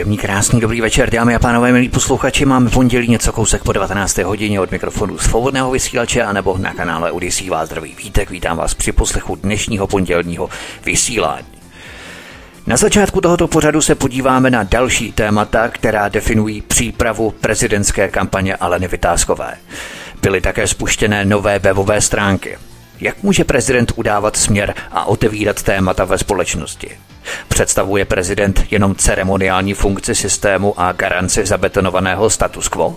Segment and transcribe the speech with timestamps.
[0.00, 2.44] Příjemný, krásný, dobrý večer, dámy a pánové, milí posluchači.
[2.44, 4.18] Máme pondělí něco kousek po 19.
[4.18, 8.30] hodině od mikrofonu svobodného vysílače a nebo na kanále Odisí vás zdraví vítek.
[8.30, 10.48] Vítám vás při poslechu dnešního pondělního
[10.84, 11.46] vysílání.
[12.66, 18.88] Na začátku tohoto pořadu se podíváme na další témata, která definují přípravu prezidentské kampaně Aleny
[18.88, 19.54] Vytázkové.
[20.22, 22.58] Byly také spuštěné nové webové stránky.
[23.00, 26.90] Jak může prezident udávat směr a otevírat témata ve společnosti?
[27.48, 32.96] Představuje prezident jenom ceremoniální funkci systému a garanci zabetonovaného status quo?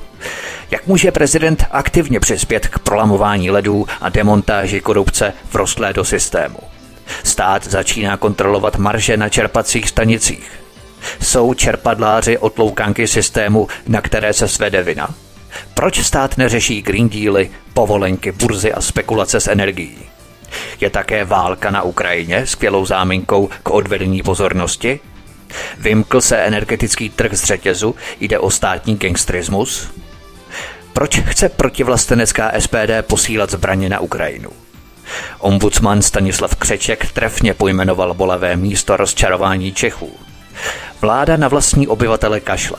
[0.71, 6.59] Jak může prezident aktivně přispět k prolamování ledů a demontáži korupce vrostlé do systému?
[7.23, 10.51] Stát začíná kontrolovat marže na čerpacích stanicích.
[11.21, 15.09] Jsou čerpadláři otloukanky systému, na které se svede vina?
[15.73, 20.12] Proč stát neřeší Green Dealy, povolenky, burzy a spekulace s energií?
[20.81, 24.99] Je také válka na Ukrajině skvělou záminkou k odvedení pozornosti?
[25.79, 29.93] Vymkl se energetický trh z řetězu, jde o státní gangstrismus?
[30.93, 34.49] Proč chce protivlastenecká SPD posílat zbraně na Ukrajinu?
[35.39, 40.17] Ombudsman Stanislav Křeček trefně pojmenoval bolavé místo rozčarování Čechů.
[41.01, 42.77] Vláda na vlastní obyvatele kašle.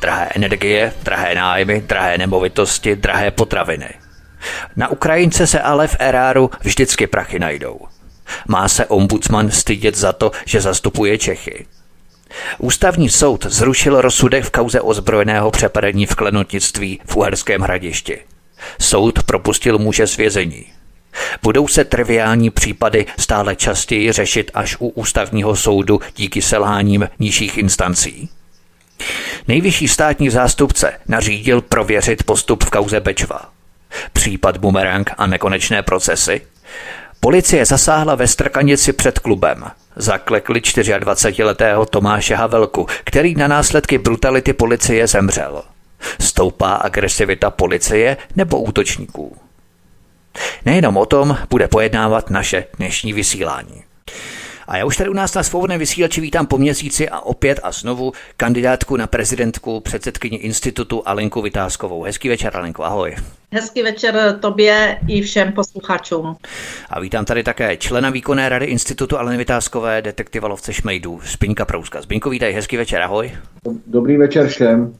[0.00, 3.88] Drahé energie, drahé nájmy, drahé nemovitosti, drahé potraviny–
[4.76, 7.80] na Ukrajince se ale v eráru vždycky prachy najdou.
[8.48, 11.66] Má se ombudsman stydět za to, že zastupuje Čechy.
[12.58, 18.18] Ústavní soud zrušil rozsudek v kauze ozbrojeného přepadení v klenotnictví v Uherském hradišti.
[18.80, 20.66] Soud propustil muže z vězení.
[21.42, 28.28] Budou se triviální případy stále častěji řešit až u ústavního soudu díky selháním nižších instancí?
[29.48, 33.50] Nejvyšší státní zástupce nařídil prověřit postup v kauze Bečva.
[34.12, 36.40] Případ bumerang a nekonečné procesy?
[37.20, 39.64] Policie zasáhla ve Strkanici před klubem.
[39.96, 45.62] Zaklekli 24-letého Tomáše Havelku, který na následky brutality policie zemřel.
[46.20, 49.36] Stoupá agresivita policie nebo útočníků?
[50.64, 53.82] Nejenom o tom bude pojednávat naše dnešní vysílání.
[54.70, 57.72] A já už tady u nás na svobodném vysílači vítám po měsíci a opět a
[57.72, 62.02] znovu kandidátku na prezidentku předsedkyni institutu Alenku Vytázkovou.
[62.02, 63.16] Hezký večer, Alenko, ahoj.
[63.52, 66.36] Hezký večer tobě i všem posluchačům.
[66.90, 72.02] A vítám tady také člena výkonné rady institutu Aleny Vytázkové, detektiva lovce Šmejdů, Zbyňka Prouska.
[72.02, 73.32] Zbyňko, vítej, hezký večer, ahoj.
[73.86, 74.94] Dobrý večer všem.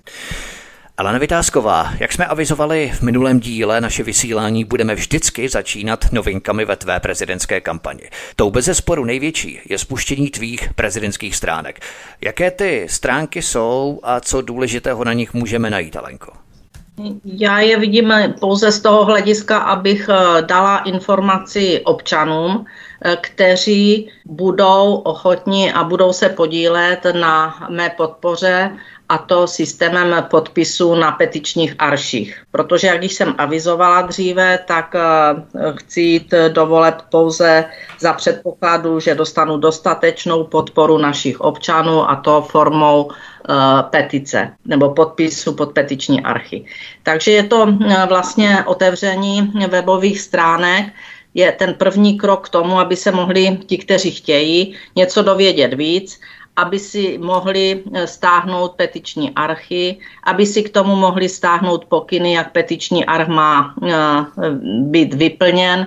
[1.01, 6.77] Alena Vytázková, jak jsme avizovali v minulém díle, naše vysílání budeme vždycky začínat novinkami ve
[6.77, 8.03] tvé prezidentské kampani.
[8.37, 11.81] Tou bez sporu největší je spuštění tvých prezidentských stránek.
[12.21, 16.33] Jaké ty stránky jsou a co důležitého na nich můžeme najít, Alenko?
[17.25, 22.65] Já je vidím pouze z toho hlediska, abych eh, dala informaci občanům,
[23.05, 28.71] eh, kteří budou ochotni a budou se podílet na mé podpoře
[29.09, 32.43] a to systémem podpisů na petičních arších.
[32.51, 35.01] Protože, jak když jsem avizovala dříve, tak eh,
[35.77, 37.65] chci jít do voleb pouze
[37.99, 43.11] za předpokladu, že dostanu dostatečnou podporu našich občanů a to formou
[43.91, 46.65] petice nebo podpisu pod petiční archy.
[47.03, 50.93] Takže je to eh, vlastně otevření webových stránek,
[51.35, 56.21] je ten první krok k tomu, aby se mohli ti, kteří chtějí, něco dovědět víc
[56.57, 62.53] aby si mohli eh, stáhnout petiční archy, aby si k tomu mohli stáhnout pokyny, jak
[62.53, 63.91] petiční arch má eh,
[64.83, 65.87] být vyplněn.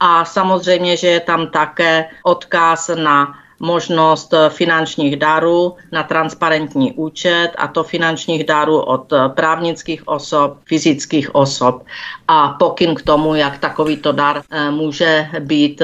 [0.00, 7.50] A samozřejmě, že je tam také odkaz na možnost eh, finančních darů na transparentní účet
[7.58, 11.82] a to finančních darů od právnických osob, fyzických osob.
[12.28, 15.82] A pokyn k tomu, jak takovýto dar může být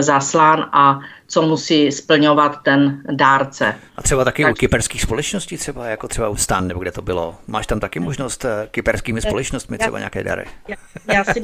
[0.00, 1.00] zaslán a
[1.32, 3.74] co musí splňovat ten dárce.
[3.96, 4.52] A třeba taky tak...
[4.52, 7.34] u kyperských společností, třeba jako třeba u Stan, nebo kde to bylo.
[7.46, 10.44] Máš tam taky možnost eh, kyperskými společnostmi třeba nějaké dary?
[10.68, 10.76] Já,
[11.14, 11.42] já, si,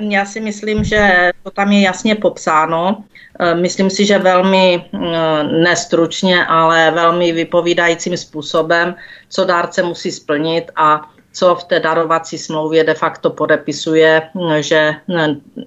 [0.00, 3.04] já si myslím, že to tam je jasně popsáno.
[3.40, 4.98] Eh, myslím si, že velmi eh,
[5.42, 8.94] nestručně, ale velmi vypovídajícím způsobem,
[9.28, 14.22] co dárce musí splnit a co v té darovací smlouvě de facto podepisuje,
[14.60, 14.94] že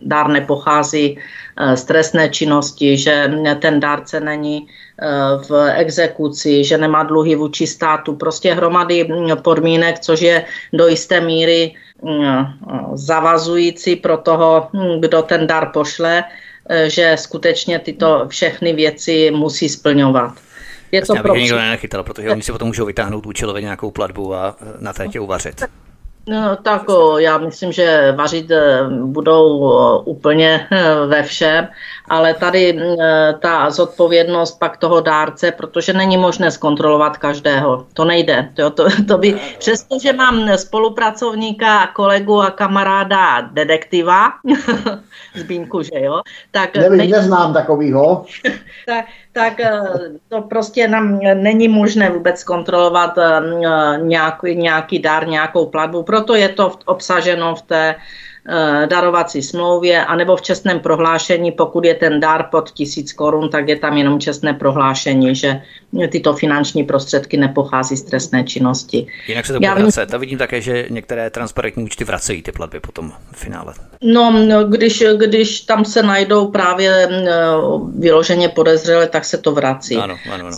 [0.01, 1.17] dár nepochází
[1.75, 4.67] z trestné činnosti, že ten dárce není
[5.49, 9.07] v exekuci, že nemá dluhy vůči státu, prostě hromady
[9.43, 11.75] podmínek, což je do jisté míry
[12.93, 14.67] zavazující pro toho,
[14.99, 16.23] kdo ten dar pošle,
[16.87, 20.33] že skutečně tyto všechny věci musí splňovat.
[20.91, 21.35] Je to pro...
[21.35, 25.63] nikdo nenechytal, protože oni si potom můžou vytáhnout účelově nějakou platbu a na té uvařit.
[26.27, 29.59] No, tak o, já myslím, že vařit e, budou
[29.99, 30.67] úplně
[31.07, 31.67] ve všem,
[32.09, 37.85] ale tady e, ta zodpovědnost pak toho dárce, protože není možné zkontrolovat každého.
[37.93, 38.49] To nejde.
[38.53, 44.31] To, to, to by, přestože mám spolupracovníka, kolegu a kamaráda detektiva,
[45.35, 46.21] Zbínku, že jo?
[46.51, 47.07] Tak Nevím, nej...
[47.07, 48.25] neznám takovýho.
[48.85, 49.53] tak, tak
[50.29, 53.15] to prostě nám není možné vůbec kontrolovat
[53.97, 57.95] nějaký, nějaký dar, nějakou platbu proto je to obsaženo v té
[58.85, 63.75] darovací smlouvě, anebo v čestném prohlášení, pokud je ten dar pod tisíc korun, tak je
[63.75, 65.61] tam jenom čestné prohlášení, že
[66.11, 69.07] tyto finanční prostředky nepochází z trestné činnosti.
[69.27, 72.79] Jinak se to Já vím, to vidím také, že některé transparentní účty vracejí ty platby
[72.79, 73.73] potom v finále.
[74.01, 77.27] No, no když, když tam se najdou právě eh,
[77.97, 79.97] vyloženě podezřelé, tak se to vrací.
[79.97, 80.57] Ano, ano, ano.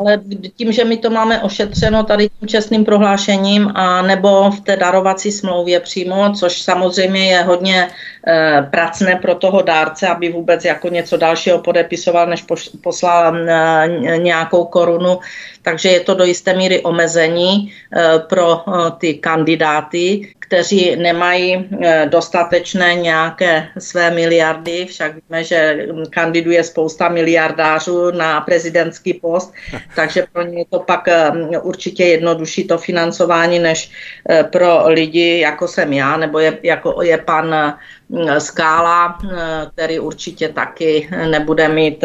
[0.00, 0.20] Ale
[0.56, 5.32] tím, že my to máme ošetřeno tady tím čestným prohlášením a nebo v té darovací
[5.32, 7.88] smlouvě přímo, což samozřejmě je hodně
[8.26, 12.44] e, pracné pro toho dárce, aby vůbec jako něco dalšího podepisoval, než
[12.82, 15.18] poslal e, nějakou korunu,
[15.62, 22.06] takže je to do jisté míry omezení e, pro e, ty kandidáty, kteří nemají eh,
[22.10, 29.54] dostatečné nějaké své miliardy, však víme, že kandiduje spousta miliardářů na prezidentský post,
[29.96, 31.30] takže pro ně je to pak eh,
[31.62, 33.90] určitě jednodušší to financování než
[34.30, 37.78] eh, pro lidi, jako jsem já, nebo je, jako je pan
[38.38, 39.18] Skála,
[39.72, 42.04] který určitě taky nebude mít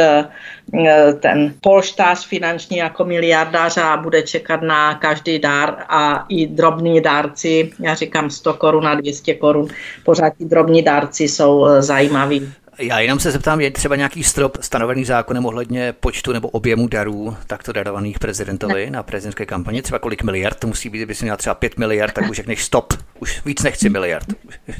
[1.20, 7.72] ten polštář finanční jako miliardář a bude čekat na každý dár a i drobní dárci,
[7.80, 9.68] já říkám 100 korun a 200 korun,
[10.04, 12.54] pořád ti drobní dárci jsou zajímaví.
[12.78, 17.38] Já jenom se zeptám, je třeba nějaký strop stanovený zákonem ohledně počtu nebo objemu darů
[17.48, 18.92] takto darovaných prezidentovi ne.
[18.92, 19.82] na prezidentské kampaně?
[19.82, 22.64] Třeba kolik miliard to musí být, kdyby si měl třeba 5 miliard, tak už řekneš
[22.64, 24.28] stop, už víc nechci miliard.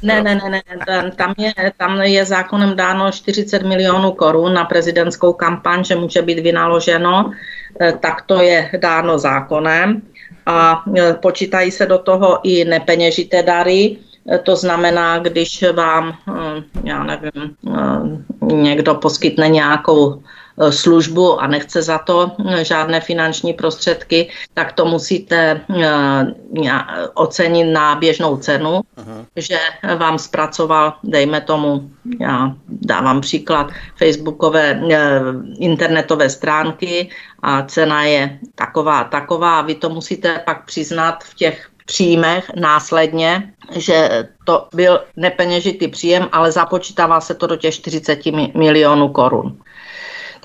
[0.04, 5.34] Ne, ne, ne, ne, tam je, tam je zákonem dáno 40 milionů korun na prezidentskou
[5.34, 7.32] kampaň, že může být vynaloženo,
[7.82, 10.02] eh, tak to je dáno zákonem
[10.46, 13.98] a eh, počítají se do toho i nepeněžité dary,
[14.44, 20.24] to znamená, když vám, hm, já nevím, hm, někdo poskytne nějakou
[20.62, 22.32] eh, službu a nechce za to
[22.62, 25.62] žádné finanční prostředky, tak to musíte
[27.14, 29.26] ocenit na běžnou cenu, Aha.
[29.36, 29.60] že
[29.98, 31.90] vám zpracoval, dejme tomu,
[32.20, 35.22] já dávám příklad, facebookové eh,
[35.60, 37.10] internetové stránky
[37.42, 39.62] a cena je taková, taková.
[39.62, 46.52] Vy to musíte pak přiznat v těch příjmech následně, že to byl nepeněžitý příjem, ale
[46.52, 48.20] započítává se to do těch 40
[48.54, 49.58] milionů korun.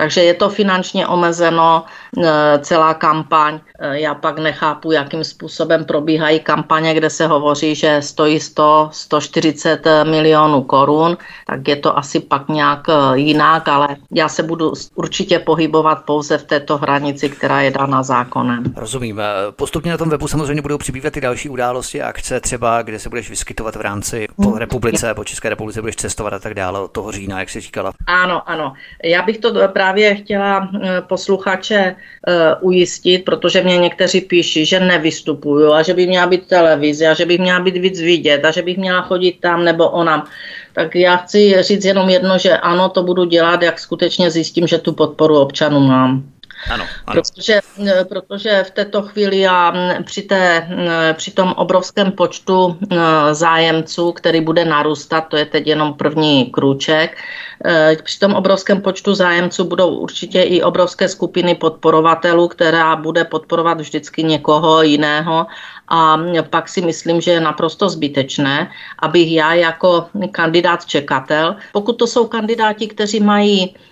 [0.00, 1.85] Takže je to finančně omezeno,
[2.17, 3.61] e, celá kampaň.
[3.79, 10.05] E, já pak nechápu, jakým způsobem probíhají kampaně, kde se hovoří, že stojí 100, 140
[10.05, 15.39] milionů korun, tak je to asi pak nějak e, jinak, ale já se budu určitě
[15.39, 18.65] pohybovat pouze v této hranici, která je dána zákonem.
[18.77, 19.20] Rozumím.
[19.51, 23.31] Postupně na tom webu samozřejmě budou přibývat i další události, akce třeba, kde se budeš
[23.31, 27.13] vyskytovat v rámci po republice, po České republice budeš cestovat a tak dále od toho
[27.13, 27.93] října, jak jsi říkala.
[28.06, 28.72] Ano, ano.
[29.05, 34.81] Já bych to právě právě chtěla eh, posluchače eh, ujistit, protože mě někteří píší, že
[34.81, 38.51] nevystupuju a že by měla být televize a že bych měla být víc vidět a
[38.51, 40.25] že bych měla chodit tam nebo onam.
[40.73, 44.79] Tak já chci říct jenom jedno, že ano, to budu dělat, jak skutečně zjistím, že
[44.79, 46.23] tu podporu občanů mám.
[46.69, 47.22] Ano, ano.
[47.22, 50.69] Protože, eh, protože v této chvíli mm, při, té,
[51.17, 52.98] při tom obrovském počtu mm,
[53.32, 57.17] zájemců, který bude narůstat, to je teď jenom první krůček,
[57.64, 63.81] eh, při tom obrovském počtu zájemců budou určitě i obrovské skupiny podporovatelů, která bude podporovat
[63.81, 65.46] vždycky někoho jiného
[65.88, 66.19] a
[66.50, 72.26] pak si myslím, že je naprosto zbytečné, abych já jako kandidát čekatel, pokud to jsou
[72.26, 73.90] kandidáti, kteří mají eh,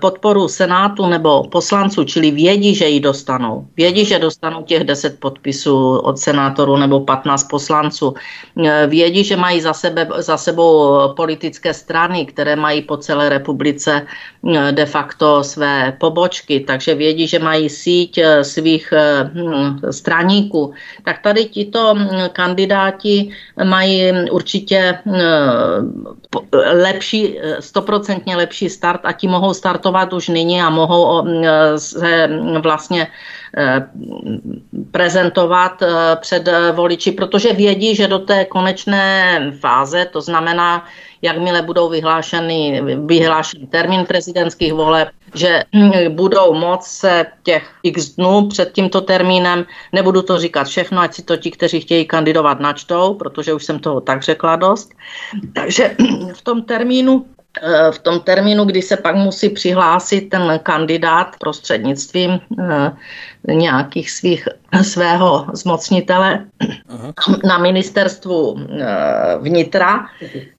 [0.00, 3.66] podporu Senátu nebo poslanců, čili vědí, že ji dostanou.
[3.76, 8.14] Vědí, že dostanou těch 10 podpisů od senátorů nebo 15 poslanců.
[8.64, 14.06] Eh, vědí, že mají za, sebe, za sebou politické strany, které mají po celé republice
[14.70, 18.92] de facto své pobočky, takže vědí, že mají síť svých
[19.34, 20.72] hm, straníků.
[21.04, 23.30] Tak tady tito hm, kandidáti
[23.64, 24.98] mají určitě
[26.72, 31.26] lepší, stoprocentně lepší start a ti mohou startovat už nyní a mohou
[31.76, 32.28] se
[32.62, 33.08] vlastně
[33.56, 33.88] Eh,
[34.90, 40.84] prezentovat eh, před voliči, protože vědí, že do té konečné fáze, to znamená,
[41.22, 45.62] jakmile budou vyhlášený, vyhlášený termín prezidentských voleb, že
[46.08, 51.22] budou moc se těch x dnů před tímto termínem, nebudu to říkat všechno, ať si
[51.22, 54.90] to ti, kteří chtějí kandidovat, načtou, protože už jsem toho tak řekla dost.
[55.54, 55.96] Takže
[56.32, 57.24] v tom termínu
[57.90, 62.92] v tom termínu, kdy se pak musí přihlásit ten kandidát prostřednictvím eh,
[63.48, 64.48] nějakých svých,
[64.82, 66.44] svého zmocnitele
[66.88, 67.38] uh-huh.
[67.44, 70.06] na ministerstvu eh, vnitra,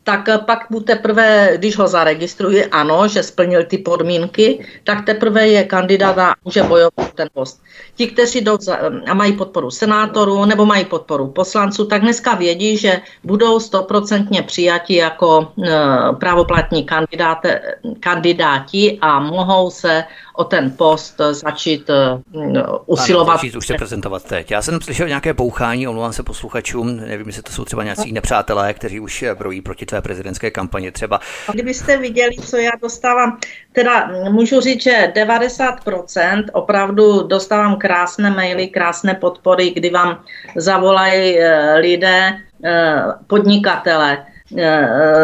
[0.04, 5.64] tak pak mu teprve, když ho zaregistruje, ano, že splnil ty podmínky, tak teprve je
[5.64, 7.64] kandidát a může bojovat ten post.
[7.96, 12.78] Ti, kteří jdou za, a mají podporu senátorů nebo mají podporu poslanců, tak dneska vědí,
[12.78, 15.70] že budou stoprocentně přijati jako e,
[16.20, 16.88] právoplatní
[18.00, 20.04] kandidáti a mohou se
[20.36, 23.40] o ten post začít uh, usilovat.
[23.44, 24.52] Ano, už se prezentovat teď.
[24.52, 28.74] Já jsem slyšel nějaké bouchání, omlouvám se posluchačům, nevím, jestli to jsou třeba nějací nepřátelé,
[28.74, 31.20] kteří už brojí proti tvé prezidentské kampani třeba.
[31.54, 33.40] Kdybyste viděli, co já dostávám,
[33.72, 40.24] teda můžu říct, že 90% opravdu dostávám krásné maily, krásné podpory, kdy vám
[40.56, 44.33] zavolají eh, lidé, eh, podnikatele, Eh,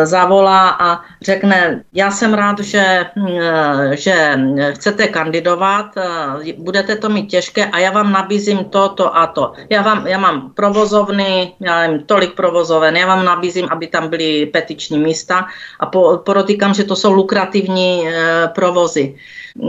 [0.03, 3.05] zavolá a řekne, já jsem rád, že,
[3.41, 4.39] eh, že
[4.71, 9.53] chcete kandidovat, eh, budete to mít těžké a já vám nabízím to, to a to.
[9.69, 14.45] Já, vám, já mám provozovny, já mám tolik provozoven, já vám nabízím, aby tam byly
[14.45, 15.45] petiční místa
[15.79, 18.07] a po, porotýkám, že to jsou lukrativní
[18.55, 19.15] provozy.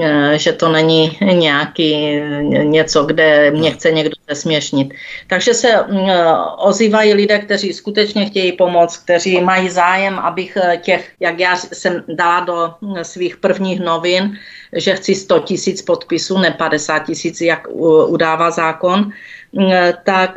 [0.03, 2.21] Eh, že to není nějaký
[2.63, 4.95] něco, kde mě chce někdo zesměšnit.
[5.27, 6.09] Takže se mm,
[6.59, 12.05] ozývají lidé, kteří skutečně chtějí pomoct, kteří mají zájem, abych eh, těch, jak já jsem
[12.09, 14.39] dala do mm, svých prvních novin,
[14.73, 17.69] že chci 100 tisíc podpisů, ne 50 tisíc, jak
[18.07, 19.11] udává zákon,
[20.05, 20.37] tak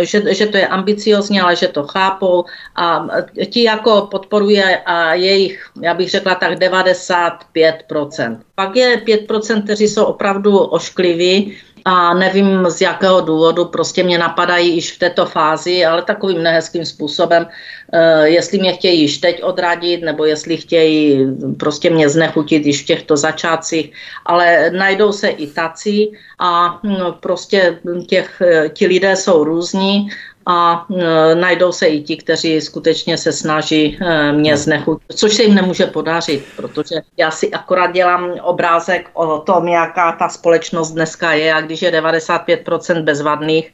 [0.00, 2.44] že, že to je ambiciozně, ale že to chápou
[2.76, 3.06] a
[3.50, 8.38] ti jako podporuje a jejich, já bych řekla tak 95%.
[8.54, 14.74] Pak je 5%, kteří jsou opravdu oškliví, a nevím z jakého důvodu, prostě mě napadají
[14.74, 17.46] již v této fázi, ale takovým nehezkým způsobem,
[17.92, 21.26] eh, jestli mě chtějí již teď odradit, nebo jestli chtějí
[21.58, 23.92] prostě mě znechutit již v těchto začátcích,
[24.26, 30.08] ale najdou se i tací a hm, prostě těch, eh, ti lidé jsou různí
[30.46, 35.42] a e, najdou se i ti, kteří skutečně se snaží e, mě znechutit, což se
[35.42, 41.32] jim nemůže podařit, protože já si akorát dělám obrázek o tom, jaká ta společnost dneska
[41.32, 43.72] je a když je 95% bezvadných,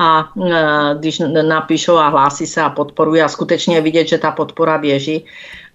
[0.00, 4.78] a e, když napíšou a hlásí se a podporují a skutečně vidět, že ta podpora
[4.78, 5.24] běží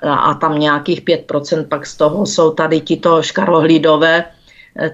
[0.04, 4.26] a tam nějakých 5% pak z toho jsou tady tito škarohlídové,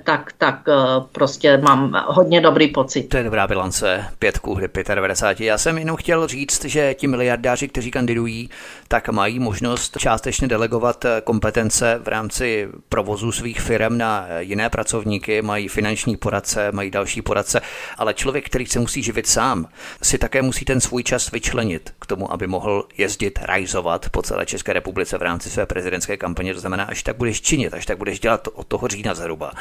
[0.03, 0.73] tak, tak eh,
[1.11, 3.03] prostě mám hodně dobrý pocit.
[3.03, 5.45] To je dobrá bilance, pětku hry 95.
[5.45, 8.49] Já jsem jenom chtěl říct, že ti miliardáři, kteří kandidují,
[8.87, 15.41] tak mají možnost částečně delegovat eh, kompetence v rámci provozu svých firm na jiné pracovníky,
[15.41, 17.61] mají finanční poradce, mají další poradce,
[17.97, 19.67] ale člověk, který se musí živit sám,
[20.01, 24.45] si také musí ten svůj čas vyčlenit k tomu, aby mohl jezdit, rajzovat po celé
[24.45, 26.53] České republice v rámci své prezidentské kampaně.
[26.53, 29.51] To znamená, až tak budeš činit, až tak budeš dělat od toho října zhruba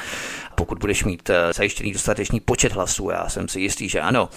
[0.56, 4.28] pokud budeš mít eh, zajištěný dostatečný počet hlasů, já jsem si jistý, že ano,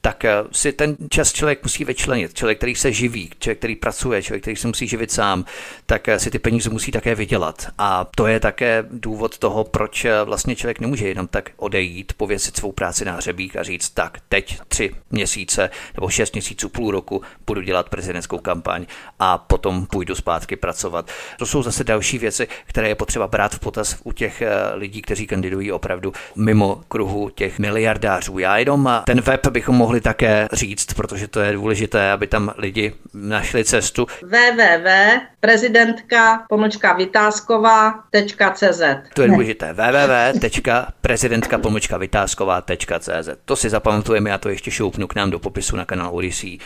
[0.00, 2.34] tak eh, si ten čas člověk musí vyčlenit.
[2.34, 5.44] Člověk, který se živí, člověk, který pracuje, člověk, který se musí živit sám,
[5.86, 7.66] tak eh, si ty peníze musí také vydělat.
[7.78, 12.72] A to je také důvod toho, proč vlastně člověk nemůže jenom tak odejít, pověsit svou
[12.72, 17.60] práci na hřebík a říct, tak teď tři měsíce nebo šest měsíců, půl roku budu
[17.60, 18.86] dělat prezidentskou kampaň
[19.18, 21.10] a potom půjdu zpátky pracovat.
[21.38, 24.42] To jsou zase další věci, které je potřeba brát v potaz u těch
[24.74, 28.38] lidí, kteří kandidují opravdu mimo kruhu těch miliardářů.
[28.38, 32.92] Já jenom ten web bychom mohli také říct, protože to je důležité, aby tam lidi
[33.14, 34.06] našli cestu.
[34.22, 38.82] www.prezidentka pomlčka vytázková.cz
[39.14, 39.72] To je důležité.
[39.72, 45.84] www.prezidentka pomlčka vytázková.cz To si zapamatujeme, já to ještě šoupnu k nám do popisu na
[45.84, 46.58] kanál Odyssey.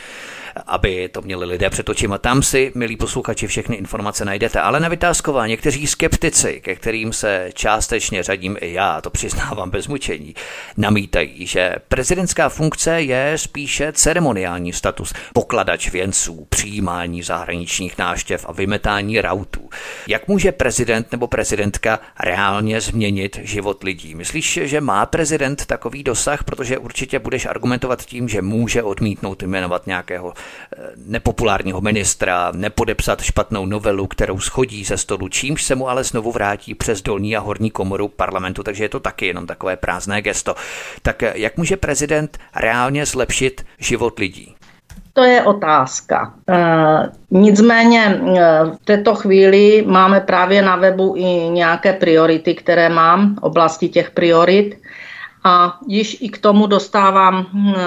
[0.67, 2.19] Aby to měli lidé před očima.
[2.19, 4.61] Tam si, milí posluchači, všechny informace najdete.
[4.61, 9.89] Ale na Vytázková někteří skeptici, ke kterým se částečně řadím i já, to přiznávám bez
[9.89, 10.35] mučení,
[10.77, 19.21] namítají, že prezidentská funkce je spíše ceremoniální status, pokladač věnců, přijímání zahraničních náštěv a vymetání
[19.21, 19.71] rautů.
[20.09, 24.15] Jak může prezident nebo prezidentka reálně změnit život lidí?
[24.15, 29.87] Myslíš, že má prezident takový dosah, protože určitě budeš argumentovat tím, že může odmítnout jmenovat
[29.87, 30.35] nějakého
[31.07, 36.75] nepopulárního ministra, nepodepsat špatnou novelu, kterou schodí ze stolu, čímž se mu ale znovu vrátí
[36.75, 40.55] přes dolní a horní komoru parlamentu, takže je to taky jenom takové prázdné gesto.
[41.03, 44.55] Tak eh, jak může prezident reálně zlepšit život lidí?
[45.13, 46.35] To je otázka.
[46.49, 46.57] E,
[47.31, 48.21] nicméně e,
[48.65, 54.83] v této chvíli máme právě na webu i nějaké priority, které mám, oblasti těch priorit.
[55.45, 57.81] A již i k tomu dostávám e,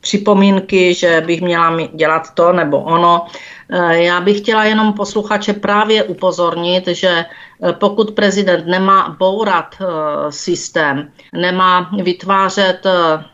[0.00, 3.26] připomínky, že bych měla dělat to nebo ono.
[3.72, 9.84] Eh, já bych chtěla jenom posluchače právě upozornit, že eh, pokud prezident nemá bourat eh,
[10.32, 12.86] systém, nemá vytvářet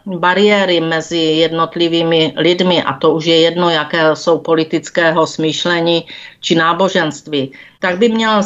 [0.06, 6.06] bariéry mezi jednotlivými lidmi, a to už je jedno, jaké jsou politického smýšlení
[6.40, 8.42] či náboženství, tak by měl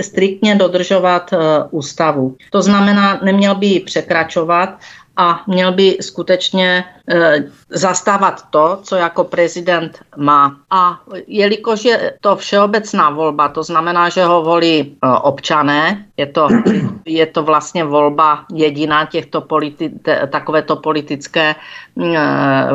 [0.00, 1.30] striktně dodržovat
[1.70, 2.36] ústavu.
[2.50, 4.78] To znamená, neměl by ji překračovat
[5.16, 10.56] a měl by skutečně e, zastávat to, co jako prezident má.
[10.70, 16.48] A jelikož je to všeobecná volba, to znamená, že ho volí e, občané, je to,
[17.04, 19.92] je to vlastně volba jediná těchto politi-
[20.30, 21.56] takovéto politické e,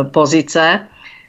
[0.04, 0.88] pozice,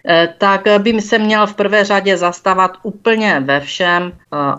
[0.09, 4.13] e, tak by se měl v prvé řadě zastavat úplně ve všem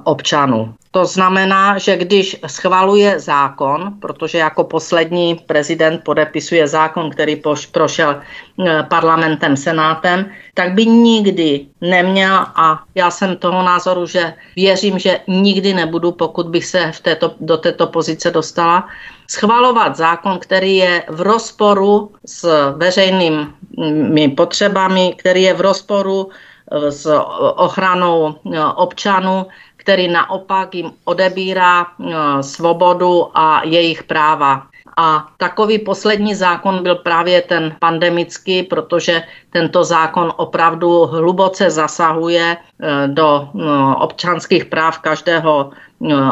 [0.03, 0.73] občanů.
[0.91, 8.83] To znamená, že když schvaluje zákon, protože jako poslední prezident podepisuje zákon, který prošel eh,
[8.83, 15.73] parlamentem, senátem, tak by nikdy neměl, a já jsem toho názoru, že věřím, že nikdy
[15.73, 18.87] nebudu, pokud bych se v této, do této pozice dostala,
[19.31, 22.43] schvalovat zákon, který je v rozporu s
[22.75, 27.07] veřejnými potřebami, který je v rozporu eh, s
[27.55, 29.47] ochranou eh, občanů,
[29.81, 34.67] který naopak jim odebírá eh, svobodu a jejich práva.
[34.97, 43.07] A takový poslední zákon byl právě ten pandemický, protože tento zákon opravdu hluboce zasahuje eh,
[43.07, 43.59] do eh,
[43.97, 45.71] občanských práv každého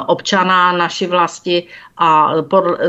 [0.08, 2.34] občana naší vlasti a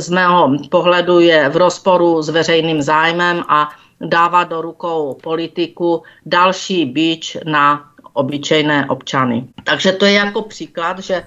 [0.01, 3.69] z mého pohledu je v rozporu s veřejným zájmem a
[4.01, 9.45] dává do rukou politiku další bič na obyčejné občany.
[9.65, 11.25] Takže to je jako příklad, že,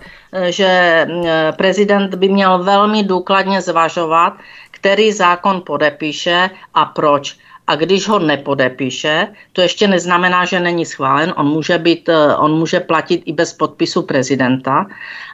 [0.50, 4.34] že eh, prezident by měl velmi důkladně zvažovat,
[4.72, 7.38] který zákon podepíše a proč.
[7.67, 12.52] A když ho nepodepíše, to ještě neznamená, že není schválen, on může, být, eh, on
[12.52, 14.86] může platit i bez podpisu prezidenta,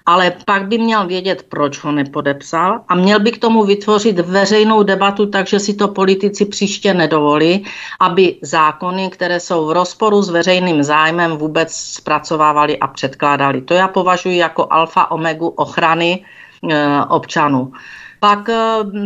[0.05, 4.83] ale pak by měl vědět, proč ho nepodepsal a měl by k tomu vytvořit veřejnou
[4.83, 7.65] debatu, takže si to politici příště nedovolí,
[7.99, 13.61] aby zákony, které jsou v rozporu s veřejným zájmem, vůbec zpracovávali a předkládali.
[13.61, 16.25] To já považuji jako alfa omegu ochrany
[16.69, 17.73] e, občanů.
[18.19, 18.55] Pak eh,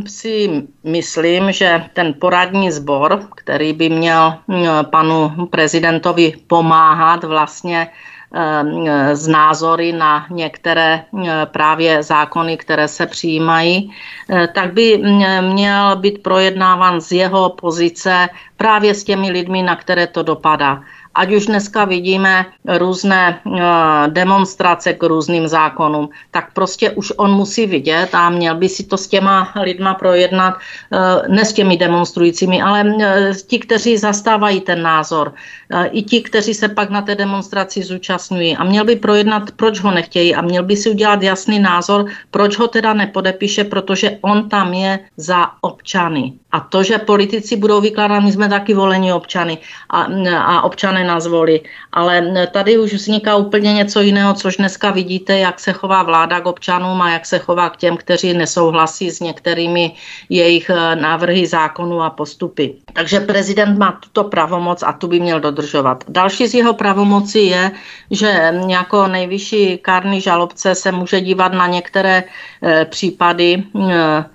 [0.09, 9.15] si myslím, že ten poradní sbor, který by měl eh, panu prezidentovi pomáhat vlastně eh,
[9.15, 11.05] z názory na některé
[11.45, 13.91] právě zákony, které se přijímají,
[14.53, 14.97] tak by
[15.41, 18.29] měl být projednáván z jeho pozice
[18.63, 20.79] právě s těmi lidmi, na které to dopadá
[21.15, 23.61] ať už dneska vidíme různé eh,
[24.07, 28.97] demonstrace k různým zákonům, tak prostě už on musí vidět a měl by si to
[28.97, 30.97] s těma lidma projednat, eh,
[31.27, 35.33] ne s těmi demonstrujícími, ale eh, ti, kteří zastávají ten názor,
[35.91, 39.91] i ti, kteří se pak na té demonstraci zúčastňují a měl by projednat, proč ho
[39.91, 44.73] nechtějí a měl by si udělat jasný názor, proč ho teda nepodepíše, protože on tam
[44.73, 46.33] je za občany.
[46.53, 49.57] A to, že politici budou vykládat, my jsme taky volení občany
[49.89, 50.05] a,
[50.37, 51.61] a občané nás volí.
[51.91, 56.45] Ale tady už vzniká úplně něco jiného, což dneska vidíte, jak se chová vláda k
[56.45, 59.91] občanům a jak se chová k těm, kteří nesouhlasí s některými
[60.29, 62.73] jejich eh, návrhy zákonů a postupy.
[62.93, 66.03] Takže prezident má tuto pravomoc a tu by měl dodržovat.
[66.07, 67.71] Další z jeho pravomoci je,
[68.11, 72.23] že jako nejvyšší kárný žalobce se může dívat na některé
[72.63, 74.25] e, případy e,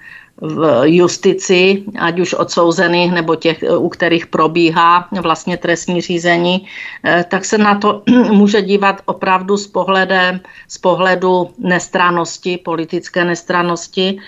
[0.40, 6.66] v justici, ať už odsouzených nebo těch, u kterých probíhá vlastně trestní řízení,
[7.04, 14.18] eh, tak se na to může dívat opravdu z, pohledem, z pohledu nestranosti, politické nestranosti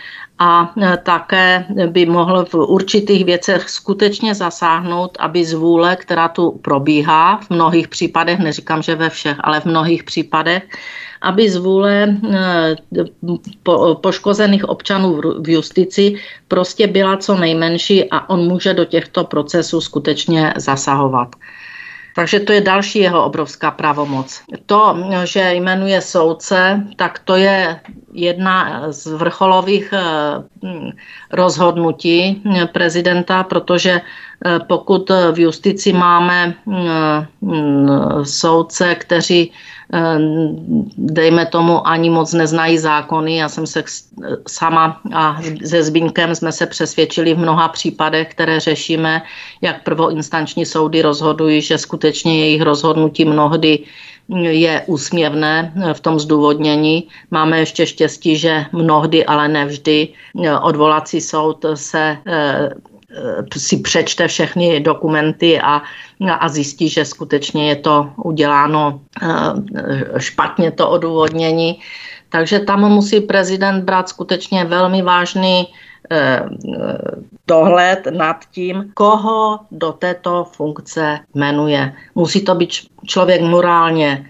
[0.41, 7.51] a také by mohl v určitých věcech skutečně zasáhnout, aby zvůle, která tu probíhá v
[7.51, 10.63] mnohých případech, neříkám, že ve všech, ale v mnohých případech,
[11.21, 12.77] aby z vůle eh,
[14.01, 16.15] poškozených občanů v justici
[16.49, 21.29] prostě byla co nejmenší a on může do těchto procesů skutečně zasahovat.
[22.15, 24.43] Takže to je další jeho obrovská pravomoc.
[24.67, 27.81] To, že jmenuje soudce, tak to je
[28.13, 30.03] jedna z vrcholových eh,
[31.33, 36.55] rozhodnutí prezidenta, protože eh, pokud v justici máme
[38.23, 39.53] soudce, kteří
[40.97, 43.37] dejme tomu, ani moc neznají zákony.
[43.37, 43.85] Já jsem se
[44.49, 49.23] sama a se Zbínkem jsme se přesvědčili v mnoha případech, které řešíme,
[49.63, 53.79] jak prvoinstanční soudy rozhodují, že skutečně jejich rozhodnutí mnohdy
[54.39, 57.09] je úsměvné v tom zdůvodnění.
[57.31, 60.09] Máme ještě štěstí, že mnohdy, ale nevždy
[60.63, 62.17] odvolací soud se
[63.57, 65.83] si přečte všechny dokumenty a,
[66.39, 71.81] a zjistí, že skutečně je to uděláno eh, špatně to odůvodnění.
[72.29, 75.67] Takže tam musí prezident brát skutečně velmi vážný
[76.11, 76.43] eh,
[77.47, 81.93] dohled nad tím, koho do této funkce jmenuje.
[82.15, 82.71] Musí to být
[83.07, 84.27] člověk morálně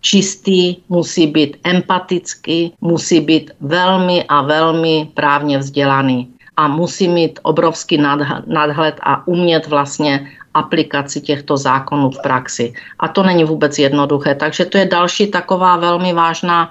[0.00, 7.98] čistý, musí být empatický, musí být velmi a velmi právně vzdělaný a musí mít obrovský
[8.46, 12.72] nadhled a umět vlastně aplikaci těchto zákonů v praxi.
[12.98, 14.34] A to není vůbec jednoduché.
[14.34, 16.70] Takže to je další taková velmi vážná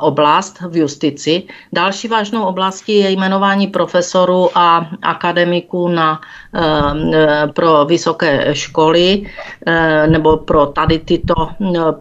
[0.00, 1.42] oblast v justici.
[1.72, 6.20] Další vážnou oblastí je jmenování profesorů a akademiků na,
[6.54, 9.26] eh, pro vysoké školy
[9.66, 11.48] eh, nebo pro tady tyto,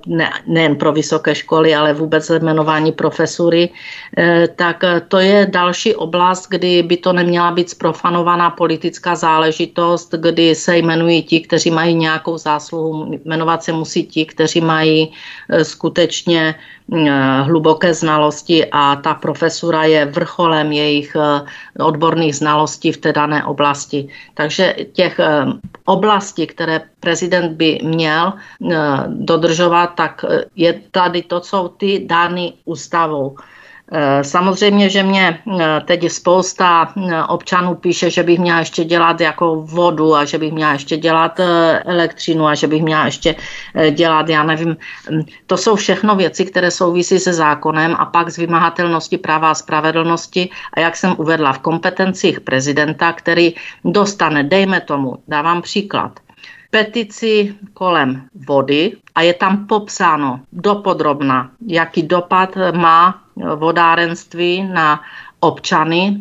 [0.08, 3.70] ne, nejen pro vysoké školy, ale vůbec jmenování profesury,
[4.56, 10.78] tak to je další oblast, kdy by to neměla být sprofanovaná politická záležitost, kdy se
[10.78, 15.14] jmenují ti, kteří mají nějakou zásluhu, jmenovat se musí ti, kteří mají
[15.50, 21.46] e, skutečně e, hluboké znalosti a ta profesura je vrcholem jejich e,
[21.78, 24.10] odborných znalostí v té dané oblasti.
[24.34, 25.20] Takže těch
[25.86, 28.34] oblastí, které prezident by měl
[29.08, 33.38] dodržovat, tak je tady to, co ty dány ústavou.
[33.94, 39.22] Eh, samozřejmě, že mě eh, teď spousta eh, občanů píše, že bych měla ještě dělat
[39.22, 41.40] jako vodu a že bych měla ještě dělat
[41.86, 43.36] elektřinu a že bych měla ještě
[43.92, 44.78] dělat, já nevím,
[45.12, 49.56] hm, to jsou všechno věci, které souvisí se zákonem a pak z vymahatelnosti práva a
[49.56, 50.50] spravedlnosti.
[50.74, 53.54] A jak jsem uvedla v kompetencích prezidenta, který
[53.86, 56.20] dostane, dejme tomu, dávám příklad,
[56.70, 63.21] petici kolem vody a je tam popsáno dopodrobna, jaký dopad má
[63.56, 65.02] vodárenství na
[65.42, 66.18] občany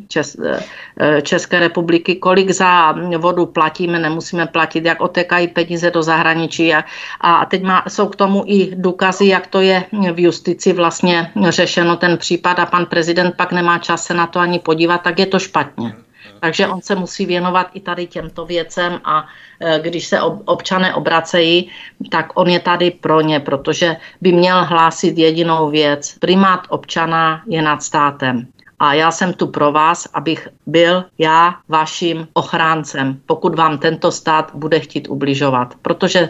[1.23, 6.75] České republiky, kolik za vodu platíme, nemusíme platit, jak otekají peníze do zahraničí.
[6.75, 6.85] A,
[7.21, 11.97] a teď má, jsou k tomu i důkazy, jak to je v justici vlastně řešeno
[11.97, 15.27] ten případ a pan prezident pak nemá čas se na to ani podívat, tak je
[15.27, 15.95] to špatně.
[16.41, 19.27] Takže on se musí věnovat i tady těmto věcem a
[19.61, 21.71] e, když se občané obracejí,
[22.11, 26.19] tak on je tady pro ně, protože by měl hlásit jedinou věc.
[26.19, 28.47] Primát občana je nad státem.
[28.79, 34.51] A já jsem tu pro vás, abych byl já vaším ochráncem, pokud vám tento stát
[34.55, 35.75] bude chtít ubližovat.
[35.83, 36.29] Protože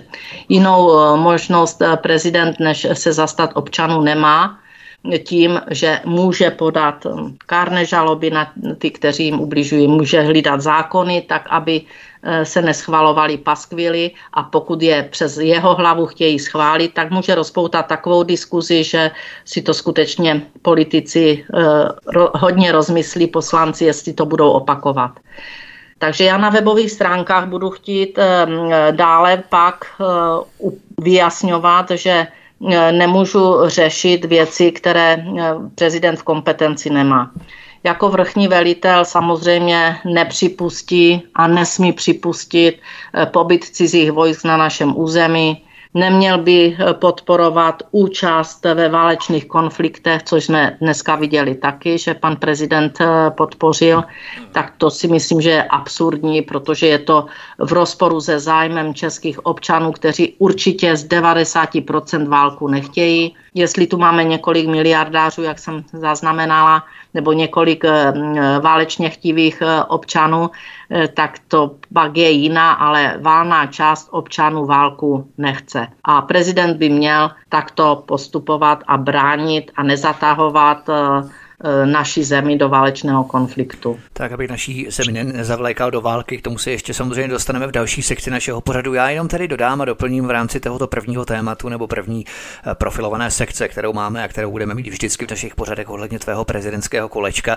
[0.49, 4.59] jinou e, možnost e, prezident, než se zastat občanů, nemá
[5.25, 11.25] tím, že může podat um, kárné žaloby na ty, kteří jim ubližují, může hlídat zákony
[11.29, 11.83] tak, aby
[12.23, 17.87] eh, se neschvalovaly paskvily a pokud je přes jeho hlavu chtějí schválit, tak může rozpoutat
[17.87, 19.11] takovou diskuzi, že
[19.45, 21.59] si to skutečně politici eh,
[22.35, 25.11] hodně rozmyslí, poslanci, jestli to budou opakovat.
[25.99, 28.47] Takže já na webových stránkách budu chtít eh,
[28.93, 29.85] dále pak
[31.01, 32.27] vyjasňovat, že
[32.91, 35.25] nemůžu řešit věci, které e,
[35.75, 37.31] prezident v kompetenci nemá.
[37.85, 42.81] Jako vrchní velitel samozřejmě nepřipustí a nesmí připustit
[43.15, 50.23] e, pobyt cizích vojsk na našem území, Neměl by eh, podporovat účast ve válečných konfliktech,
[50.23, 54.05] což jsme dneska viděli taky, že pan prezident eh, podpořil.
[54.53, 57.27] Tak to si myslím, že je absurdní, protože je to
[57.59, 63.35] v rozporu se zájmem českých občanů, kteří určitě z 90% válku nechtějí.
[63.55, 66.85] Jestli tu máme několik miliardářů, jak jsem zaznamenala,
[67.15, 68.13] nebo několik eh,
[68.61, 70.51] válečně chtivých občanů,
[70.91, 75.87] Eh, tak to pak je jiná, ale válná část občanů válku nechce.
[76.05, 81.29] A prezident by měl takto postupovat a bránit a nezatahovat eh,
[81.85, 83.99] naší zemi do válečného konfliktu.
[84.13, 88.03] Tak, aby naší zemi nezavlékal do války, k tomu se ještě samozřejmě dostaneme v další
[88.03, 88.95] sekci našeho pořadu.
[88.95, 93.31] Já jenom tady dodám a doplním v rámci tohoto prvního tématu nebo první e, profilované
[93.31, 97.57] sekce, kterou máme a kterou budeme mít vždycky v našich pořadech ohledně tvého prezidentského kolečka.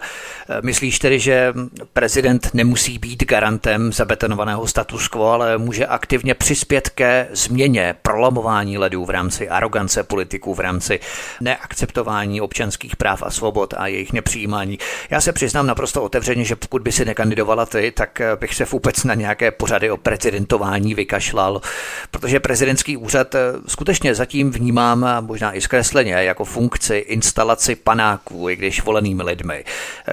[0.50, 1.54] E, myslíš tedy, že
[1.94, 9.06] prezident nemusí být garantem zabetonovaného status quo, ale může aktivně přispět ke změně, prolamování ledů
[9.06, 11.00] v rámci arogance politiků, v rámci
[11.42, 14.80] neakceptování občanských práv a svobod a jejich nepřijímání.
[15.10, 19.04] Já se přiznám naprosto otevřeně, že pokud by si nekandidovala ty, tak bych se vůbec
[19.04, 21.62] na nějaké pořady o prezidentování vykašlal,
[22.12, 23.36] protože prezidentský úřad
[23.68, 29.64] skutečně zatím vnímám možná i zkresleně jako funkci instalaci panáků, i když volenými lidmi,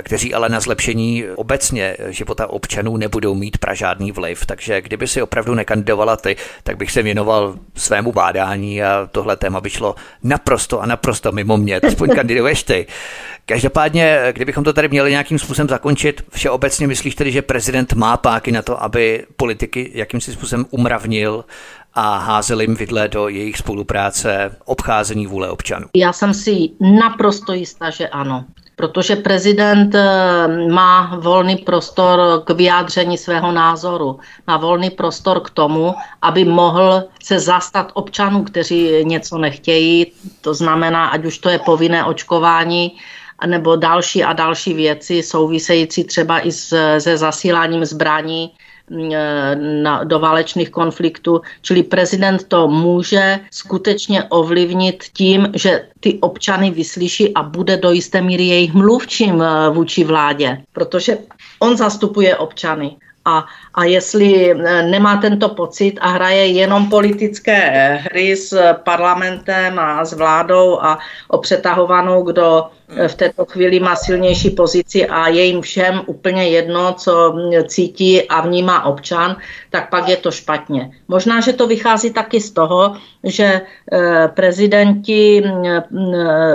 [0.02, 4.46] kteří ale na zlepšení obecně života občanů nebudou mít pra žádný vliv.
[4.46, 9.60] Takže kdyby si opravdu nekandidovala ty, tak bych se věnoval svému bádání a tohle téma
[9.60, 11.80] by šlo naprosto a naprosto mimo mě.
[11.80, 12.86] Aspoň kandiduješ ty.
[13.46, 13.69] Každopádně,
[14.32, 18.62] kdybychom to tady měli nějakým způsobem zakončit, všeobecně myslíš tedy, že prezident má páky na
[18.62, 21.44] to, aby politiky jakýmsi způsobem umravnil
[21.94, 25.86] a házel jim vidle do jejich spolupráce, obcházení vůle občanů?
[25.94, 28.44] Já jsem si naprosto jistá, že ano.
[28.76, 35.94] Protože prezident eh, má volný prostor k vyjádření svého názoru, má volný prostor k tomu,
[36.22, 42.04] aby mohl se zastat občanů, kteří něco nechtějí, to znamená, ať už to je povinné
[42.04, 42.92] očkování,
[43.46, 48.50] nebo další a další věci související třeba i se zasíláním zbraní
[48.90, 51.40] Eh, na, do válečných konfliktů.
[51.62, 58.20] Čili prezident to může skutečně ovlivnit tím, že ty občany vyslyší a bude do jisté
[58.20, 61.18] míry jejich mluvčím eh, vůči vládě, protože
[61.58, 62.96] on zastupuje občany.
[63.24, 67.60] A, a jestli eh, nemá tento pocit a hraje jenom politické
[68.02, 70.98] hry s parlamentem a s vládou a
[71.28, 72.66] o přetahovanou, kdo
[73.06, 77.34] v této chvíli má silnější pozici a je jim všem úplně jedno, co
[77.66, 79.36] cítí a vnímá občan,
[79.70, 80.90] tak pak je to špatně.
[81.08, 83.60] Možná, že to vychází taky z toho, že
[83.92, 85.82] eh, prezidenti eh,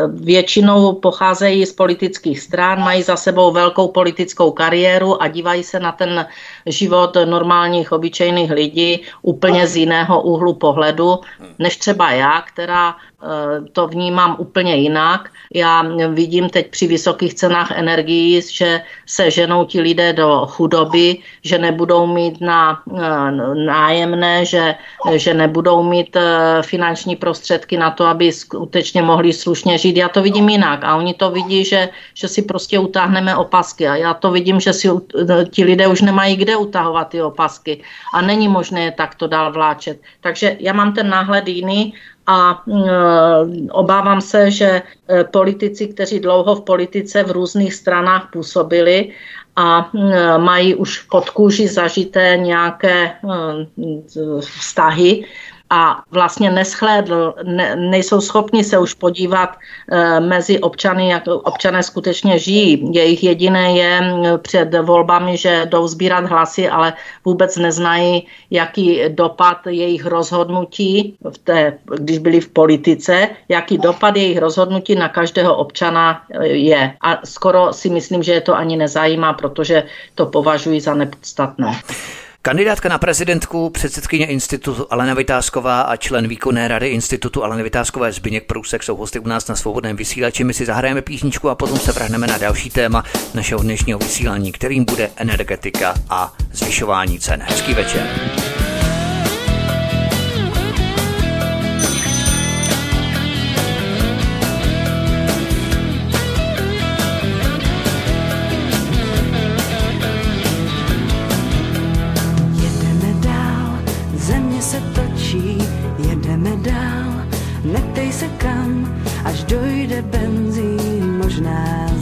[0.08, 5.92] většinou pocházejí z politických stran, mají za sebou velkou politickou kariéru a dívají se na
[5.92, 6.26] ten
[6.66, 11.20] život normálních, obyčejných lidí úplně z jiného úhlu pohledu,
[11.60, 13.15] než třeba já, která Eh,
[13.74, 15.30] to vnímám úplně jinak.
[15.54, 21.58] Já vidím teď při vysokých cenách energií, že se ženou ti lidé do chudoby, že
[21.58, 23.32] nebudou mít na eh,
[23.66, 24.76] nájemné, že,
[25.16, 29.98] že nebudou mít eh, finanční prostředky na to, aby skutečně mohli slušně žít.
[29.98, 33.96] Já to vidím jinak a oni to vidí, že, že si prostě utáhneme opasky a
[33.96, 34.90] já to vidím, že si
[35.52, 37.82] ti lidé už nemají kde utahovat ty opasky
[38.14, 40.02] a není možné je takto dál vláčet.
[40.22, 41.94] Takže já mám ten náhled jiný
[42.28, 42.74] a e,
[43.72, 49.12] obávám se, že e, politici, kteří dlouho v politice v různých stranách působili
[49.56, 53.12] a e, mají už pod kůži zažité nějaké
[54.40, 55.26] vztahy,
[55.70, 59.50] a vlastně neschlédl, ne, nejsou schopni se už podívat
[59.92, 62.90] e, mezi občany, jak občané skutečně žijí.
[62.92, 64.02] Jejich jediné je
[64.38, 66.94] před volbami, že jdou sbírat hlasy, ale
[67.26, 74.38] vůbec neznají, jaký dopad jejich rozhodnutí, v té, když byli v politice, jaký dopad jejich
[74.38, 76.94] rozhodnutí na každého občana eh, je.
[77.02, 79.84] A skoro si myslím, že je to ani nezajímá, protože
[80.16, 81.82] to považují za nepodstatné.
[82.46, 88.46] Kandidátka na prezidentku, předsedkyně institutu Alena Vytázková a člen výkonné rady institutu Alena Vytázkové Zbyněk
[88.46, 90.44] Prousek jsou hosty u nás na svobodném vysílači.
[90.44, 93.04] My si zahrajeme písničku a potom se vrhneme na další téma
[93.34, 97.44] našeho dnešního vysílání, kterým bude energetika a zvyšování cen.
[97.48, 98.08] Hezký večer.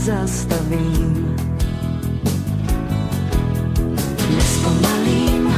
[0.04, 1.36] Zastavím.
[4.36, 5.56] Nespomalím,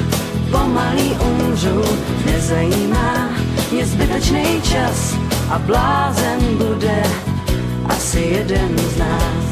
[0.52, 1.82] pomalý umřu,
[2.26, 3.30] nezajímá
[3.72, 5.16] mě zbytečný čas
[5.50, 7.04] a blázen bude
[7.86, 9.46] asi jeden z nás.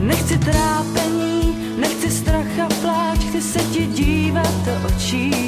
[0.00, 5.47] Nechci trápení, nechci strach a pláč, chci se ti dívat do očí.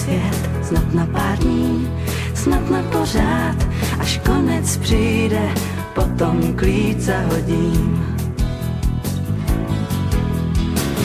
[0.00, 1.88] Svět snad na pár dní.
[2.34, 3.56] snad na pořád,
[3.98, 5.48] až konec přijde,
[5.94, 8.06] potom klíč zahodím.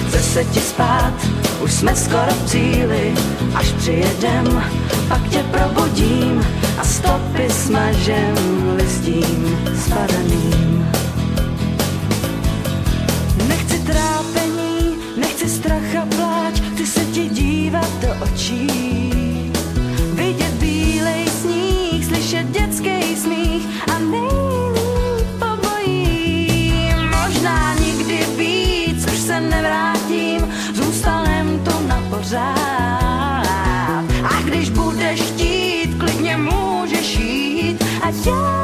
[0.08, 1.14] Chce se ti spát,
[1.64, 3.14] už jsme skoro v cíli,
[3.56, 4.64] až přijedem,
[5.08, 6.46] pak tě probudím
[6.78, 8.36] a stopy smažem
[8.78, 10.75] listím spadaným.
[18.22, 18.68] Očí.
[20.14, 26.72] Vidět bílej sníh, slyšet dětský smích a nejlíp pobojí.
[27.24, 33.46] Možná nikdy víc, už se nevrátím, zůstanem tu na pořád.
[34.24, 38.55] A když budeš chtít, klidně můžeš jít a já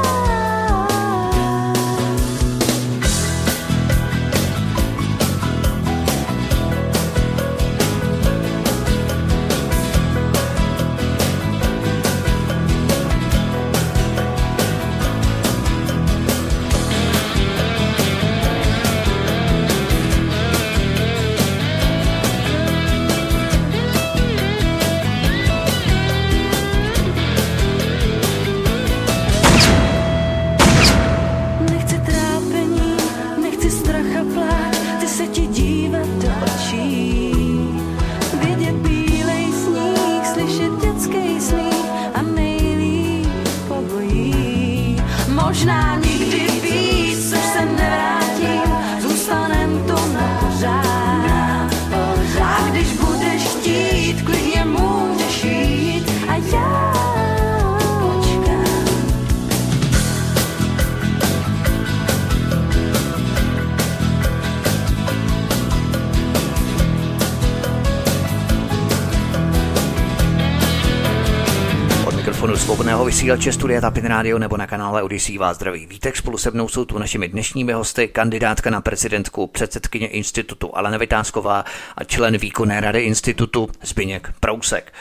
[73.21, 76.17] vysílače Studia Tapin Radio nebo na kanále Odisí vás zdraví Vítek.
[76.17, 81.65] Spolu se mnou jsou tu našimi dnešními hosty kandidátka na prezidentku, předsedkyně institutu Alena Vytázková
[81.97, 84.93] a člen výkonné rady institutu Zbyněk Prousek.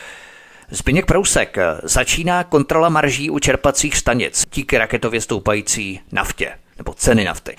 [0.71, 7.57] Zbyněk Prousek, začíná kontrola marží u čerpacích stanic díky raketově stoupající naftě nebo ceny nafty.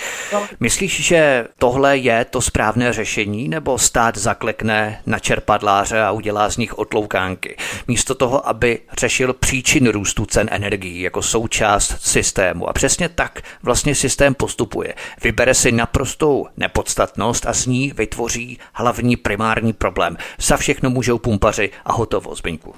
[0.60, 6.58] Myslíš, že tohle je to správné řešení, nebo stát zaklekne na čerpadláře a udělá z
[6.58, 7.58] nich otloukánky,
[7.88, 12.70] místo toho, aby řešil příčiny růstu cen energií jako součást systému.
[12.70, 14.94] A přesně tak vlastně systém postupuje.
[15.24, 20.18] Vybere si naprostou nepodstatnost a z ní vytvoří hlavní primární problém.
[20.40, 22.76] Za všechno můžou pumpaři a hotovo, Zbyňku.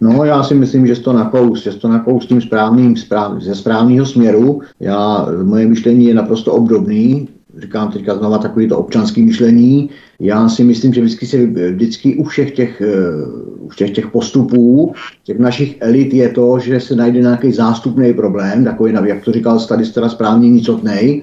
[0.00, 4.06] No, já si myslím, že to nakous, že to nakous tím správným, správ, ze správného
[4.06, 4.60] směru.
[4.80, 7.28] Já, moje myšlení je naprosto obdobný,
[7.58, 9.90] říkám teďka znova takový to občanský myšlení.
[10.20, 13.26] Já si myslím, že vždycky, se, vždycky u všech těch, eh,
[13.60, 14.92] u všech těch postupů,
[15.24, 19.60] těch našich elit je to, že se najde nějaký zástupný problém, takový, jak to říkal
[19.60, 21.22] tady správně, nicotnej,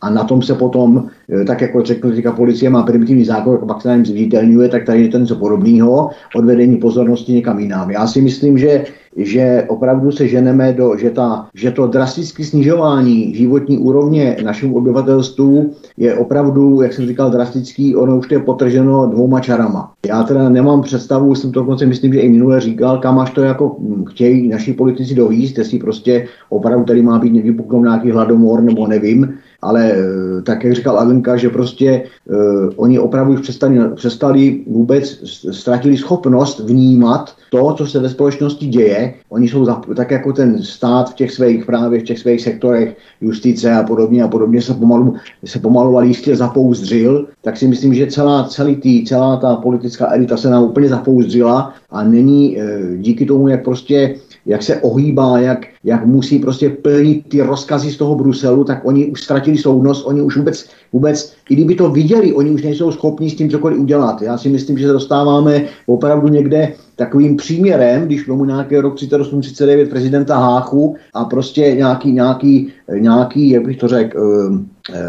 [0.00, 1.08] a na tom se potom,
[1.46, 4.84] tak jako řekl, teďka policie má primitivní zákon, a pak se na něm zviditelňuje, tak
[4.84, 7.90] tady je to něco podobného, odvedení pozornosti někam jinam.
[7.90, 8.84] Já si myslím, že
[9.16, 15.70] že opravdu se ženeme do, že, ta, že to drastické snižování životní úrovně našemu obyvatelstvu
[15.96, 19.92] je opravdu, jak jsem říkal, drastický, ono už to je potrženo dvouma čarama.
[20.06, 23.42] Já teda nemám představu, jsem to dokonce myslím, že i minule říkal, kam až to
[23.42, 28.62] jako hm, chtějí naši politici dovíst, jestli prostě opravdu tady má být vypuknout nějaký hladomor
[28.62, 33.78] nebo nevím, ale eh, tak, jak říkal Alenka, že prostě uh, oni opravdu už přestali,
[33.94, 39.14] přestali vůbec, ztratili schopnost vnímat to, co se ve společnosti děje.
[39.28, 42.96] Oni jsou za, tak jako ten stát v těch svých právě, v těch svých sektorech
[43.20, 47.94] justice a podobně a podobně se pomalu, se pomalu ale jistě zapouzdřil, tak si myslím,
[47.94, 52.96] že celá, celý tý, celá ta politická elita se nám úplně zapouzdřila a není uh,
[52.96, 54.14] díky tomu, jak prostě
[54.46, 59.06] jak se ohýbá, jak, jak musí prostě plnit ty rozkazy z toho Bruselu, tak oni
[59.06, 63.30] už ztratili soudnost, oni už vůbec, vůbec, i kdyby to viděli, oni už nejsou schopni
[63.30, 64.22] s tím cokoliv udělat.
[64.22, 69.88] Já si myslím, že se dostáváme opravdu někde takovým příměrem, když tomu nějaký rok 38-39
[69.88, 74.50] prezidenta Háchu a prostě nějaký, nějaký, nějaký jak bych to řekl,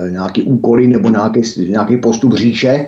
[0.09, 2.87] nějaký úkoly nebo nějaký, nějaký postup říše,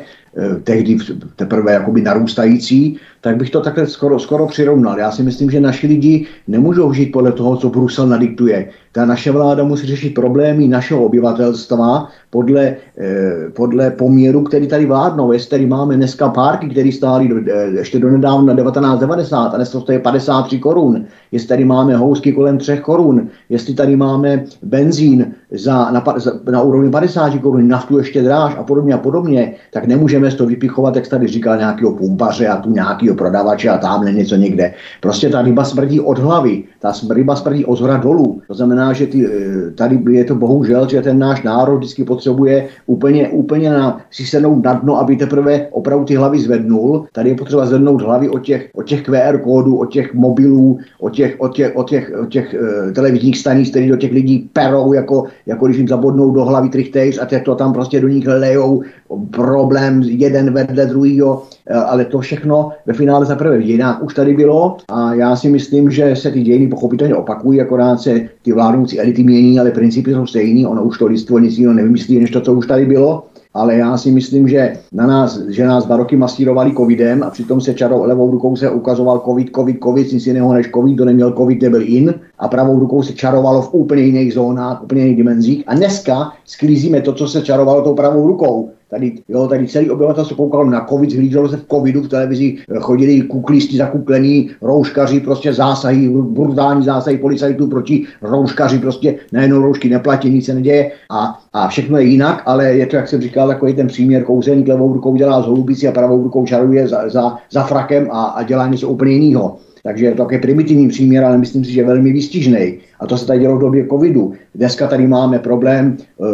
[0.63, 0.97] tehdy
[1.35, 4.99] teprve jakoby narůstající, tak bych to takhle skoro, skoro přirovnal.
[4.99, 8.69] Já si myslím, že naši lidi nemůžou žít podle toho, co Brusel nadiktuje.
[8.91, 15.31] Ta naše vláda musí řešit problémy našeho obyvatelstva podle, eh, podle poměru, který tady vládnou.
[15.31, 19.69] Jestli tady máme dneska párky, které stály do, eh, ještě do nedávna 1990 a dnes
[19.71, 21.05] to je 53 korun.
[21.31, 23.29] Jestli tady máme housky kolem 3 korun.
[23.49, 28.63] Jestli tady máme benzín za, na, za, na úrovni 50 korun, naftu ještě dráž a
[28.63, 32.69] podobně a podobně, tak nemůžeme z toho vypichovat, jak tady říkal nějakého pumpaře a tu
[32.69, 34.73] nějaký nějakého prodavače a tamhle něco někde.
[35.01, 38.41] Prostě ta ryba smrdí od hlavy, ta ryba smrdí od zhora dolů.
[38.47, 42.67] To znamená, že ty, eh, tady je to bohužel, že ten náš národ vždycky potřebuje
[42.85, 47.07] úplně, úplně na, si sednout na dno, aby teprve opravdu ty hlavy zvednul.
[47.13, 51.13] Tady je potřeba zvednout hlavy od těch, od těch QR kódů, od těch mobilů, od
[51.13, 54.93] těch, od těch, od těch, od těch uh, televizních stanic, které do těch lidí perou,
[54.93, 58.83] jako, jako když jim zabodnou do hlavy trichtejř a to tam prostě do nich lejou
[59.31, 64.77] problém jeden vedle druhého, ale to všechno ve finále zaprvé v dějinách už tady bylo
[64.89, 69.23] a já si myslím, že se ty dějiny pochopitelně opakují, akorát se ty vládnoucí elity
[69.23, 72.53] mění, ale principy jsou stejný, ono už to lidstvo nic jiného nevymyslí, než to, co
[72.53, 73.23] už tady bylo.
[73.53, 77.61] Ale já si myslím, že, na nás, že nás dva roky masírovali covidem a přitom
[77.61, 81.31] se čarou levou rukou se ukazoval covid, covid, covid, nic jiného než covid, kdo neměl
[81.31, 82.13] covid, nebyl in.
[82.39, 85.63] A pravou rukou se čarovalo v úplně jiných zónách, úplně jiných dimenzích.
[85.67, 88.69] A dneska sklízíme to, co se čarovalo tou pravou rukou.
[88.89, 93.21] Tady, jo, tady celý obyvatelstvo koukalo na covid, zhlíželo se v covidu, v televizi chodili
[93.21, 100.45] kuklisti zakuklení, rouškaři, prostě zásahy, brutální zásahy policajtů proti rouškaři, prostě najednou roušky neplatí, nic
[100.45, 103.87] se neděje a, a všechno je jinak, ale je to, jak jsem říkal, takový ten
[103.87, 108.07] příměr, kouzelník levou rukou dělá z holubici a pravou rukou čaruje za, za, za frakem
[108.11, 109.57] a, a dělá něco úplně jiného.
[109.83, 112.77] Takže je to takový primitivní příměr, ale myslím si, že velmi výstižný.
[112.99, 114.33] A to se tady dělo v době covidu.
[114.55, 116.27] Dneska tady máme problém uh,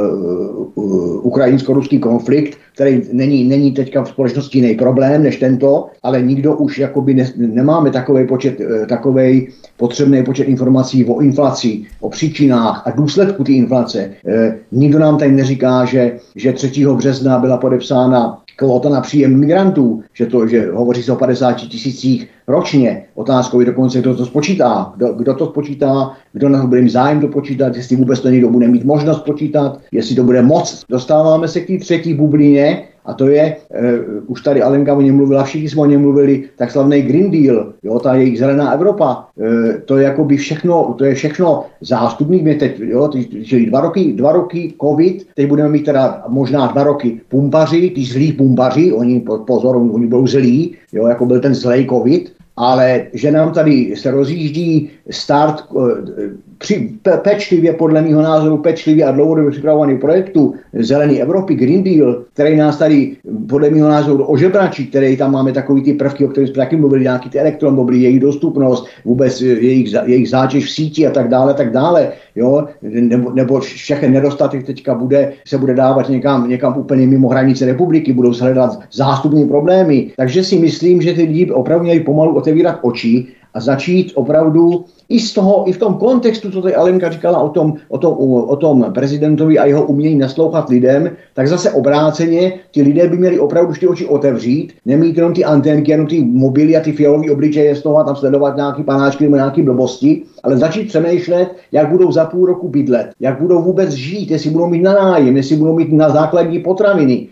[0.76, 6.56] uh, ukrajinsko-ruský konflikt, který není, není teďka v společnosti jiný problém než tento, ale nikdo
[6.56, 9.40] už jakoby ne, nemáme takový počet, uh,
[9.78, 14.10] potřebný počet informací o inflaci, o příčinách a důsledku té inflace.
[14.24, 16.86] Uh, nikdo nám tady neříká, že, že 3.
[16.86, 22.28] března byla podepsána kvota na příjem migrantů, že, to, že hovoří se o 50 tisících
[22.48, 23.06] ročně.
[23.16, 24.94] Otázkou je dokonce, kdo to spočítá.
[24.96, 28.30] Kdo, kdo to spočítá, kdo na to bude mít zájem to počítat, jestli vůbec to
[28.30, 30.84] někdo bude mít možnost počítat, jestli to bude moc.
[30.90, 35.16] Dostáváme se k té třetí bublině, a to je, uh, už tady Alenka o něm
[35.16, 39.28] mluvila, všichni jsme o něm mluvili, tak slavný Green Deal, jo, ta jejich zelená Evropa,
[39.36, 39.46] uh,
[39.86, 43.10] to je jako by všechno, to je všechno zástupný, mě teď, jo,
[43.44, 48.06] čili dva roky, dva roky covid, teď budeme mít teda možná dva roky pumpaři, ty
[48.06, 53.32] zlí pumpaři, oni, pozor, oni budou zlí, jo, jako byl ten zlej covid, ale že
[53.32, 59.52] nám tady se rozjíždí start eh, při, pe, pečlivě, podle mého názoru, pečlivě a dlouhodobě
[59.52, 63.16] připravovaný projektu Zelený Evropy, Green Deal, který nás tady,
[63.50, 67.04] podle mého názoru, ožebračí, který tam máme takový ty prvky, o kterých jsme taky mluvili,
[67.04, 71.72] nějaký ty elektromobily, jejich dostupnost, vůbec jejich, jejich zátěž v síti a tak dále, tak
[71.72, 77.30] dále, jo, nebo, nebo všechny nedostatek teďka bude, se bude dávat někam, někam úplně mimo
[77.30, 80.12] hranice republiky, budou se hledat zástupní problémy.
[80.18, 85.20] Takže si myslím, že ty lidi opravdu měli pomalu otevírat oči a začít opravdu i
[85.20, 88.14] z toho, i v tom kontextu, co tady Alenka říkala o tom, o tom,
[88.48, 93.40] o tom prezidentovi a jeho umění naslouchat lidem, tak zase obráceně ti lidé by měli
[93.40, 97.76] opravdu ty oči otevřít, nemít jenom ty antenky, jenom ty mobily a ty fialové obličeje
[97.76, 102.12] z toho a tam sledovat nějaký panáčky nebo nějaké blbosti, ale začít přemýšlet, jak budou
[102.12, 105.76] za půl roku bydlet, jak budou vůbec žít, jestli budou mít na nájem, jestli budou
[105.76, 107.28] mít na základní potraviny,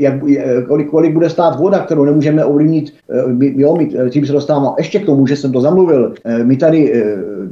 [0.00, 0.14] jak,
[0.68, 2.92] kolik, kolik bude stát voda, kterou nemůžeme ovlivnit.
[3.10, 6.14] Eh, jo, my, eh, tím se dostávám ještě k tomu, že jsem to zamluvil.
[6.24, 6.92] Eh, my tady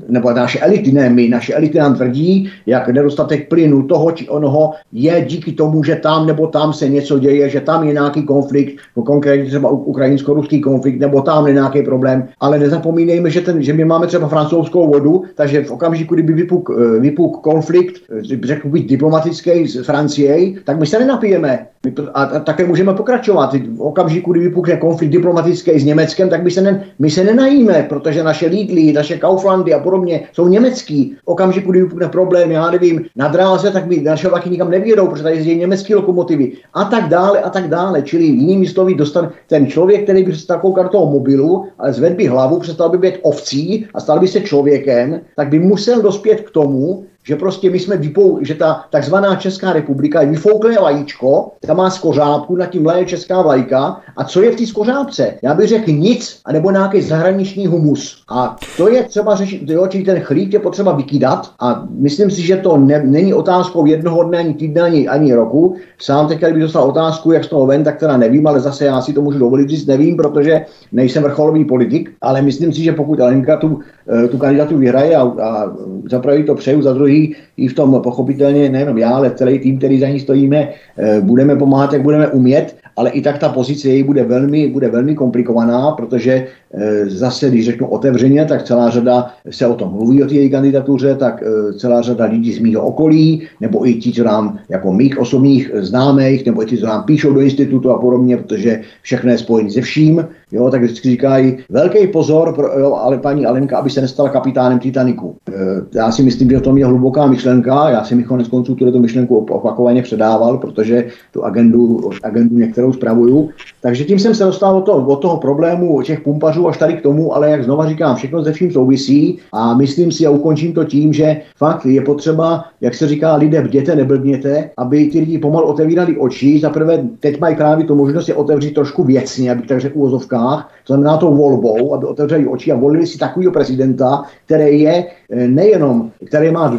[0.09, 4.73] nebo naše elity, ne my, naše elity nám tvrdí, jak nedostatek plynu toho či onoho
[4.93, 8.79] je díky tomu, že tam nebo tam se něco děje, že tam je nějaký konflikt,
[9.05, 13.85] konkrétně třeba ukrajinsko-ruský konflikt, nebo tam je nějaký problém, ale nezapomínejme, že, ten, že my
[13.85, 18.89] máme třeba francouzskou vodu, takže v okamžiku, kdyby vypuk, eh, vypuk konflikt, eh, řekl být
[18.89, 21.67] diplomatický s Francií, tak my se nenapijeme.
[22.15, 23.55] A, a také můžeme pokračovat.
[23.55, 27.87] V okamžiku, kdy vypukne konflikt diplomatický s Německem, tak my se, ne, my se nenajíme,
[27.89, 31.17] protože naše Lidly, naše Kauflandy a podobně jsou německý.
[31.25, 35.07] V okamžiku, kdy vypukne problém, já nevím, na dráze, tak my naše vlaky nikam nevědou,
[35.07, 38.03] protože tady jezdí německé lokomotivy a tak dále a tak dále.
[38.03, 42.27] Čili jinými slovy dostane ten člověk, který by se takovou toho mobilu, ale zvedl by
[42.27, 46.51] hlavu, přestal by být ovcí a stal by se člověkem, tak by musel dospět k
[46.51, 51.77] tomu, že prostě my jsme vypou, že ta takzvaná Česká republika je vyfouklé vajíčko, tam
[51.77, 54.01] má skořápku, nad tím leje česká vlajka.
[54.17, 55.35] A co je v té skořápce?
[55.43, 58.23] Já bych řekl nic, anebo nějaký zahraniční humus.
[58.29, 61.51] A to je třeba řešit, jo, čili ten chlíp je potřeba vykydat.
[61.61, 65.77] A myslím si, že to ne, není otázkou jednoho dne, ani týdne, ani, ani roku.
[65.99, 69.03] Sám teď, kdybych dostal otázku, jak z toho ven, tak teda nevím, ale zase já
[69.03, 73.21] si to můžu dovolit říct, nevím, protože nejsem vrcholový politik, ale myslím si, že pokud
[73.21, 73.81] Alenka tu,
[74.25, 75.77] eh, tu kandidatu vyhraje a, a
[76.11, 79.79] za to přeju, za druhý druhý i v tom pochopitelně nejenom já, ale celý tým,
[79.79, 83.89] který za ní stojíme, eh, budeme pomáhat, jak budeme umět, ale i tak ta pozice
[83.89, 89.31] její bude velmi, bude velmi komplikovaná, protože eh, zase, když řeknu otevřeně, tak celá řada
[89.51, 92.83] se o tom mluví o té její kandidatuře, tak eh, celá řada lidí z mého
[92.83, 97.07] okolí, nebo i ti, co nám jako mých osobních známých, nebo i ti, co nám
[97.07, 101.57] píšou do institutu a podobně, protože všechno je spojené se vším, jo, tak vždycky říkají,
[101.71, 105.37] velký pozor, pro, jo, ale paní Alenka, aby se nestala kapitánem Titaniku.
[105.49, 105.53] E,
[105.99, 109.37] já si myslím, že to je hluboká myšlenka, já si mi konec konců tuto myšlenku
[109.37, 113.51] opakovaně předával, protože tu agendu, agendu některou zpravuju.
[113.81, 117.03] Takže tím jsem se dostal od toho, od toho problému, těch pumpařů až tady k
[117.03, 120.85] tomu, ale jak znova říkám, všechno ze vším souvisí a myslím si a ukončím to
[120.85, 125.67] tím, že fakt je potřeba, jak se říká, lidé bděte, neblbněte, aby ty lidi pomalu
[125.67, 126.61] otevírali oči.
[126.61, 129.99] Za prvé, teď mají právě tu možnost je otevřít trošku věcně, aby tak řekl v
[129.99, 135.07] úvozovkách, to znamená tou volbou, aby otevřeli oči a volili si takového prezidenta, který je
[135.31, 136.77] eh, nejenom, který má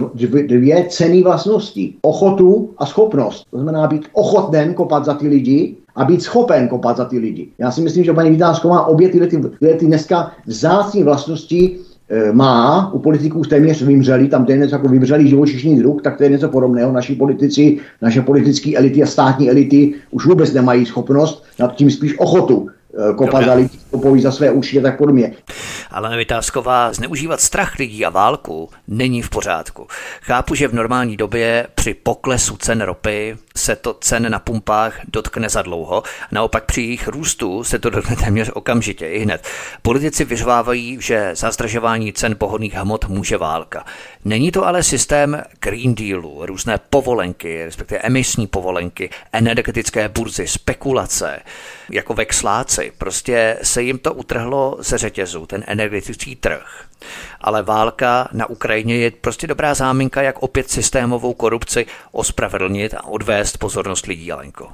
[0.48, 1.94] dvě cené vlastnosti.
[2.02, 3.46] Ochotu a schopnost.
[3.52, 7.48] To znamená být ochoten kopat za ty lidi, a být schopen kopat za ty lidi.
[7.58, 11.80] Já si myslím, že paní Vitásková obě tyhle, ty, tyhle ty dneska vzácné vlastnosti
[12.32, 16.24] má, u politiků téměř vymřeli, tam to je něco jako vymřelý živočišný druh, tak to
[16.24, 16.92] je něco podobného.
[16.92, 22.20] Naši politici, naše politické elity a státní elity už vůbec nemají schopnost, nad tím spíš
[22.20, 25.34] ochotu Eh, kopat za lidi, kopoví za své uši tak podobně.
[25.92, 29.88] Ale Vytázková, zneužívat strach lidí a válku není v pořádku.
[30.22, 35.50] Chápu, že v normální době při poklesu cen ropy se to cen na pumpách dotkne
[35.50, 39.48] za dlouho, naopak při jejich růstu se to dotkne téměř okamžitě i hned.
[39.82, 43.86] Politici vyřvávají, že za zdražování cen pohodných hmot může válka.
[44.26, 51.40] Není to ale systém Green Dealu, různé povolenky, respektive emisní povolenky, energetické burzy, spekulace,
[51.92, 52.92] jako vexláci.
[52.98, 56.86] Prostě se jim to utrhlo ze řetězu, ten energetický trh.
[57.42, 63.58] Ale válka na Ukrajině je prostě dobrá záminka, jak opět systémovou korupci ospravedlnit a odvést
[63.58, 64.70] pozornost lidí, Alenko.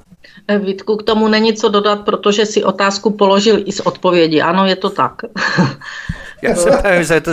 [0.48, 4.40] Eh, Vítku, k tomu není co dodat, protože si otázku položil i z odpovědi.
[4.40, 5.22] Ano, je to tak.
[6.42, 7.30] Já se pevím, že to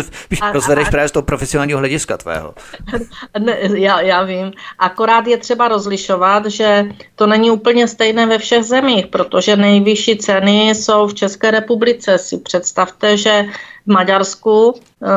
[0.54, 2.54] rozvedeš právě z toho profesionálního hlediska tvého.
[3.40, 4.52] Ne, já, já vím.
[4.80, 6.86] Akorát je třeba rozlišovat, že
[7.16, 12.18] to není úplně stejné ve všech zemích, protože nejvyšší ceny jsou v České republice.
[12.18, 13.46] Si představte, že
[13.88, 15.08] v Maďarsku e,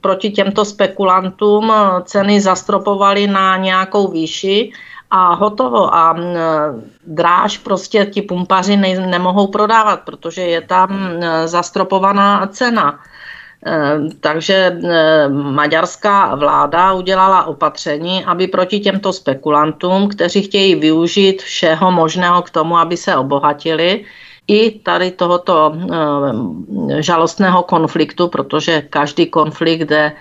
[0.00, 4.72] proti těmto spekulantům eh, ceny zastropovali na nějakou výši
[5.10, 5.94] a hotovo.
[5.94, 6.34] A e,
[7.06, 11.10] dráž prostě ti pumpaři ne, nemohou prodávat, protože je tam
[11.44, 13.00] zastropovaná cena.
[13.66, 21.90] Eh, takže eh, maďarská vláda udělala opatření, aby proti těmto spekulantům, kteří chtějí využít všeho
[21.90, 24.04] možného k tomu, aby se obohatili,
[24.48, 30.12] i tady tohoto eh, žalostného konfliktu, protože každý konflikt, kde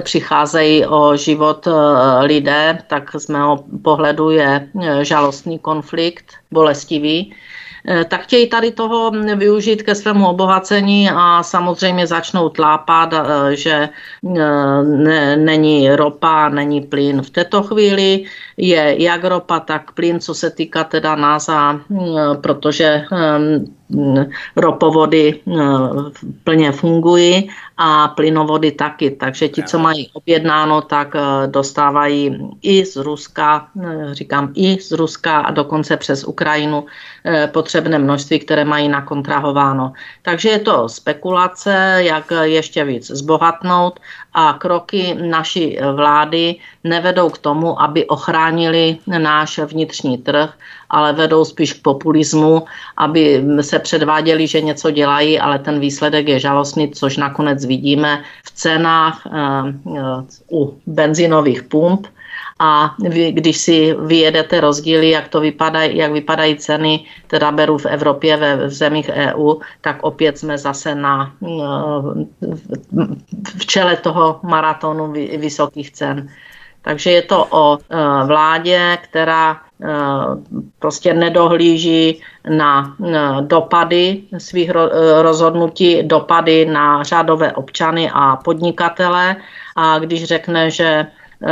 [0.00, 1.68] přicházejí o život
[2.20, 4.68] lidé, tak z mého pohledu je
[5.02, 7.34] žalostný konflikt, bolestivý.
[7.88, 13.88] Eh, tak chtějí tady toho využít ke svému obohacení a samozřejmě začnou tlápat, eh, že
[14.36, 17.22] eh, ne, není ropa, není plyn.
[17.22, 18.24] V této chvíli
[18.56, 21.80] je jak ropa, tak plyn, co se týká teda nás, a,
[22.40, 23.04] protože
[24.56, 25.40] ropovody
[26.44, 29.10] plně fungují a plynovody taky.
[29.10, 31.14] Takže ti, co mají objednáno, tak
[31.46, 33.68] dostávají i z Ruska,
[34.12, 36.86] říkám i z Ruska a dokonce přes Ukrajinu
[37.52, 39.92] potřebné množství, které mají nakontrahováno.
[40.22, 44.00] Takže je to spekulace, jak ještě víc zbohatnout
[44.36, 50.52] a kroky naší vlády nevedou k tomu, aby ochránili náš vnitřní trh,
[50.90, 52.62] ale vedou spíš k populismu,
[52.96, 58.50] aby se předváděli, že něco dělají, ale ten výsledek je žalostný, což nakonec vidíme v
[58.50, 59.30] cenách eh,
[59.96, 60.00] eh,
[60.52, 62.06] u benzinových pump,
[62.58, 67.86] a vy, když si vyjedete rozdíly, jak to vypadá, jak vypadají ceny, teda beru v
[67.86, 71.32] Evropě, ve v zemích EU, tak opět jsme zase na,
[73.58, 76.28] v čele toho maratonu vysokých cen.
[76.86, 77.80] Takže je to o e,
[78.26, 79.58] vládě, která e,
[80.78, 82.94] prostě nedohlíží na
[83.40, 84.70] dopady svých
[85.22, 89.36] rozhodnutí, dopady na řádové občany a podnikatele.
[89.76, 91.06] A když řekne, že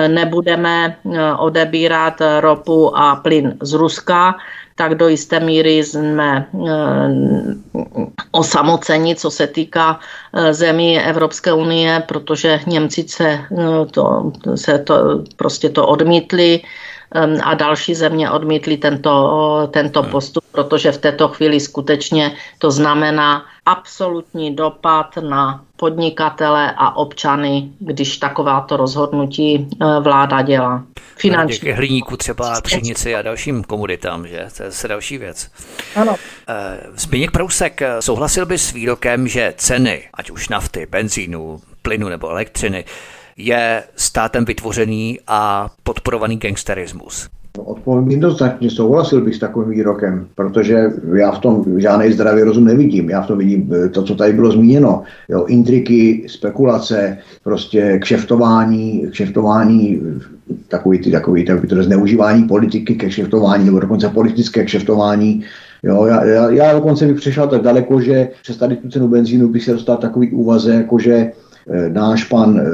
[0.09, 4.35] nebudeme eh, odebírat ropu a plyn z Ruska,
[4.75, 7.09] tak do jisté míry jsme eh,
[8.31, 10.01] osamoceni, co se týká
[10.33, 13.41] eh, zemí Evropské unie, protože Němci se
[13.91, 16.61] to, se to prostě to odmítli
[17.43, 24.57] a další země odmítly tento, tento postup, protože v této chvíli skutečně to znamená absolutní
[24.57, 29.67] dopad na podnikatele a občany, když takováto rozhodnutí e,
[30.01, 30.85] vláda dělá.
[31.17, 31.71] Finanční.
[31.71, 34.47] Hliníku třeba pšenici a dalším komoditám, že?
[34.57, 35.51] To je zase další věc.
[35.97, 36.17] Ano.
[36.49, 42.29] E, Zbigněk Prousek, souhlasil by s výrokem, že ceny, ať už nafty, benzínu, plynu nebo
[42.29, 42.85] elektřiny,
[43.37, 47.29] je státem vytvořený a podporovaný gangsterismus.
[47.59, 53.11] Odpovím jednoznačně, souhlasil bych s takovým výrokem, protože já v tom žádný zdravý rozum nevidím.
[53.11, 55.03] Já v tom vidím eh, to, co tady bylo zmíněno.
[55.29, 60.01] Jo, intriky, spekulace, prostě kšeftování, kšeftování
[60.69, 65.45] takový ty, takový, takový to zneužívání politiky ke kšeftování, nebo dokonce politické kšeftování.
[65.83, 69.49] Jo, já, já, já dokonce bych přešel tak daleko, že přes tady tu cenu benzínu
[69.49, 71.33] bych se dostal takový úvaze, jako že eh,
[71.89, 72.65] náš pan eh,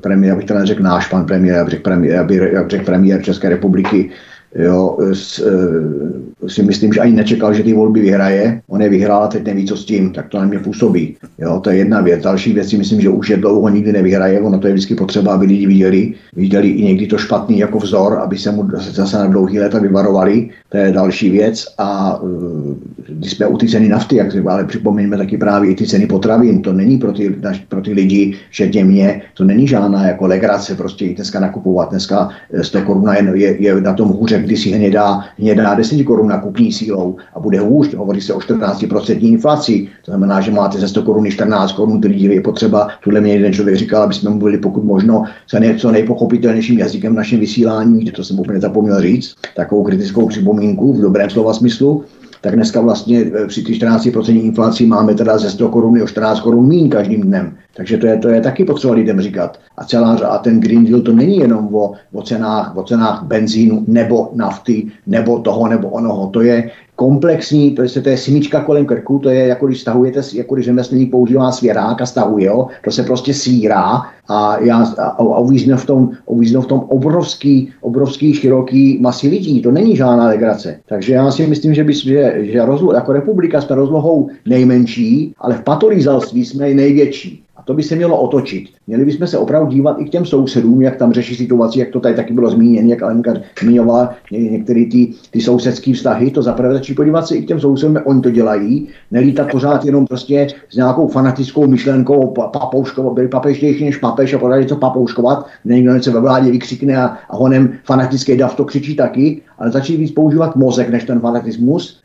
[0.00, 4.10] premiér, abych to neřekl náš pan premiér, jak řekl premiér, jak řekl premiér České republiky,
[4.54, 8.60] Jo, s, e, si myslím, že ani nečekal, že ty volby vyhraje.
[8.68, 11.16] On je vyhrál a teď neví, co s tím, tak to na mě působí.
[11.38, 12.22] Jo, to je jedna věc.
[12.22, 14.40] Další věc si myslím, že už je dlouho nikdy nevyhraje.
[14.40, 16.14] Ono to je vždycky potřeba, aby lidi viděli.
[16.36, 20.50] Viděli i někdy to špatný jako vzor, aby se mu zase na dlouhý léta vyvarovali.
[20.68, 21.66] To je další věc.
[21.78, 25.74] A e, když jsme u ty ceny nafty, jak si, ale připomeňme taky právě i
[25.74, 26.62] ty ceny potravin.
[26.62, 27.36] To není pro ty,
[27.68, 31.90] pro ty lidi, že mě, to není žádná jako legrace prostě i dneska nakupovat.
[31.90, 32.28] Dneska
[32.62, 36.38] 100 korun je, je, je na tom hůře když si hnědá, hnědá 10 korun na
[36.38, 40.88] kupní sílou a bude hůř, hovoří se o 14% inflaci, to znamená, že máte ze
[40.88, 44.58] 100 korun 14 korun, který je potřeba, tuhle mě jeden člověk říkal, aby jsme mluvili
[44.58, 49.34] pokud možno co, nej, co nejpochopitelnějším jazykem v našem vysílání, to jsem úplně zapomněl říct,
[49.56, 52.04] takovou kritickou připomínku v dobrém slova smyslu,
[52.42, 56.40] tak dneska vlastně e, při té 14% inflaci máme teda ze 100 korun o 14
[56.40, 57.56] korun míň každým dnem.
[57.74, 59.58] Takže to je, to je taky potřeba lidem říkat.
[59.76, 63.84] A, celá, a ten Green Deal to není jenom o, o, cenách, o cenách benzínu
[63.88, 66.26] nebo nafty, nebo toho, nebo onoho.
[66.26, 70.20] To je komplexní, to je, to je simička kolem krku, to je jako když stahujete,
[70.34, 75.06] jako když řemeslník používá svěrák a stahuje ho, to se prostě svírá a, já, a,
[75.08, 79.62] a uvízne v tom, uvízne v tom obrovský, obrovský, široký masy lidí.
[79.62, 80.80] To není žádná legrace.
[80.88, 85.54] Takže já si myslím, že, by, že, že rozlo, jako republika jsme rozlohou nejmenší, ale
[85.54, 87.41] v patolízalství jsme největší.
[87.62, 88.68] A to by se mělo otočit.
[88.86, 92.00] Měli bychom se opravdu dívat i k těm sousedům, jak tam řeší situaci, jak to
[92.00, 96.30] tady taky bylo zmíněno, jak Alenka zmiňovala některé ty, ty sousedské vztahy.
[96.30, 98.88] To zaprvé začít podívat se i k těm sousedům, oni to dělají.
[99.10, 104.56] Nelítat pořád jenom prostě s nějakou fanatickou myšlenkou papouškovat, byli papeštější než papež a pořád
[104.56, 109.42] něco papouškovat, někdo něco ve vládě vykřikne a, a honem fanatický dav to křičí taky,
[109.62, 112.00] ale začít víc používat mozek než ten fanatismus.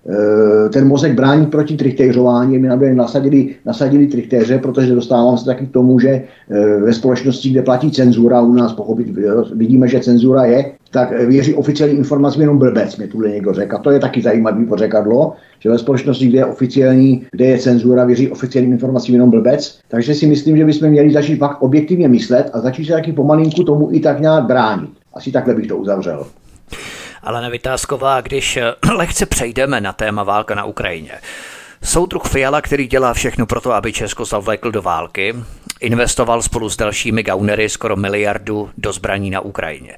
[0.66, 5.66] E, ten mozek brání proti trichtéřování, my nám nasadili, nasadili trichtéře, protože dostávám se taky
[5.66, 6.24] k tomu, že e,
[6.80, 9.08] ve společnosti, kde platí cenzura, u nás pochopit,
[9.56, 13.76] vidíme, že cenzura je, tak věří oficiální informacím jenom blbec, mě tuhle někdo řekl.
[13.76, 18.06] A to je taky zajímavý pořekadlo, že ve společnosti, kde je oficiální, kde je cenzura,
[18.06, 19.80] věří oficiálním informacím jenom blbec.
[19.88, 23.64] Takže si myslím, že bychom měli začít pak objektivně myslet a začít se taky pomalinku
[23.64, 24.90] tomu i tak nějak bránit.
[25.14, 26.26] Asi takhle bych to uzavřel.
[27.28, 28.60] Ale nevytázková, když
[28.96, 31.12] lehce přejdeme na téma válka na Ukrajině.
[31.84, 35.36] Soudruh Fiala, který dělá všechno pro to, aby Česko zavlékl do války,
[35.80, 39.98] investoval spolu s dalšími gaunery skoro miliardu do zbraní na Ukrajině.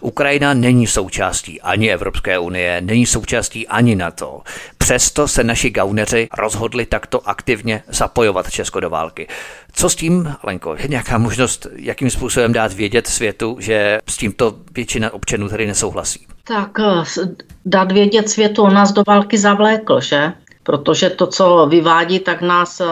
[0.00, 4.40] Ukrajina není součástí ani Evropské unie, není součástí ani NATO.
[4.78, 9.28] Přesto se naši gauneři rozhodli takto aktivně zapojovat Česko do války.
[9.72, 10.76] Co s tím, Lenko?
[10.78, 16.26] Je nějaká možnost, jakým způsobem dát vědět světu, že s tímto většina občanů tady nesouhlasí?
[16.44, 17.04] Tak eh,
[17.64, 20.32] dát vědět světu, on nás do války zavlékl, že?
[20.62, 22.84] Protože to, co vyvádí, tak nás eh,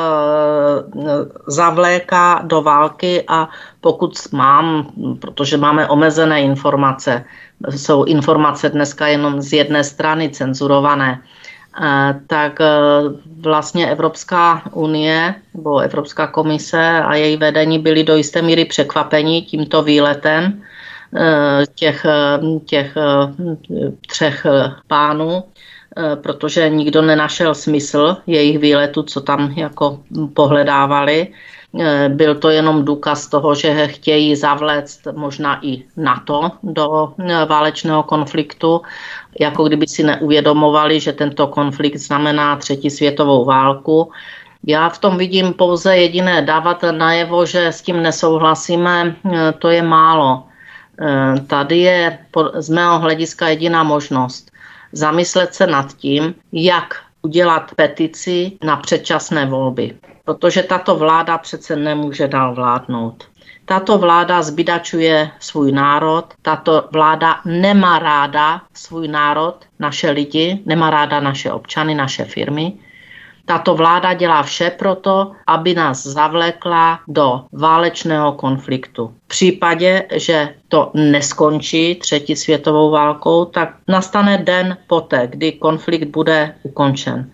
[1.47, 3.49] zavléká do války a
[3.81, 7.25] pokud mám, protože máme omezené informace,
[7.71, 11.21] jsou informace dneska jenom z jedné strany cenzurované,
[11.83, 12.67] eh, tak eh,
[13.41, 19.83] vlastně Evropská unie nebo Evropská komise a její vedení byly do jisté míry překvapení tímto
[19.83, 20.63] výletem
[21.75, 22.07] těch,
[22.67, 22.95] těch
[24.07, 24.47] třech
[24.87, 25.43] pánů
[26.23, 30.01] protože nikdo nenašel smysl jejich výletu, co tam jako
[30.35, 31.29] pohledávali.
[31.81, 38.03] Eh, byl to jenom důkaz toho, že chtějí zavléct možná i NATO do eh, válečného
[38.03, 38.83] konfliktu,
[39.41, 44.13] jako kdyby si neuvědomovali, že tento konflikt znamená třetí světovou válku.
[44.67, 49.17] Já v tom vidím pouze jediné dávat najevo, že s tím nesouhlasíme,
[49.59, 50.43] to je málo.
[51.47, 52.19] Tady je
[52.55, 54.51] z mého hlediska jediná možnost
[54.93, 59.97] zamyslet se nad tím, jak udělat petici na předčasné volby.
[60.25, 63.29] Protože tato vláda přece nemůže dál vládnout.
[63.65, 71.21] Tato vláda zbydačuje svůj národ, tato vláda nemá ráda svůj národ, naše lidi, nemá ráda
[71.21, 72.73] naše občany, naše firmy
[73.49, 79.15] tato vláda dělá vše proto, aby nás zavlekla do válečného konfliktu.
[79.25, 86.55] V případě, že to neskončí třetí světovou válkou, tak nastane den poté, kdy konflikt bude
[86.63, 87.31] ukončen.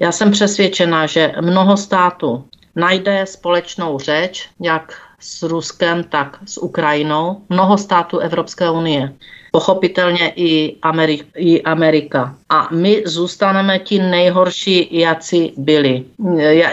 [0.00, 2.44] Já jsem přesvědčena, že mnoho států
[2.76, 9.12] najde společnou řeč, jak s Ruskem, tak s Ukrajinou, mnoho států Evropské unie.
[9.52, 12.34] Pochopitelně i, Amerik, i Amerika.
[12.48, 16.04] A my zůstaneme ti nejhorší, jaci byli.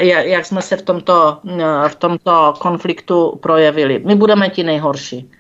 [0.06, 1.38] Jak jsme se v tomto,
[1.88, 4.02] v tomto konfliktu projevili.
[4.06, 5.32] My budeme ti nejhorší.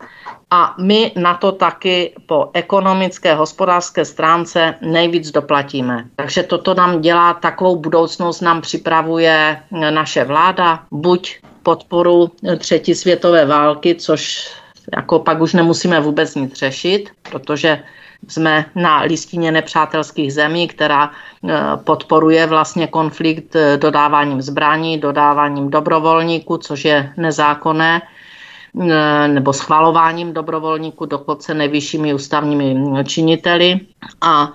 [0.51, 6.05] A my na to taky po ekonomické, hospodářské stránce nejvíc doplatíme.
[6.15, 13.95] Takže toto nám dělá takovou budoucnost, nám připravuje naše vláda, buď podporu třetí světové války,
[13.95, 14.49] což
[14.95, 17.83] jako pak už nemusíme vůbec nic řešit, protože
[18.27, 21.53] jsme na listině nepřátelských zemí, která eh,
[21.83, 31.05] podporuje vlastně konflikt eh, dodáváním zbraní, dodáváním dobrovolníků, což je nezákonné, eh, nebo schvalováním dobrovolníků
[31.05, 33.79] dokonce nejvyššími ústavními činiteli.
[34.21, 34.53] A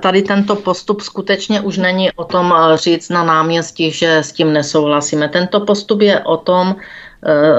[0.00, 5.28] tady tento postup skutečně už není o tom říct na náměstí, že s tím nesouhlasíme.
[5.28, 7.05] Tento postup je o tom, Eh,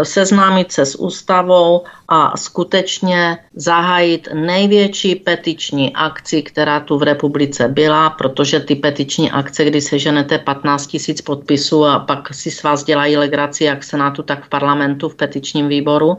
[0.04, 8.10] seznámit se s ústavou a skutečně zahájit největší petiční akci, která tu v republice byla,
[8.10, 13.18] protože ty petiční akce, kdy seženete 15 tisíc podpisů a pak si s vás dělají
[13.18, 16.18] legraci jak v Senátu, tak v parlamentu, v petičním výboru,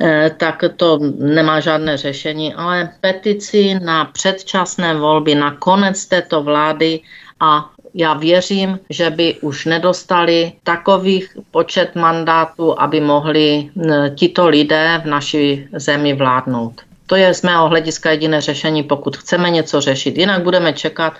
[0.00, 7.00] eh, tak to nemá žádné řešení, ale petici na předčasné volby, na konec této vlády
[7.40, 13.70] a já věřím, že by už nedostali takových počet mandátů, aby mohli
[14.14, 16.80] tito lidé v naší zemi vládnout.
[17.06, 20.18] To je z mého hlediska jediné řešení, pokud chceme něco řešit.
[20.18, 21.12] Jinak budeme čekat,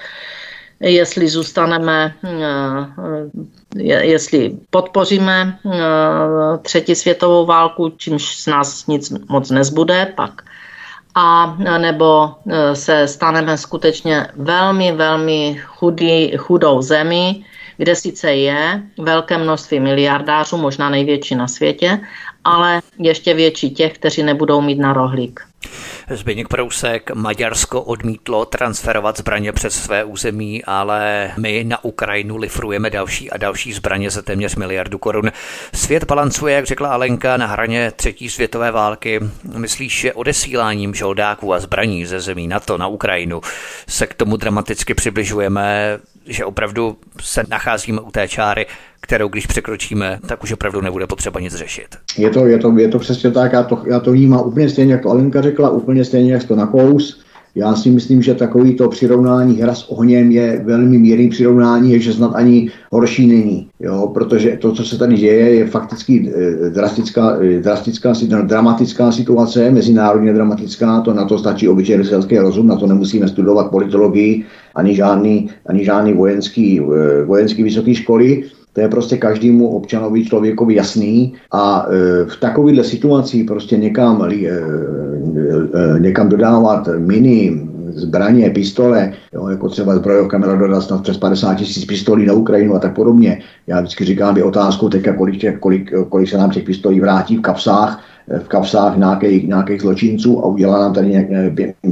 [0.80, 2.14] jestli zůstaneme,
[3.76, 5.58] jestli podpoříme
[6.62, 10.42] třetí světovou válku, čímž z nás nic moc nezbude, pak
[11.14, 17.44] a nebo e, se staneme skutečně velmi, velmi chudý, chudou zemí,
[17.76, 22.00] kde sice je velké množství miliardářů, možná největší na světě,
[22.44, 25.40] ale ještě větší těch, kteří nebudou mít na rohlík.
[26.10, 33.30] Zbigněk Prousek, Maďarsko odmítlo transferovat zbraně přes své území, ale my na Ukrajinu lifrujeme další
[33.30, 35.32] a další zbraně za téměř miliardu korun.
[35.74, 39.20] Svět balancuje, jak řekla Alenka, na hraně třetí světové války.
[39.56, 43.40] Myslíš, že odesíláním žoldáků a zbraní ze zemí NATO na Ukrajinu
[43.88, 45.98] se k tomu dramaticky přibližujeme,
[46.28, 48.66] že opravdu se nacházíme u té čáry,
[49.00, 51.96] kterou když překročíme, tak už opravdu nebude potřeba nic řešit.
[52.18, 54.92] Je to, je to, je to přesně tak, já to, já to vnímám úplně stejně,
[54.92, 57.27] jak to Alenka řekla, úplně stejně, jak to nakous.
[57.54, 62.12] Já si myslím, že takový to přirovnání hra s ohněm je velmi mírný přirovnání, že
[62.12, 63.68] snad ani horší není.
[63.80, 64.10] Jo?
[64.14, 70.32] Protože to, co se tady děje, je fakticky eh, drastická, eh, drastická, dramatická situace, mezinárodně
[70.32, 74.44] dramatická, to na to stačí obyčejný selský rozum, na to nemusíme studovat politologii
[74.74, 78.44] ani žádný, ani žádný vojenský, eh, vojenský vysoké školy.
[78.78, 84.46] To je prostě každému občanovi člověkovi jasný a e, v takovéhle situaci prostě někam, e,
[84.46, 91.54] e, někam dodávat mini, zbraně, pistole, jo, jako třeba zbrojovka měla dodat snad přes 50
[91.54, 93.40] tisíc pistolí na Ukrajinu a tak podobně.
[93.66, 97.42] Já vždycky říkám, je otázkou teďka, kolik, kolik, kolik se nám těch pistolí vrátí v
[97.42, 98.02] kapsách,
[98.38, 101.26] v kapsách nějakých, nějakých zločinců a udělá nám tady nějak,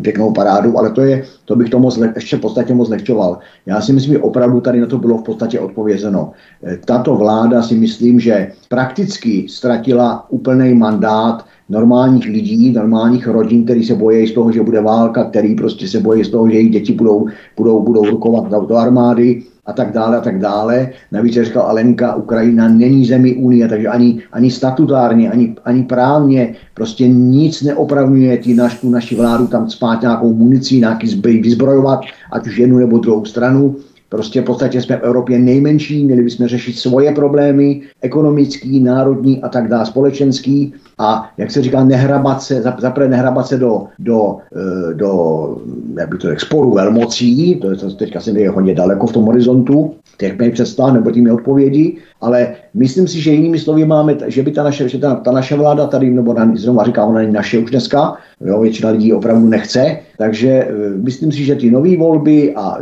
[0.03, 3.39] pěknou parádu, ale to je, to bych to moc, ještě v podstatě moc lehčoval.
[3.67, 6.33] Já si myslím, že opravdu tady na to bylo v podstatě odpovězeno.
[6.65, 13.85] Eh, tato vláda si myslím, že prakticky ztratila úplný mandát normálních lidí, normálních rodin, který
[13.85, 16.71] se bojí z toho, že bude válka, který prostě se bojí z toho, že jejich
[16.71, 20.91] děti budou, budou, budou rukovat do, armády a tak dále a tak dále.
[21.13, 27.09] Navíc, říkal Alenka, Ukrajina není zemí Unie, takže ani, ani statutárně, ani, ani právně prostě
[27.09, 32.01] nic neopravňuje ty naš, tu naši vládu tam spát nějakou municí, nějaký zbroj vyzbrojovat,
[32.33, 33.77] ať už jednu nebo druhou stranu.
[34.09, 39.49] Prostě v podstatě jsme v Evropě nejmenší, měli bychom řešit svoje problémy, ekonomický, národní a
[39.49, 44.95] tak dále, společenský a jak se říká, nehrabat se, zaprvé nehrabat se do, do, eh,
[44.95, 45.57] do
[45.99, 49.13] jak by to řekl, sporu velmocí, to je to teďka se je hodně daleko v
[49.13, 54.17] tom horizontu, těch mých představ nebo tím odpovědi, ale myslím si, že jinými slovy máme,
[54.27, 57.19] že by ta naše, že ta, ta naše vláda tady, nebo na, znovu říkám, ona
[57.19, 61.71] není naše už dneska, jo, většina lidí opravdu nechce, takže eh, myslím si, že ty
[61.71, 62.79] nové volby a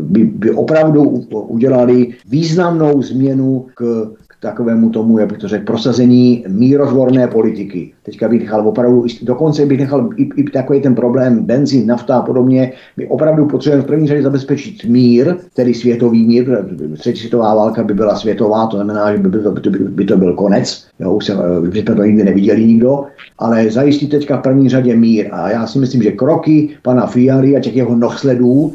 [0.00, 4.10] by, by opravdu udělali významnou změnu k
[4.40, 7.92] takovému tomu, jak bych to řekl, prosazení mírozvorné politiky.
[8.02, 12.22] Teďka bych nechal opravdu, dokonce bych nechal i, i takový ten problém benzín, nafta a
[12.22, 12.72] podobně.
[12.96, 16.58] My opravdu potřebujeme v první řadě zabezpečit mír, tedy světový mír.
[16.98, 20.04] Třetí světová válka by byla světová, to znamená, že by, by, to, by, to, by
[20.04, 20.86] to byl konec.
[21.00, 23.04] Jo, už, se, už jsme to nikdy neviděli nikdo,
[23.38, 25.28] ale zajistit teďka v první řadě mír.
[25.32, 28.72] A já si myslím, že kroky pana Fialy a těch jeho nohsledů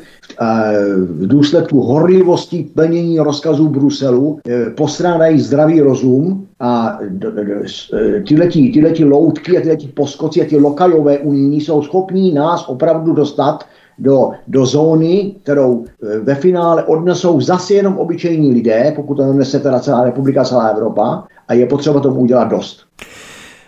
[0.97, 6.99] v důsledku horlivosti plnění rozkazů Bruselu eh, postrádají zdravý rozum a
[8.27, 13.65] tyhletí, tyhletí loutky a tyhletí poskoci a ty lokajové unijní jsou schopní nás opravdu dostat
[13.99, 19.59] do, do zóny, kterou eh, ve finále odnesou zase jenom obyčejní lidé, pokud to odnese
[19.59, 22.79] teda celá republika, celá Evropa, a je potřeba tomu udělat dost.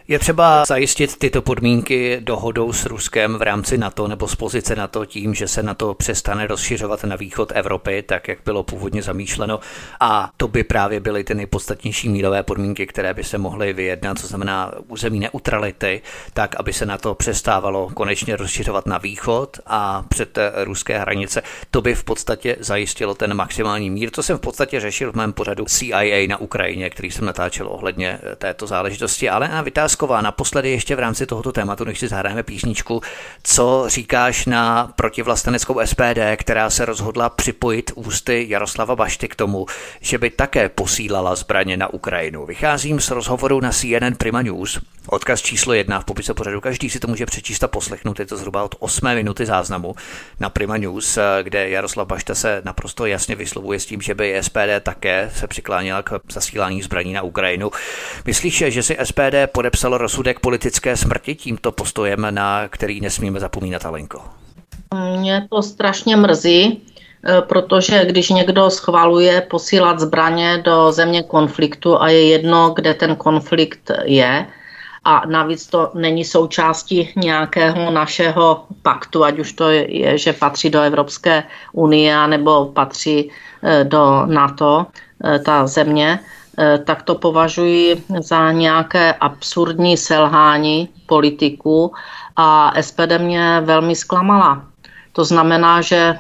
[0.10, 5.06] Je třeba zajistit tyto podmínky dohodou s Ruskem v rámci NATO nebo z pozice NATO
[5.06, 9.60] tím, že se NATO přestane rozšiřovat na východ Evropy, tak jak bylo původně zamýšleno.
[10.00, 14.28] A to by právě byly ty nejpodstatnější mírové podmínky, které by se mohly vyjednat, co
[14.28, 16.02] znamená území neutrality,
[16.34, 21.42] tak aby se na to přestávalo konečně rozšiřovat na východ a před ruské hranice.
[21.72, 24.10] To by v podstatě zajistilo ten maximální mír.
[24.12, 28.20] To jsem v podstatě řešil v mém pořadu CIA na Ukrajině, který jsem natáčel ohledně
[28.38, 32.44] této záležitosti, ale na vytázku Pásková, naposledy ještě v rámci tohoto tématu, než si zahrajeme
[32.44, 33.02] písničku,
[33.44, 39.66] co říkáš na protivlasteneckou SPD, která se rozhodla připojit ústy Jaroslava Bašty k tomu,
[40.02, 42.46] že by také posílala zbraně na Ukrajinu.
[42.46, 44.80] Vycházím z rozhovoru na CNN Prima News,
[45.10, 46.62] Odkaz číslo jedna v popise pořadu.
[46.62, 48.20] Každý si to může přečíst a poslechnout.
[48.20, 49.96] Je to zhruba od 8 minuty záznamu
[50.40, 54.84] na Prima News, kde Jaroslav Bašta se naprosto jasně vyslovuje s tím, že by SPD
[54.84, 57.72] také se přiklánila k zasílání zbraní na Ukrajinu.
[58.26, 59.36] Myslíš, že si SPD
[59.88, 64.22] podepsalo rozsudek politické smrti tímto postojem, na který nesmíme zapomínat, Alenko?
[65.20, 66.82] Mě to strašně mrzí,
[67.24, 73.16] eh, protože když někdo schvaluje posílat zbraně do země konfliktu a je jedno, kde ten
[73.16, 74.48] konflikt je,
[75.04, 80.82] a navíc to není součástí nějakého našeho paktu, ať už to je, že patří do
[80.82, 83.32] Evropské unie nebo patří
[83.64, 84.86] e, do NATO,
[85.24, 86.37] e, ta země, e,
[86.86, 91.94] tak to považuji za nějaké absurdní selhání politiků
[92.36, 94.64] a SPD mě velmi zklamala.
[95.14, 96.18] To znamená, že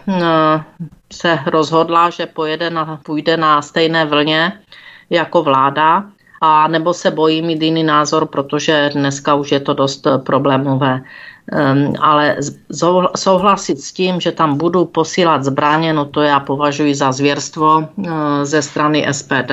[1.13, 4.59] se rozhodla, že pojede na, půjde na stejné vlně
[5.09, 6.03] jako vláda
[6.41, 11.01] a nebo se bojí mít jiný názor, protože dneska už je to dost problémové.
[11.73, 12.37] Um, ale
[13.15, 17.89] souhlasit s tím, že tam budu posílat zbraně, no to já považuji za zvěrstvo
[18.43, 19.51] ze strany SPD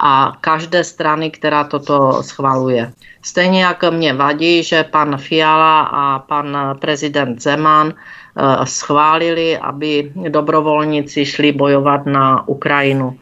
[0.00, 2.92] a každé strany, která toto schvaluje.
[3.22, 11.24] Stejně jak mě vadí, že pan Fiala a pan prezident Zeman uh, schválili, aby dobrovolníci
[11.24, 13.18] šli bojovat na Ukrajinu.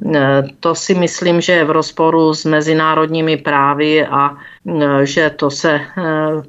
[0.00, 5.50] Eh, to si myslím, že je v rozporu s mezinárodními právy a eh, že to
[5.50, 5.82] se eh,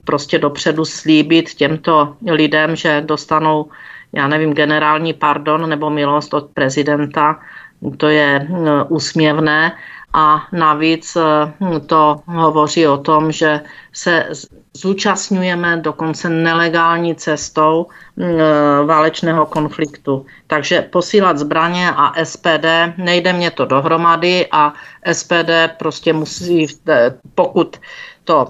[0.06, 3.70] prostě dopředu slíbit těmto lidem, že dostanou,
[4.14, 7.40] já nevím, generální pardon nebo milost od prezidenta,
[7.98, 8.48] to je
[8.90, 9.72] úsměvné
[10.14, 11.18] a navíc
[11.86, 13.62] to hovoří o tom, že
[13.94, 14.30] se
[14.74, 18.26] zúčastňujeme dokonce nelegální cestou e,
[18.86, 20.26] válečného konfliktu.
[20.48, 24.74] Takže posílat zbraně a SPD, nejde mě to dohromady a
[25.12, 27.78] SPD prostě musí, e, pokud
[28.24, 28.46] to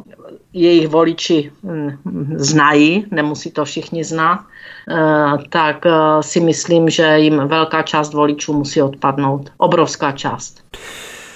[0.54, 5.86] jejich voliči mm, znají, nemusí to všichni znát, e, tak
[6.22, 9.52] si myslím, že jim velká část voličů musí odpadnout.
[9.58, 10.64] Obrovská část.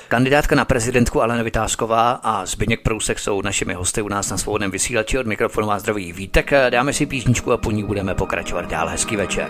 [0.07, 4.71] Kandidátka na prezidentku Alena Vytázková a Zbyněk Prousek jsou našimi hosty u nás na svobodném
[4.71, 6.51] vysílači od mikrofonu vás zdraví vítek.
[6.69, 8.87] Dáme si písničku a po ní budeme pokračovat dál.
[8.87, 9.47] Hezký večer.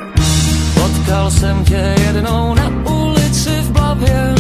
[0.74, 4.36] Potkal jsem tě jednou na ulici v Blavě.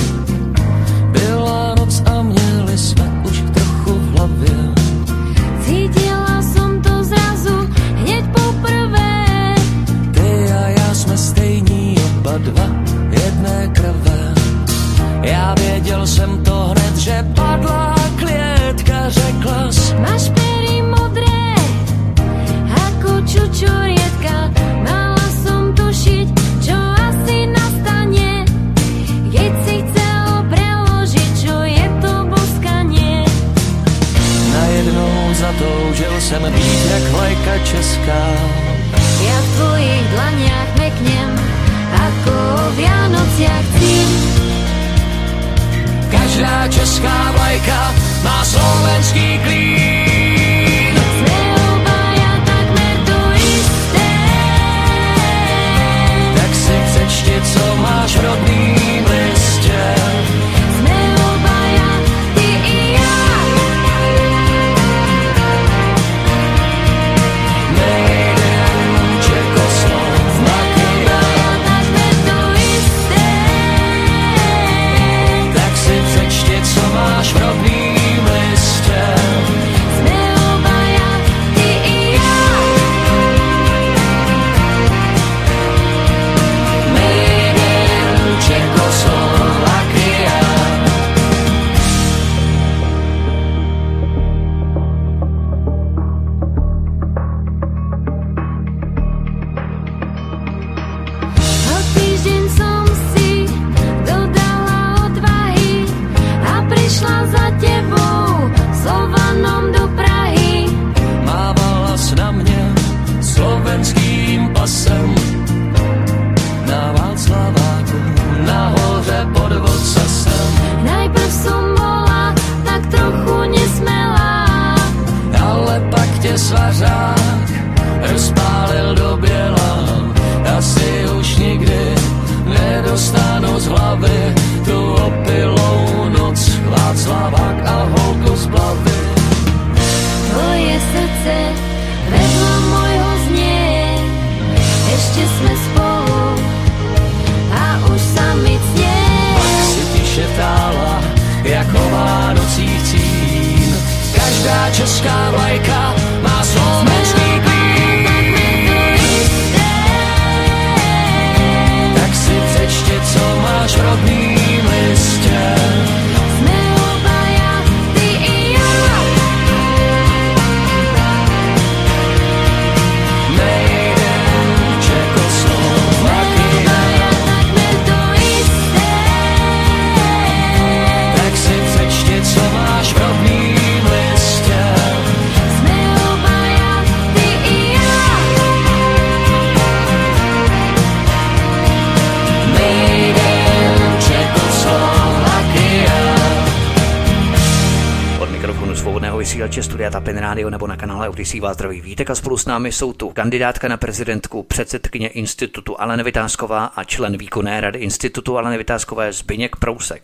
[201.25, 205.81] Odisí vás zdraví Vítek a spolu s námi jsou tu kandidátka na prezidentku, předsedkyně institutu
[205.81, 210.03] Alena Vytázková a člen výkonné rady institutu Aleny Vytázkové Zbyněk Prousek.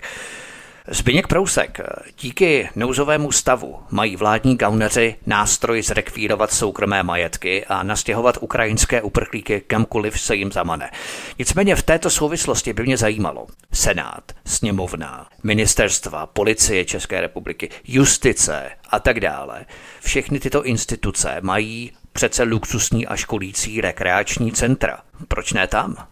[0.88, 1.80] Zbyněk Prousek,
[2.22, 10.22] díky nouzovému stavu mají vládní gauneři nástroj zrekvírovat soukromé majetky a nastěhovat ukrajinské uprchlíky kamkoliv
[10.22, 10.92] se jim zamane.
[11.40, 19.00] Nicméně v této souvislosti by mě zajímalo Senát, sněmovna, ministerstva, policie České republiky, justice a
[19.00, 19.66] tak dále.
[20.02, 25.00] Všechny tyto instituce mají přece luxusní a školící rekreační centra.
[25.28, 26.11] Proč ne tam?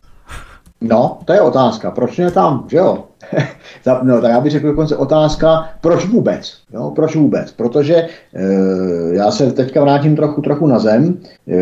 [0.81, 1.91] No, to je otázka.
[1.91, 3.03] Proč ne tam, že jo?
[4.03, 6.53] No, tak já bych řekl dokonce otázka, proč vůbec?
[6.73, 7.51] Jo, proč vůbec?
[7.51, 8.07] Protože e,
[9.11, 11.17] já se teďka vrátím trochu, trochu na zem.
[11.47, 11.55] E,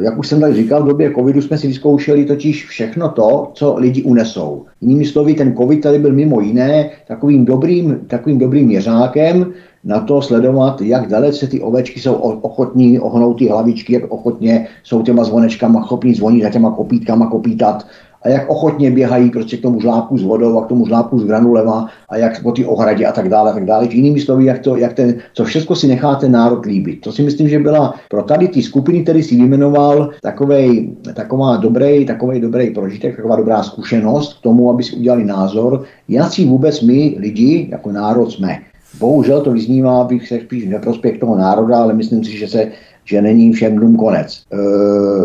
[0.00, 3.74] jak už jsem tady říkal, v době covidu jsme si vyzkoušeli totiž všechno to, co
[3.78, 4.66] lidi unesou.
[4.80, 9.52] Jinými slovy, ten covid tady byl mimo jiné takovým dobrým, takovým dobrým měřákem
[9.84, 15.02] na to sledovat, jak dalece ty ovečky jsou ochotní ohnout ty hlavičky, jak ochotně jsou
[15.02, 17.86] těma zvonečkama schopní zvonit za těma kopítkama kopítat
[18.24, 21.24] a jak ochotně běhají prostě k tomu žlábku s vodou a k tomu žlábku s
[21.24, 23.88] granulema a jak po ty ohradě a tak dále, a tak dále.
[23.90, 27.00] Jinými slovy, jak, to, jak ten, co všechno si nechá ten národ líbit.
[27.00, 32.06] To si myslím, že byla pro tady ty skupiny, který si vyjmenoval, takovej, taková dobrý,
[32.06, 37.16] takový dobrý prožitek, taková dobrá zkušenost k tomu, aby si udělali názor, jaký vůbec my
[37.18, 38.58] lidi jako národ jsme.
[38.98, 42.66] Bohužel to vyznívá, bych se spíš neprospěch toho národa, ale myslím si, že se
[43.04, 44.42] že není všem dnům konec.
[44.52, 44.56] E,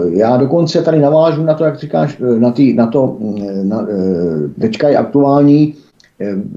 [0.09, 3.81] já dokonce tady navážu na to, jak říkáš, e, na, tý, na to, mm, na,
[3.81, 5.73] e, teďka je aktuální,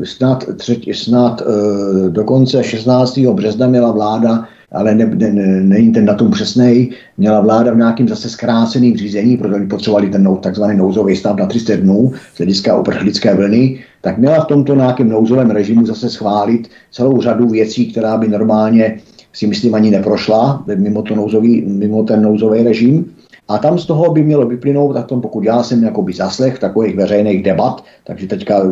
[0.05, 3.19] snad, třetí, snad e, dokonce 16.
[3.35, 8.09] března měla vláda ale ne, ne, ne, není ten datum přesný, měla vláda v nějakým
[8.09, 12.79] zase zkráceným řízení, protože potřebovali ten nou, takzvaný nouzový stav na 300 dnů z hlediska
[12.79, 18.17] uprchlické vlny, tak měla v tomto nějakém nouzovém režimu zase schválit celou řadu věcí, která
[18.17, 19.01] by normálně
[19.33, 23.15] si myslím ani neprošla mimo, to nouzový, mimo ten nouzový režim.
[23.49, 26.97] A tam z toho by mělo vyplynout, a tom pokud já jsem jakoby zaslech takových
[26.97, 28.63] veřejných debat, takže teďka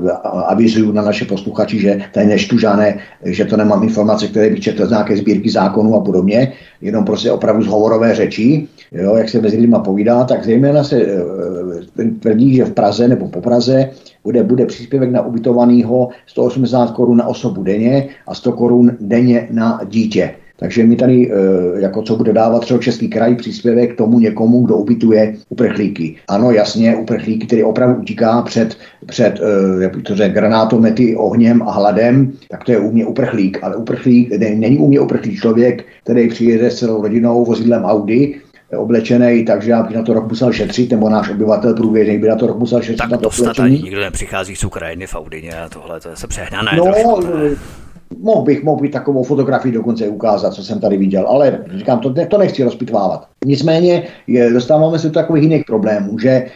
[0.47, 4.87] avizuju na naše posluchači, že tady neštu žádné, že to nemám informace, které bych četl
[4.87, 9.41] z nějaké sbírky zákonů a podobně, jenom prostě opravdu z hovorové řeči, jo, jak se
[9.41, 13.91] mezi lidmi povídá, tak zejména se e, tvrdí, že v Praze nebo po Praze
[14.25, 19.81] bude, bude příspěvek na ubytovaného 180 korun na osobu denně a 100 korun denně na
[19.89, 20.35] dítě.
[20.61, 21.31] Takže mi tady,
[21.77, 26.17] jako co bude dávat třeba Český kraj příspěvek k tomu někomu, kdo ubytuje uprchlíky.
[26.29, 29.41] Ano, jasně, uprchlíky, který opravdu utíká před, před
[29.81, 33.59] jak bych to řekl, granátomety, ohněm a hladem, tak to je u mě uprchlík.
[33.63, 38.41] Ale uprchlík, ne, není u mě uprchlík člověk, který přijede s celou rodinou vozidlem Audi,
[38.77, 42.37] oblečený, takže já bych na to rok musel šetřit, nebo náš obyvatel průběžný by na
[42.37, 42.99] to rok musel šetřit.
[42.99, 46.27] Tak na to snad ani nikdo nepřichází z Ukrajiny v Audině a tohle, to se
[46.27, 47.57] přehnané No, trošku, ne?
[48.19, 52.15] Mohl bych, mohl bych takovou fotografii dokonce ukázat, co jsem tady viděl, ale říkám, to,
[52.29, 53.27] to nechci rozpitvávat.
[53.47, 56.47] Nicméně je, dostáváme se do takových jiných problémů, že e,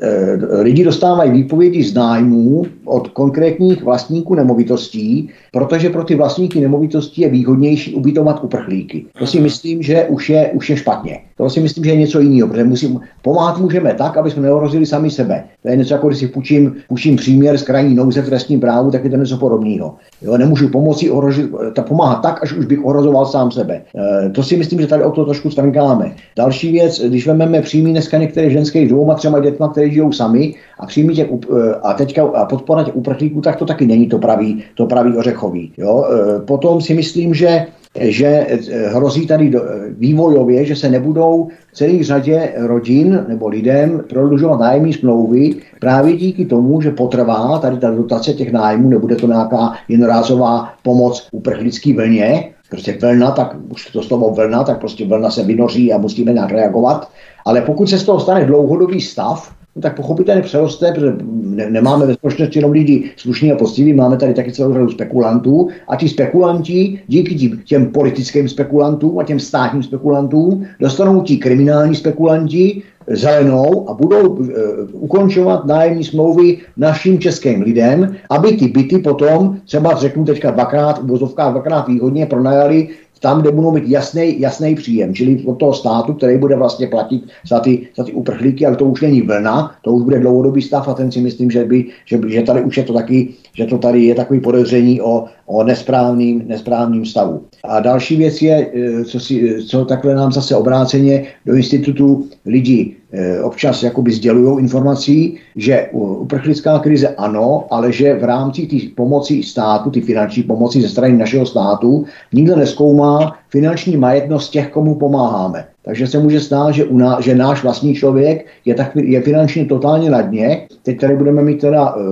[0.00, 7.20] e, lidi dostávají výpovědi z nájmů od konkrétních vlastníků nemovitostí, protože pro ty vlastníky nemovitostí
[7.20, 9.04] je výhodnější ubytovat uprchlíky.
[9.18, 11.18] To si myslím, že už je, už je špatně.
[11.36, 14.86] To si myslím, že je něco jiného, protože musím, pomáhat můžeme tak, aby jsme neohrozili
[14.86, 15.44] sami sebe.
[15.62, 18.90] To je něco jako, když si půjčím, půjčím příměr z krajní nouze v trestním právu,
[18.90, 19.94] tak je to něco podobného.
[20.22, 23.82] Jo, nemůžu pomoci ohrožit, ta pomáhat tak, až už bych ohrozoval sám sebe.
[24.26, 26.12] E, to si myslím, že tady o to trošku strnkáme.
[26.36, 30.86] Další věc, když vezmeme příjmy dneska některé ženské dvouma, třema dětma, které žijou sami a
[30.86, 34.62] příjmy těch, up- a teďka a podpora těch uprchlíků, tak to taky není to pravý,
[34.74, 35.72] to pravý ořechový.
[35.76, 36.04] Jo?
[36.10, 37.66] E, Potom si myslím, že
[38.00, 39.60] že eh, hrozí tady eh,
[39.98, 46.44] vývojově, že se nebudou v celé řadě rodin nebo lidem prodlužovat nájemní smlouvy právě díky
[46.44, 52.50] tomu, že potrvá tady ta dotace těch nájmů, nebude to nějaká jednorázová pomoc uprchlický vlně,
[52.70, 56.50] prostě vlna, tak už to slovo vlna, tak prostě vlna se vynoří a musíme nějak
[56.50, 57.08] reagovat.
[57.44, 61.12] Ale pokud se z toho stane dlouhodobý stav, no tak pochopitelně přeroste, protože
[61.42, 65.68] ne, nemáme ve společnosti jenom lidi slušní a poctiví, máme tady taky celou řadu spekulantů
[65.88, 71.94] a ti spekulanti díky tím, těm politickým spekulantům a těm státním spekulantům dostanou ti kriminální
[71.94, 74.48] spekulanti zelenou a budou uh,
[74.92, 81.18] ukončovat nájemní smlouvy našim českým lidem, aby ty byty potom, třeba řeknu teďka dvakrát, v
[81.36, 82.88] dvakrát výhodně pronajali
[83.24, 87.24] tam, kde budou mít jasný, jasný příjem, čili od toho státu, který bude vlastně platit
[87.48, 90.88] za ty, za ty uprchlíky, ale to už není vlna, to už bude dlouhodobý stav
[90.88, 93.78] a ten si myslím, že, by, že, že tady už je to taky, že to
[93.78, 97.48] tady je takový podezření o, o nesprávným, nesprávným stavu.
[97.64, 102.92] A další věc je, eh, co, si, co takhle nám zase obráceně do institutu lidi
[102.92, 103.03] eh,
[103.42, 109.90] občas jakoby sdělují informací, že uprchlická krize ano, ale že v rámci té pomoci státu,
[109.90, 115.64] ty finanční pomoci ze strany našeho státu, nikdo neskoumá finanční majetnost těch, komu pomáháme.
[115.84, 119.64] Takže se může stát, že, u ná, že náš vlastní člověk je, tak, je finančně
[119.64, 120.66] totálně na dně.
[120.82, 122.02] Teď tady budeme mít teda uh,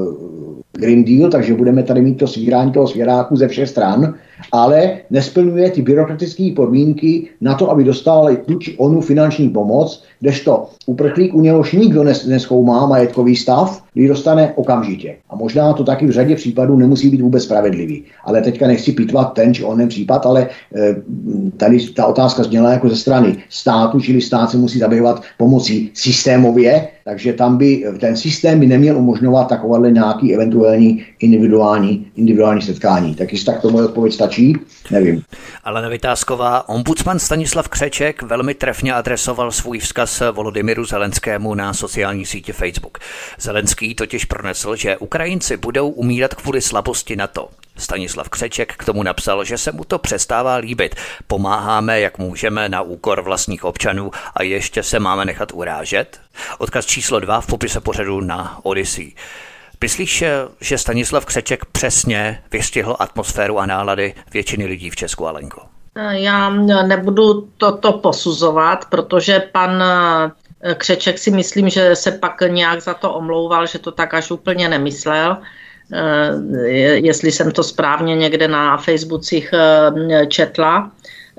[0.72, 4.14] Green Deal, takže budeme tady mít to svírání toho svěráku ze všech stran,
[4.52, 10.68] ale nesplňuje ty byrokratické podmínky na to, aby dostal tu či onu finanční pomoc, kdežto
[10.86, 15.16] uprchlík, u něhož nikdo nes, neskoumá majetkový stav, kdy dostane okamžitě.
[15.30, 18.04] A možná to taky v řadě případů nemusí být vůbec spravedlivý.
[18.24, 20.96] Ale teďka nechci pitvat ten či onen případ, ale e,
[21.56, 26.88] tady ta otázka zněla jako ze strany státu, čili stát se musí zabývat pomocí systémově,
[27.04, 33.14] takže tam by ten systém by neměl umožňovat takovéhle nějaký eventuální individuální, individuální setkání.
[33.14, 34.31] Tak jestli tak to moje odpověď stačí,
[34.90, 35.24] nevím.
[35.64, 42.52] Ale Vytázková, ombudsman Stanislav Křeček velmi trefně adresoval svůj vzkaz Volodymyru Zelenskému na sociální sítě
[42.52, 42.98] Facebook.
[43.38, 47.48] Zelenský totiž pronesl, že Ukrajinci budou umírat kvůli slabosti NATO.
[47.76, 50.94] Stanislav Křeček k tomu napsal, že se mu to přestává líbit.
[51.26, 56.20] Pomáháme, jak můžeme, na úkor vlastních občanů a ještě se máme nechat urážet?
[56.58, 59.12] Odkaz číslo dva v popise pořadu na Odyssey.
[59.82, 60.24] Myslíš,
[60.60, 65.62] že Stanislav Křeček přesně vystihl atmosféru a nálady většiny lidí v Česku, Alenko?
[66.10, 66.50] Já
[66.86, 69.84] nebudu toto posuzovat, protože pan
[70.74, 74.68] Křeček si myslím, že se pak nějak za to omlouval, že to tak až úplně
[74.68, 75.36] nemyslel.
[76.94, 79.54] Jestli jsem to správně někde na Facebookích
[80.28, 80.90] četla.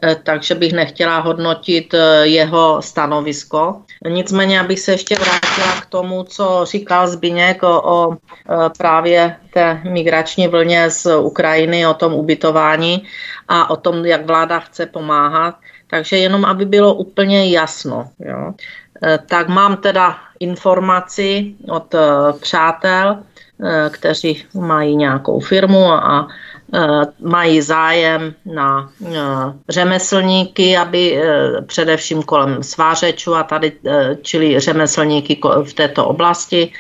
[0.03, 3.81] Eh, takže bych nechtěla hodnotit eh, jeho stanovisko.
[4.09, 9.81] Nicméně, abych se ještě vrátila k tomu, co říkal Zbiněk o, o eh, právě té
[9.83, 13.03] migrační vlně z Ukrajiny, o tom ubytování
[13.47, 15.55] a o tom, jak vláda chce pomáhat.
[15.87, 18.09] Takže jenom, aby bylo úplně jasno.
[18.19, 18.53] Jo.
[19.25, 21.95] Tak mám teda informaci od
[22.39, 23.17] přátel,
[23.89, 26.52] kteří mají nějakou firmu a Eh,
[27.19, 29.11] mají zájem na eh,
[29.69, 33.71] řemeslníky, aby eh, především kolem svářečů a tady,
[34.21, 36.71] čili řemeslníky v této oblasti.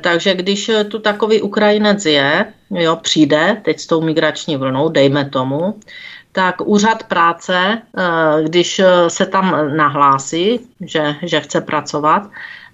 [0.00, 5.80] Takže když tu takový Ukrajinec je, jo, přijde teď s tou migrační vlnou, dejme tomu,
[6.32, 7.82] tak úřad práce,
[8.42, 12.30] když se tam nahlásí, že, že chce pracovat,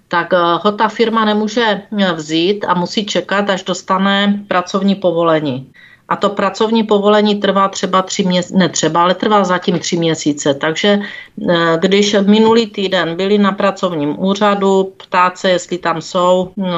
[0.07, 1.81] tak ho ta firma nemůže
[2.13, 5.71] vzít a musí čekat, až dostane pracovní povolení.
[6.09, 10.53] A to pracovní povolení trvá třeba tři měsíce, ne třeba, ale trvá zatím tři měsíce.
[10.53, 10.99] Takže
[11.49, 16.69] eh, když minulý týden byli na pracovním úřadu ptát se, jestli tam jsou eh,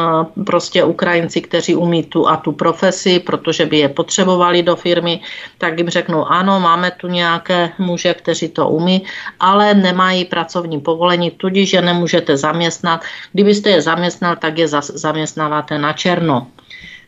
[0.46, 5.22] prostě Ukrajinci, kteří umí tu a tu profesi, protože by je potřebovali do firmy,
[5.58, 9.04] tak jim řeknou, ano, máme tu nějaké muže, kteří to umí,
[9.40, 13.02] ale nemají pracovní povolení, tudíž je nemůžete zaměstnat.
[13.34, 16.48] Kdybyste je zaměstnal, tak je zaměstnáváte na černo.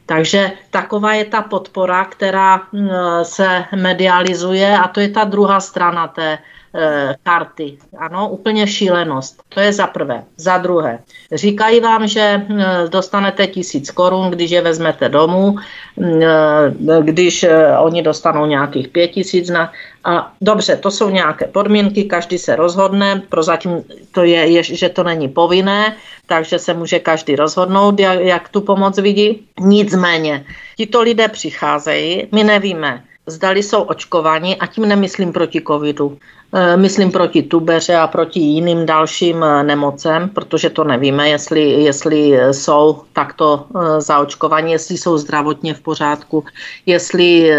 [0.06, 2.90] Takže taková je ta podpora, která mm,
[3.24, 6.38] se medializuje a to je ta druhá strana té
[6.76, 7.78] e, karty.
[7.98, 9.44] Ano, úplně šílenost.
[9.50, 10.24] To je za prvé.
[10.38, 11.00] Za druhé,
[11.32, 18.02] říkají vám, že mm, dostanete tisíc korun, když je vezmete domů, e, když e, oni
[18.02, 19.72] dostanou nějakých pět tisíc na,
[20.04, 25.04] a dobře, to jsou nějaké podmínky, každý se rozhodne, prozatím to je, je, že to
[25.04, 25.96] není povinné,
[26.26, 29.48] takže se může každý rozhodnout, jak, jak tu pomoc vidí.
[29.60, 30.46] Nicméně,
[30.78, 36.18] tito lidé přicházejí, my nevíme, zdali jsou očkovaní a tím nemyslím proti covidu.
[36.54, 42.40] E, myslím proti tubeře a proti jiným dalším e, nemocem, protože to nevíme, jestli, jestli
[42.52, 43.66] jsou takto
[43.98, 46.44] zaočkovaní, jestli jsou zdravotně v pořádku,
[46.86, 47.52] jestli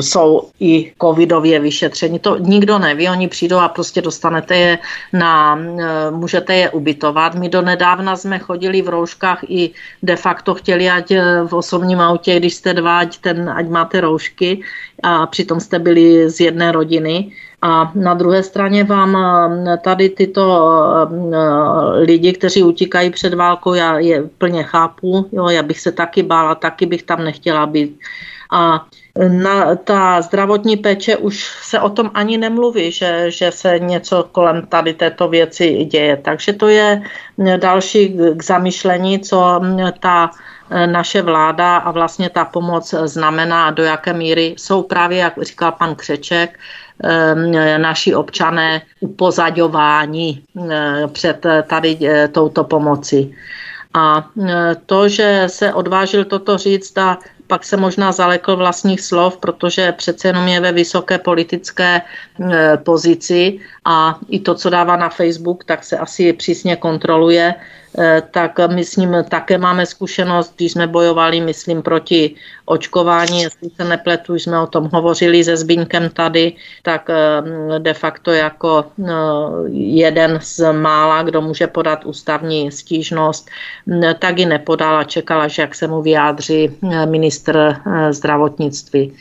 [0.00, 2.18] jsou i covidově vyšetření.
[2.18, 4.78] To nikdo neví, oni přijdou a prostě dostanete je
[5.12, 5.58] na,
[6.10, 7.34] můžete je ubytovat.
[7.34, 9.70] My do nedávna jsme chodili v rouškách i
[10.02, 11.12] de facto chtěli, ať
[11.46, 14.62] v osobním autě, když jste dva, ať, ten, ať máte roušky
[15.02, 20.44] a přitom jste byli z jedné rodiny A na druhé straně vám eh, tady tyto
[21.02, 26.22] eh, lidi, kteří utíkají před válkou, já je plně chápu, jo, já bych se taky
[26.22, 28.00] bála, taky bych tam nechtěla být.
[28.52, 28.86] A
[29.28, 34.66] na, ta zdravotní péče už se o tom ani nemluví, že, že se něco kolem
[34.66, 36.16] tady této věci děje.
[36.16, 37.02] Takže to je
[37.56, 39.60] další k zamyšlení, co
[40.00, 40.30] ta
[40.86, 45.94] naše vláda a vlastně ta pomoc znamená do jaké míry jsou právě, jak říkal pan
[45.94, 46.58] Křeček,
[47.76, 50.42] naši občané upozaďováni
[51.12, 53.34] před tady e, touto pomoci.
[53.94, 54.28] A
[54.86, 60.28] to, že se odvážil toto říct a pak se možná zalekl vlastních slov, protože přece
[60.28, 62.00] jenom je ve vysoké politické
[62.76, 67.54] pozici a i to, co dává na Facebook, tak se asi přísně kontroluje.
[67.98, 73.70] Eh, tak my s ním také máme zkušenost, když jsme bojovali, myslím, proti očkování, jestli
[73.70, 76.52] se nepletu, jsme o tom hovořili se Zbínkem tady,
[76.82, 79.12] tak eh, de facto jako eh,
[79.72, 83.50] jeden z mála, kdo může podat ústavní stížnost,
[84.18, 86.70] tak ji nepodala, čekala, že jak se mu vyjádří
[87.04, 87.76] ministr
[88.10, 89.12] zdravotnictví.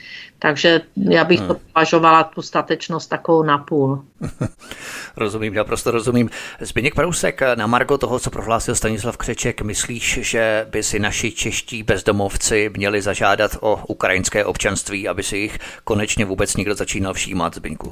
[0.41, 1.61] Takže já bych to hmm.
[1.73, 4.01] považovala tu statečnost takovou napůl.
[5.17, 6.29] rozumím, naprosto rozumím.
[6.61, 11.83] Zbigněk Prousek, na Margo toho, co prohlásil Stanislav Křeček, myslíš, že by si naši čeští
[11.83, 17.91] bezdomovci měli zažádat o ukrajinské občanství, aby si jich konečně vůbec někdo začínal všímat, Zbinku?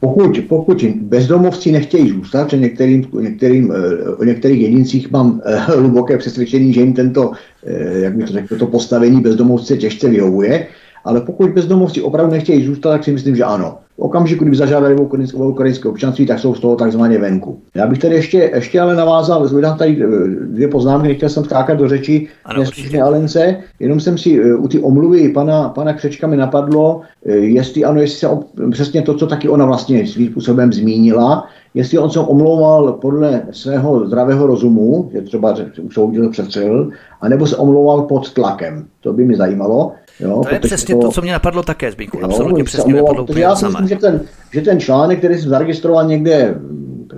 [0.00, 3.70] Pokud, pokud bezdomovci nechtějí zůstat, že některým, některým,
[4.18, 7.32] o eh, některých jedincích mám eh, hluboké přesvědčení, že jim tento,
[7.66, 10.66] eh, jak bych to řekl, to postavení bezdomovce těžce vyhovuje,
[11.08, 13.78] ale pokud bezdomovci opravdu nechtějí zůstat, tak si myslím, že ano.
[13.98, 14.96] V okamžiku, kdyby zažádali
[15.34, 17.60] o ukrajinské občanství, tak jsou z toho takzvaně venku.
[17.74, 20.06] Já bych tady ještě, ještě ale navázal, vydám tady eh,
[20.46, 24.78] dvě poznámky, nechtěl jsem skákat do řeči neslušné Alence, jenom jsem si eh, u ty
[24.78, 28.28] omluvy pana, pana Křečka mi napadlo, eh, jestli ano, jestli se
[28.70, 34.06] přesně to, co taky ona vlastně svým způsobem zmínila, jestli on se omlouval podle svého
[34.06, 38.86] zdravého rozumu, že třeba usoudil, přetřel, anebo se omlouval pod tlakem.
[39.00, 39.92] To by mi zajímalo.
[40.20, 42.24] Jo, to je přesně to, to, co mě napadlo také, Zbýku.
[42.24, 44.20] Absolutně přesně napadlo Já si myslím, že ten,
[44.52, 46.54] že ten článek, který jsem zaregistroval někde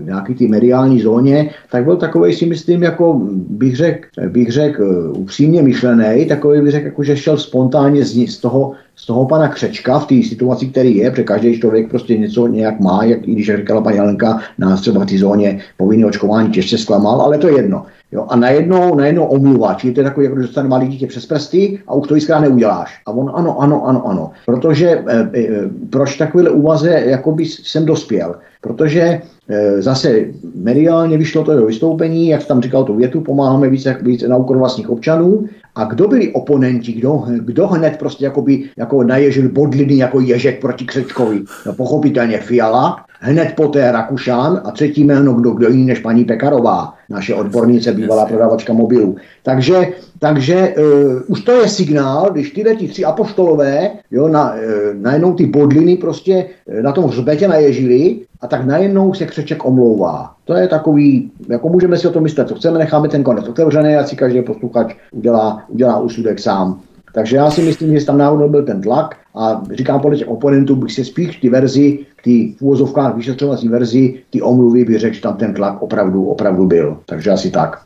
[0.00, 4.80] v nějaký ty mediální zóně, tak byl takový si myslím, jako bych řekl, bych řek,
[5.16, 9.48] upřímně myšlený, takový bych řekl, jako, že šel spontánně z, z toho, z toho pana
[9.48, 13.32] Křečka v té situaci, který je, protože každý člověk prostě něco nějak má, jak i
[13.32, 17.48] když říkala paní Jelenka, nás třeba v té zóně povinné očkování těžce zklamal, ale to
[17.48, 17.86] je jedno.
[18.12, 21.26] Jo, a najednou, najednou omluva, čili to je takový, jako že dostane malý dítě přes
[21.26, 23.02] prsty a už to jiskra neuděláš.
[23.06, 24.30] A on ano, ano, ano, ano.
[24.46, 25.48] Protože e, e,
[25.90, 28.34] proč takovýhle úvaze jakoby jsem dospěl?
[28.60, 30.24] Protože e, zase
[30.54, 34.58] mediálně vyšlo to jeho vystoupení, jak tam říkal tu větu, pomáháme více, více na úkor
[34.58, 35.44] vlastních občanů.
[35.74, 40.84] A kdo byli oponenti, kdo, kdo hned prostě jakoby, jako naježil bodliny jako ježek proti
[40.84, 41.42] Křečkovi?
[41.66, 46.94] No, pochopitelně Fiala, hned poté Rakušan a třetí jméno kdo, kdo jiný než paní Pekarová,
[47.08, 49.16] naše odbornice, bývalá prodavačka mobilů.
[49.42, 49.88] Takže,
[50.18, 54.58] takže uh, už to je signál, když tyhle ti tři apoštolové jo, na, uh,
[54.94, 60.34] najednou ty bodliny prostě uh, na tom hřbetě naježili a tak najednou se Křeček omlouvá.
[60.44, 63.96] To je takový, jako můžeme si o tom myslet, co chceme, necháme ten konec otevřený
[63.96, 66.80] a si každý posluchač udělá, udělá úsudek sám.
[67.14, 70.76] Takže já si myslím, že tam náhodou byl ten tlak a říkám podle těch oponentů,
[70.76, 75.20] bych se spíš ty verzi, ty v úvozovkách vyšetřovací verzi, ty omluvy bych řekl, že
[75.20, 76.98] tam ten tlak opravdu, opravdu byl.
[77.06, 77.82] Takže asi tak.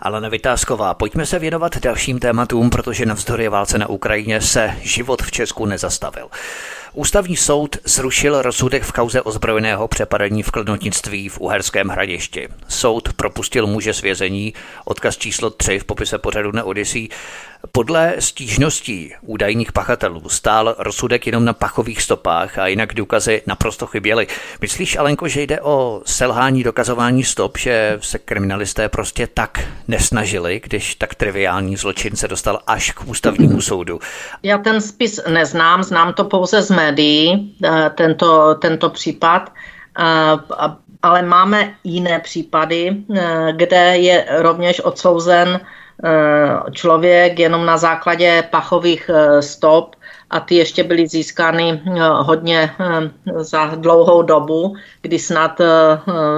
[0.00, 5.30] Ale Vytázková, pojďme se věnovat dalším tématům, protože navzdory válce na Ukrajině se život v
[5.30, 6.28] Česku nezastavil.
[6.94, 12.48] Ústavní soud zrušil rozsudek v kauze ozbrojeného přepadení v kladnotnictví v Uherském hradišti.
[12.68, 14.54] Soud propustil muže z vězení,
[14.84, 17.10] odkaz číslo 3 v popise pořadu na Odisí.
[17.72, 24.26] Podle stížností údajných pachatelů stál rozsudek jenom na pachových stopách a jinak důkazy naprosto chyběly.
[24.60, 30.94] Myslíš, Alenko, že jde o selhání dokazování stop, že se kriminalisté prostě tak nesnažili, když
[30.94, 34.00] tak triviální zločin se dostal až k ústavnímu soudu?
[34.42, 39.52] Já ten spis neznám, znám to pouze z médií, eh, tento, tento případ,
[39.98, 40.02] eh,
[41.02, 45.60] ale máme jiné případy, eh, kde je rovněž odsouzen
[46.72, 49.10] člověk jenom na základě pachových
[49.40, 49.96] stop
[50.30, 51.82] a ty ještě byly získány
[52.16, 52.70] hodně
[53.36, 55.60] za dlouhou dobu, kdy snad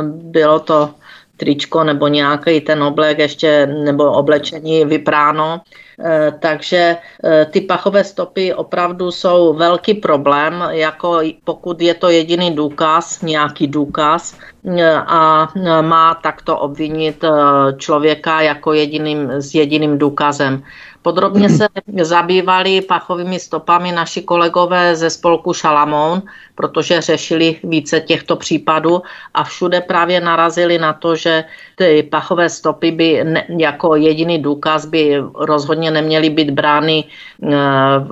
[0.09, 0.91] bylo to
[1.37, 5.61] tričko nebo nějaký ten oblek ještě nebo oblečení vypráno.
[6.01, 12.51] Eh, takže eh, ty pachové stopy opravdu jsou velký problém, jako pokud je to jediný
[12.51, 14.39] důkaz, nějaký důkaz
[14.79, 15.49] eh, a
[15.81, 17.25] má takto obvinit
[17.77, 20.63] člověka jako jediným, s jediným důkazem.
[21.05, 21.69] Podrobně se
[22.01, 26.23] zabývali pachovými stopami naši kolegové ze spolku Šalamoun,
[26.55, 29.03] protože řešili více těchto případů
[29.35, 31.45] a všude právě narazili na to, že
[31.77, 37.49] ty pachové stopy by ne, jako jediný důkaz by rozhodně neměly být brány eh,
[38.01, 38.11] v,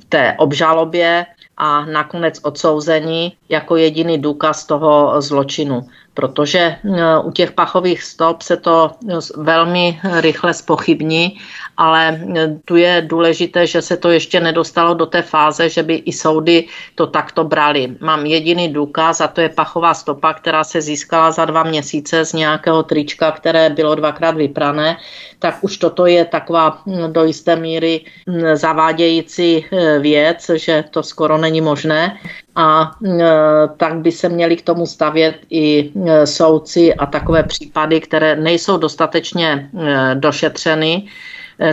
[0.00, 5.82] v té obžalobě a nakonec odsouzení jako jediný důkaz toho zločinu
[6.14, 11.38] protože eh, u těch pachových stop se to eh, velmi rychle spochybní,
[11.76, 15.94] ale eh, tu je důležité, že se to ještě nedostalo do té fáze, že by
[15.94, 17.96] i soudy to takto brali.
[18.00, 22.32] Mám jediný důkaz a to je pachová stopa, která se získala za dva měsíce z
[22.32, 24.96] nějakého trička, které bylo dvakrát vyprané,
[25.38, 29.64] tak už toto je taková hm, do jisté míry hm, zavádějící
[30.00, 32.18] věc, že to skoro není možné
[32.56, 32.90] a
[33.76, 38.76] tak by se měli k tomu stavět i E, soudci a takové případy, které nejsou
[38.76, 41.06] dostatečně e, došetřeny,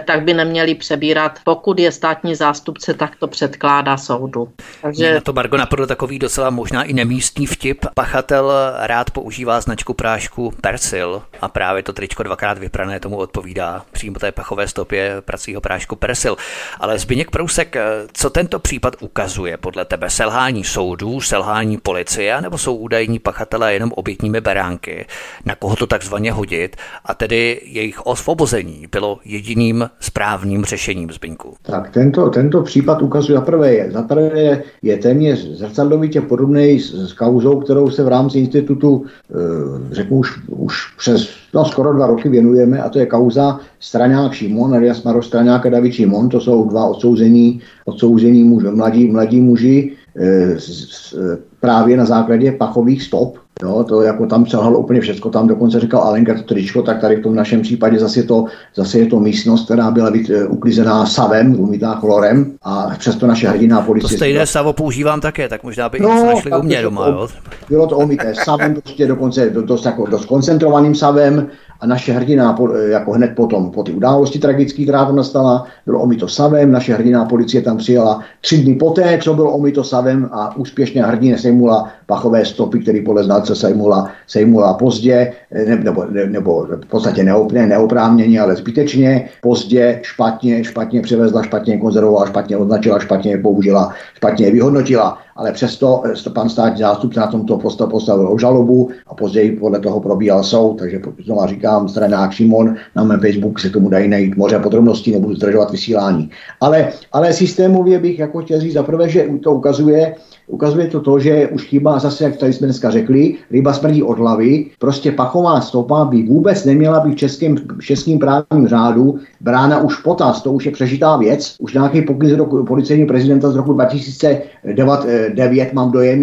[0.06, 1.40] tak by neměli přebírat.
[1.44, 4.50] Pokud je státní zástupce, tak to předkládá soudu.
[4.82, 5.14] Takže...
[5.14, 7.86] Na to Margo napadl takový docela možná i nemístní vtip.
[7.96, 14.20] Pachatel rád používá značku prášku Persil a právě to tričko dvakrát vyprané tomu odpovídá přímo
[14.20, 16.38] té pachové stopě pracího prášku Persil.
[16.80, 17.84] Ale Zbyněk Prousek, eh,
[18.14, 20.10] co tento případ ukazuje podle tebe?
[20.10, 25.06] Selhání soudů, selhání policie, nebo jsou údajní pachatelé jenom obětními beránky?
[25.46, 26.76] Na koho to takzvaně hodit?
[27.06, 31.54] A tedy jejich osvobození bylo jediným tím správným řešením, Zbyňku?
[31.62, 36.80] Tak tento, tento případ ukazuje, za prvé je, za prvé je, je téměř zrcadlovitě podobný
[36.80, 41.94] s, s kauzou, kterou se v rámci institutu, e, řeknu už, už přes no, skoro
[41.94, 46.30] dva roky věnujeme, a to je kauza Straňák Šimon, alias Maro Straňák a David Šimon,
[46.30, 51.16] to jsou dva odsouzení, odsouzení muži, mladí, mladí muži, e, s,
[51.60, 56.02] právě na základě pachových stop, Jo, to jako tam selhalo úplně všechno, tam dokonce říkal
[56.02, 59.20] Alenka to tričko, tak tady v tom našem případě zase je to, zase je to
[59.20, 64.10] místnost, která byla být, uh, uklizená savem, umytá chlorem a přesto naše hrdiná policie...
[64.10, 67.28] To stejné savo používám také, tak možná by no, našli u mě doma, jo?
[67.70, 71.48] Bylo to omité savem, prostě dokonce dost, jako, dost koncentrovaným savem,
[71.80, 76.28] a naše hrdina jako hned potom, po ty události tragické, která tam nastala, bylo omito
[76.28, 81.04] savem, naše hrdina policie tam přijela tři dny poté, co bylo omito savem a úspěšně
[81.04, 85.34] hrdina sejmula pachové stopy, který podle znalce sejmula, sejmula pozdě,
[85.68, 91.78] ne, nebo, ne, nebo v podstatě neopně, neoprávněně, ale zbytečně, pozdě, špatně, špatně převezla, špatně
[91.78, 97.58] konzervovala, špatně označila, špatně použila, špatně vyhodnotila ale přesto eh, pan státní zástupce na tomto
[97.88, 103.20] postavil žalobu a později podle toho probíhal soud, takže znovu říkám, stranák Šimon, na mém
[103.20, 106.30] Facebook se tomu dají najít moře podrobností, nebudu zdržovat vysílání.
[106.62, 110.16] Ale, ale systémově bych jako chtěl říct zaprvé, že to ukazuje,
[110.48, 114.18] ukazuje to to, že už chýbá zase, jak tady jsme dneska řekli, ryba smrdí od
[114.18, 119.82] hlavy, prostě pachová stopa by vůbec neměla být v českém, v českém právním řádu brána
[119.82, 123.56] už potaz, to už je přežitá věc, už nějaký pokyn z roku, policejního prezidenta z
[123.56, 126.22] roku 2009, mám dojem,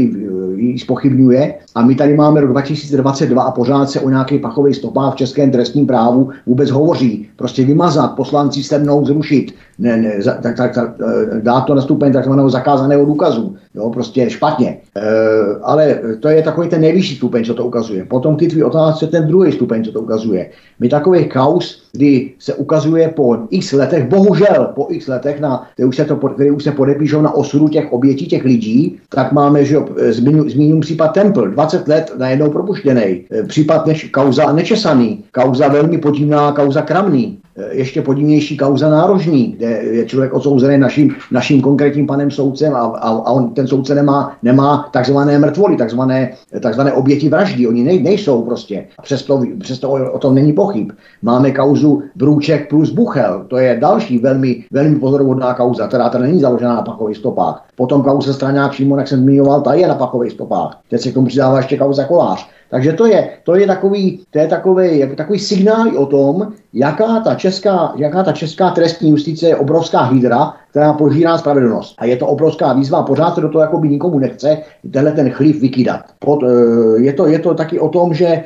[0.56, 1.54] ji spochybňuje.
[1.74, 5.50] A my tady máme rok 2022 a pořád se o nějaké pachové stopách v českém
[5.50, 7.28] trestním právu vůbec hovoří.
[7.36, 10.90] Prostě vymazat, poslanci se mnou zrušit, ne, ne, tak, tak, tak,
[11.40, 13.56] dát to na stupeň takzvaného zakázaného důkazu.
[13.74, 14.78] Jo, prostě špatně.
[14.96, 15.02] E,
[15.62, 18.04] ale to je takový ten nejvyšší stupeň, co to ukazuje.
[18.04, 20.50] Potom ty tvý otázce ten druhý stupeň, co to ukazuje.
[20.80, 25.88] My takových kaus, kdy se ukazuje po x letech, bohužel po x letech, na, které,
[25.88, 29.64] už se to, které už se podepíšou na osudu těch obětí, těch lidí, tak máme,
[29.64, 29.78] že
[30.46, 33.24] zmíním případ Temple, 20 let najednou propuštěný.
[33.46, 37.38] Případ než, kauza nečesaný, kauza velmi podivná, kauza kramný.
[37.56, 42.78] Eh, ještě podivnější kauza nárožní, kde je člověk odsouzený naším, naším konkrétním panem soudcem a,
[42.78, 46.32] a, a on, ten soudce nemá, nemá takzvané mrtvoly, takzvané,
[46.62, 47.66] takzvané oběti vraždy.
[47.66, 48.86] Oni nej, nejsou prostě.
[49.02, 50.90] Přesto, přesto o, o tom není pochyb.
[51.22, 53.44] Máme kauzu Brůček plus Buchel.
[53.48, 57.64] To je další velmi, velmi pozorovodná kauza, která tady není založená na pachových stopách.
[57.76, 60.80] Potom kauza Straňák Šimon, jak jsem zmiňoval, ta je na pachových stopách.
[60.90, 62.48] Teď se k tomu přidává ještě kauza Kolář.
[62.70, 67.34] Takže to je, to je takový, to je takový, takový signál o tom, jaká ta,
[67.34, 71.94] česká, jaká ta česká trestní justice je obrovská hydra, která požírá spravedlnost.
[71.98, 74.58] A je to obrovská výzva, pořád se do toho jako by nikomu nechce
[74.90, 76.00] tenhle ten chlív vykydat.
[76.18, 76.46] Pod, e,
[77.00, 78.42] je, to, je to taky o tom, že e,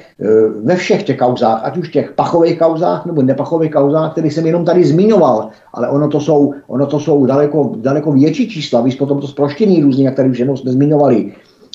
[0.64, 4.64] ve všech těch kauzách, ať už těch pachových kauzách nebo nepachových kauzách, které jsem jenom
[4.64, 9.20] tady zmiňoval, ale ono to jsou, ono to jsou daleko, daleko větší čísla, víš potom
[9.20, 11.32] to zproštění různě, jak tady už jenom jsme zmiňovali,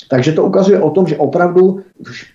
[0.08, 1.80] takže to ukazuje o tom, že opravdu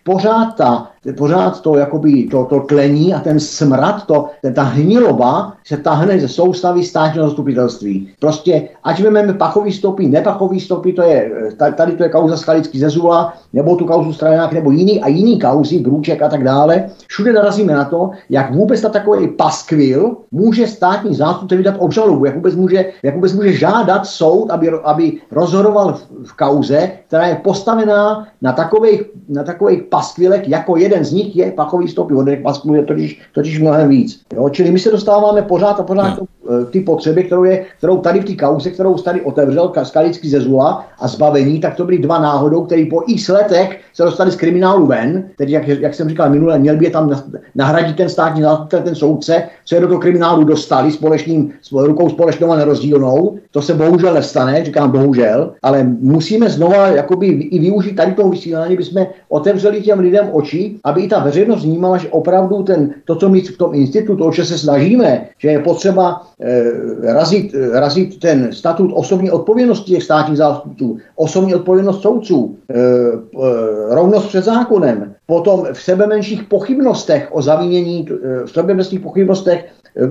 [0.03, 5.53] pořád ta pořád to, jakoby, to, to tlení a ten smrad, to, ten, ta hniloba
[5.65, 8.09] se tahne ze soustavy státního zastupitelství.
[8.19, 11.31] Prostě, ať vezmeme pachový stopy, nepachový stopy, to je,
[11.75, 15.79] tady to je kauza Skalický Zezula, nebo tu kauzu Straják, nebo jiný a jiný kauzy,
[15.79, 16.89] Brůček a tak dále.
[17.07, 22.35] Všude narazíme na to, jak vůbec na takový paskvil může státní zástupce vydat obžalobu, jak
[22.35, 27.35] vůbec může, jak vůbec může žádat soud, aby, aby rozhodoval v, v kauze, která je
[27.35, 32.13] postavená na takových, na takových paskvilech, jako jeden z nich je pachový stopy.
[32.13, 34.21] Od paskvilů je totiž, totiž mnohem víc.
[34.33, 34.49] Jo?
[34.49, 36.65] Čili my se dostáváme pořád a pořád hmm.
[36.71, 40.85] ty potřeby, kterou, je, kterou tady v té kauze, kterou tady otevřel Skalický ze Zula
[40.99, 44.85] a zbavení, tak to byly dva náhodou, které po x letech se dostali z kriminálu
[44.85, 47.21] ven, tedy jak, jak jsem říkal minule, měl by je tam
[47.55, 52.51] nahradit ten státní zástupce, ten soudce, co je do toho kriminálu dostali společným, rukou společnou
[52.51, 53.37] a nerozdílnou.
[53.51, 58.73] To se bohužel nestane, říkám bohužel, ale musíme znova jakoby i využít tady toho vysílání,
[58.73, 63.15] aby jsme otevřeli těm lidem oči, aby i ta veřejnost vnímala, že opravdu ten, to,
[63.15, 68.19] co my v tom institutu, o se snažíme, že je potřeba eh, razit, eh, razit
[68.19, 75.13] ten statut osobní odpovědnosti těch státních zástupců, osobní odpovědnost soudců, eh, eh, rovnost před zákonem,
[75.25, 79.65] potom v sebe menších pochybnostech o zavínění, eh, v sebe menších pochybnostech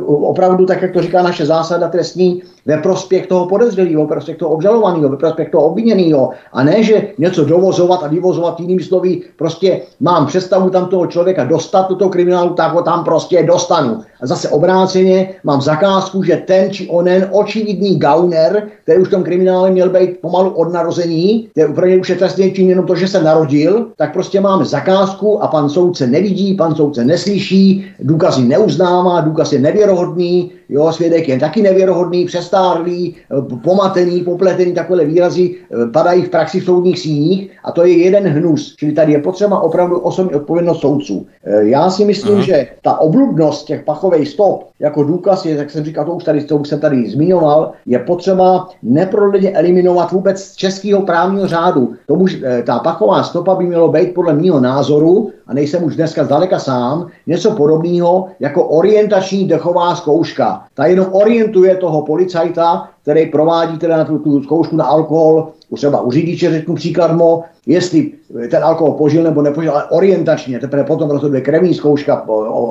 [0.07, 4.51] opravdu, tak jak to říká naše zásada trestní, ve prospěch toho podezřelého, ve prospěch toho
[4.51, 6.31] obžalovaného, ve prospěch toho obviněného.
[6.53, 11.45] A ne, že něco dovozovat a vyvozovat jinými slovy, prostě mám představu tam toho člověka
[11.45, 14.01] dostat do toho kriminálu, tak ho tam prostě dostanu.
[14.21, 19.23] A zase obráceně mám zakázku, že ten či onen očividný gauner, který už v tom
[19.23, 23.09] kriminále měl být pomalu od narození, který úplně už je trestný čin jenom to, že
[23.09, 29.21] se narodil, tak prostě máme zakázku a pan soudce nevidí, pan soudce neslyší, důkazy neuznává,
[29.21, 35.87] důkaz je nevěrohodný, jo, svědek je taky nevěrohodný, přestárlý, eh, pomatený, popletený, takové výrazy eh,
[35.93, 38.77] padají v praxi v soudních síních a to je jeden hnus.
[38.77, 41.27] Čili tady je potřeba opravdu osobní odpovědnost soudců.
[41.45, 42.43] Eh, já si myslím, Aha.
[42.43, 46.45] že ta obludnost těch pachových stop jako důkaz je, jak jsem říkal, to už tady,
[46.45, 51.95] to už jsem tady zmiňoval, je potřeba neprodleně eliminovat vůbec z českého právního řádu.
[52.07, 52.27] Tomu,
[52.67, 57.07] ta pachová stopa by mělo být podle mého názoru, a nejsem už dneska zdaleka sám,
[57.27, 60.65] něco podobného jako orientační dechová zkouška.
[60.75, 66.01] Ta jenom orientuje toho policajta, který provádí teda na tu, tu zkoušku na alkohol, třeba
[66.01, 68.13] u řidiče řeknu příkladmo, jestli
[68.51, 72.29] ten alkohol požil nebo nepožil, ale orientačně, teprve potom rozhoduje krevní zkouška,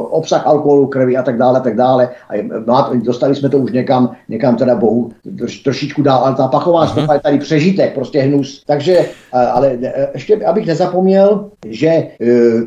[0.09, 2.09] obsah alkoholu krvi a tak dále, tak dále.
[2.29, 2.33] A
[2.93, 7.13] dostali jsme to už někam, někam teda bohu troš, trošičku dál, ale ta pachová stopa
[7.13, 8.63] je tady přežitek, prostě hnus.
[8.67, 9.77] Takže, ale
[10.13, 12.07] ještě, abych nezapomněl, že e,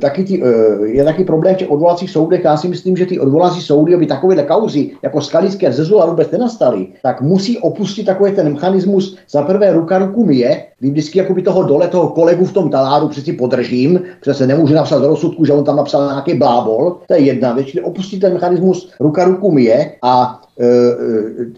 [0.01, 2.45] taky ty, e, je taky problém v těch odvolacích soudech.
[2.45, 6.31] Já si myslím, že ty odvolací soudy, aby takovéhle kauzy jako Skalické a Zezula vůbec
[6.31, 11.43] nenastaly, tak musí opustit takový ten mechanismus za prvé ruka ruku myje, kdy vždycky jakoby
[11.43, 15.45] toho dole, toho kolegu v tom taláru přeci podržím, protože se nemůže napsat do rozsudku,
[15.45, 19.25] že on tam napsal nějaký blábol, to je jedna věc, čili opustit ten mechanismus ruka
[19.25, 20.71] ruku myje a e, e,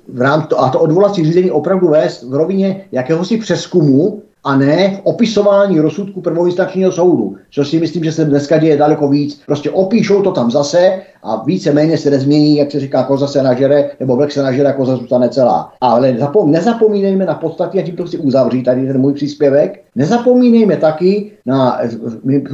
[0.08, 4.96] v rámci to, a to odvolací řízení opravdu vést v rovině jakéhosi přeskumu a ne
[4.96, 9.40] v opisování rozsudku prvoinstančního soudu, což si myslím, že se dneska děje daleko víc.
[9.46, 13.90] Prostě opíšou to tam zase a víceméně se nezmění, jak se říká, koza se nažere,
[14.00, 15.72] nebo vlk se nažere, koza zůstane celá.
[15.80, 20.76] Ale zapom- nezapomínejme na podstatě, a tím to chci uzavřít tady ten můj příspěvek, nezapomínejme
[20.76, 21.80] taky na,
[22.24, 22.44] my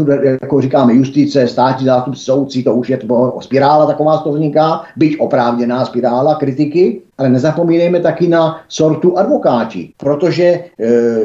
[0.40, 5.20] jako říkáme, justice, státní zástupci, soudci, to už je to spirála taková to vzniká, byť
[5.20, 10.70] oprávněná spirála kritiky, ale nezapomínejme taky na sortu advokáti, protože e,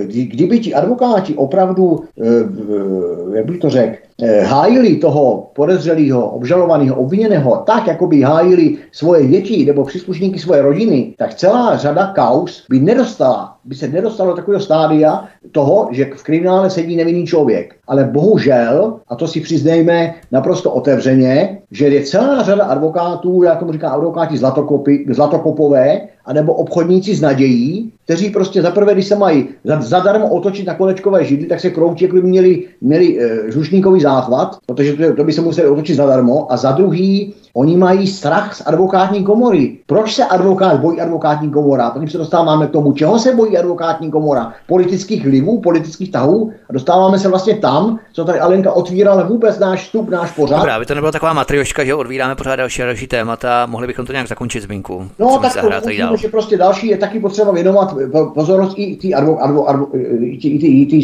[0.05, 4.12] kdyby ti advokáti opravdu, e, jak bych to řekl, Eh,
[4.43, 11.13] hájili toho podezřelého, obžalovaného, obviněného tak, jako by hájili svoje děti nebo příslušníky svoje rodiny,
[11.17, 16.23] tak celá řada kaus by nedostala, by se nedostalo do takového stádia toho, že v
[16.23, 17.75] kriminále sedí nevinný člověk.
[17.87, 23.71] Ale bohužel, a to si přiznejme naprosto otevřeně, že je celá řada advokátů, já tomu
[23.71, 29.47] říkám advokáti zlatokopy, zlatokopové, anebo obchodníci s nadějí, kteří prostě zaprvé, když se mají
[29.79, 34.57] zadarmo otočit na kolečkové židly, tak se kroutí, jako by měli, měli e, žušníkový záchvat,
[34.65, 36.51] protože to, to by se museli otočit zadarmo.
[36.51, 39.77] A za druhý, Oni mají strach z advokátní komory.
[39.85, 41.89] Proč se advokát bojí advokátní komora?
[41.89, 44.53] Tady se dostáváme k tomu, čeho se bojí advokátní komora.
[44.67, 46.51] Politických vlivů, politických tahů.
[46.69, 50.57] A dostáváme se vlastně tam, co tady Alenka otvírala vůbec náš vstup, náš pořád.
[50.57, 53.65] Dobrá, aby to nebyla taková matrioška, že odvíráme pořád další a další témata.
[53.65, 55.07] Mohli bychom to nějak zakončit zmínku.
[55.19, 57.95] No, tak to musíme, že prostě další je taky potřeba věnovat
[58.33, 59.87] pozornost i ty advo, advo, advo,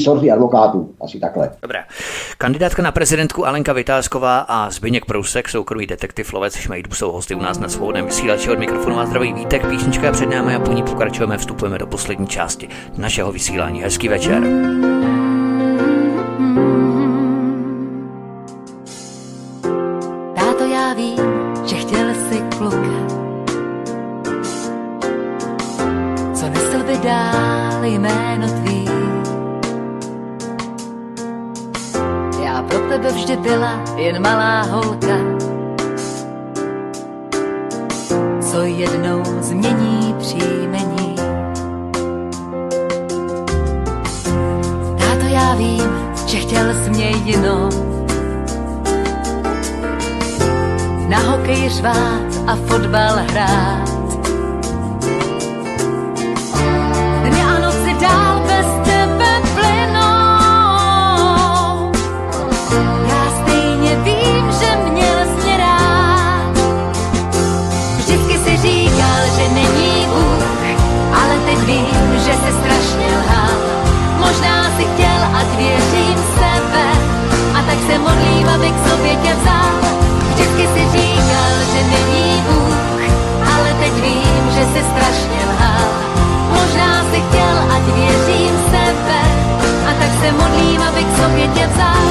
[0.03, 0.89] sorty advokátů.
[1.01, 1.51] Asi takhle.
[1.61, 1.79] Dobrá.
[2.37, 7.41] Kandidátka na prezidentku Alenka Vytázková a Zbyněk Prousek, soukromý detektiv Lovec Šmejdu jsou hosty u
[7.41, 8.49] nás na svobodném vysílači.
[8.49, 12.27] Od mikrofonu a zdravý Vítek, písnička před námi a po ní pokračujeme, vstupujeme do poslední
[12.27, 13.81] části našeho vysílání.
[13.81, 14.43] Hezký večer.
[20.35, 21.19] Táto, já vím,
[21.65, 23.07] že chtěl si kluka,
[26.33, 28.85] co nesl by dál jméno tvý.
[32.43, 35.28] Já pro tebe vždy byla jen malá holka,
[38.51, 41.15] co jednou změní příjmení.
[44.97, 45.89] Táto já vím,
[46.27, 47.69] že chtěl jsi mě jinou,
[51.07, 53.98] na hokej řvát a fotbal hrát.
[77.89, 79.73] Se modlím, aby k sobě tě vzal.
[80.29, 83.01] Vždycky si říkal, že není Bůh,
[83.53, 85.87] ale teď vím, že si strašně lhal.
[86.53, 89.21] Možná si chtěl, ať věřím sebe,
[89.89, 92.05] a tak se modlím, aby k sobě tě vzal.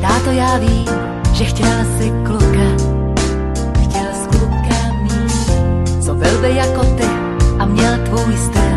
[0.00, 0.88] Táto, já vím,
[1.32, 2.68] že chtěl si kluka,
[3.84, 7.08] chtěl s kluka mít, co byl by jako ty
[7.58, 8.75] a měl tvůj styl.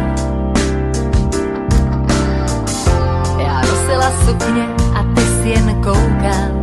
[4.26, 4.65] Sukně
[4.95, 6.60] a ty jsi jen jsi koukal.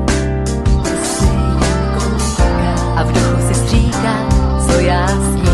[2.97, 4.29] A v duchu si stříkal,
[4.67, 5.47] co já sním.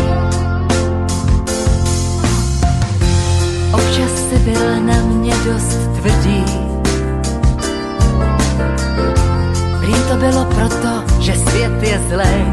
[3.73, 6.43] Občas si byl na mě dost tvrdý.
[9.79, 12.45] Prý to bylo proto, že svět je zlej.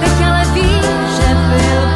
[0.00, 0.84] Teď ale vím,
[1.16, 1.89] že byl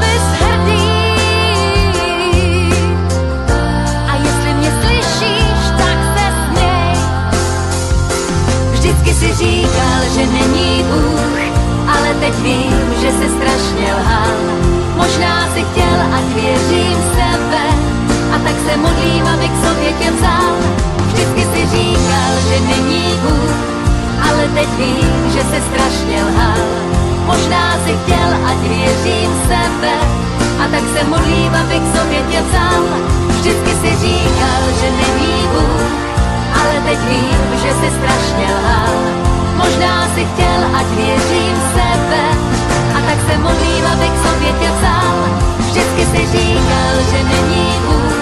[47.11, 48.17] že není Bůh,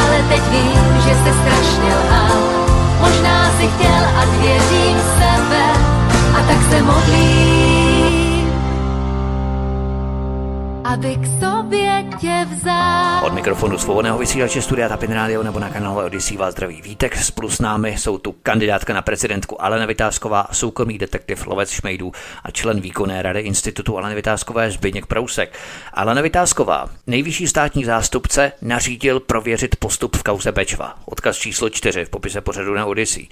[0.00, 2.36] ale teď vím, že se strašně lhal.
[3.00, 5.64] Možná si chtěl, ať věřím sebe,
[6.36, 8.52] a tak se modlím,
[10.84, 11.85] aby k sobě
[12.20, 13.24] tě vzal.
[13.24, 17.16] Od mikrofonu svobodného vysílače Studia Tapin Radio nebo na kanále Odyssey vás zdraví Vítek.
[17.16, 22.12] Spolu s námi jsou tu kandidátka na prezidentku Alena Vytázková, soukromý detektiv Lovec Šmejdů
[22.44, 25.58] a člen výkonné rady Institutu Aleny Vytázkové Zbyněk Prousek.
[25.92, 30.94] Alena Vytázková, nejvyšší státní zástupce, nařídil prověřit postup v kauze Bečva.
[31.04, 33.28] Odkaz číslo 4 v popise pořadu na Odyssey.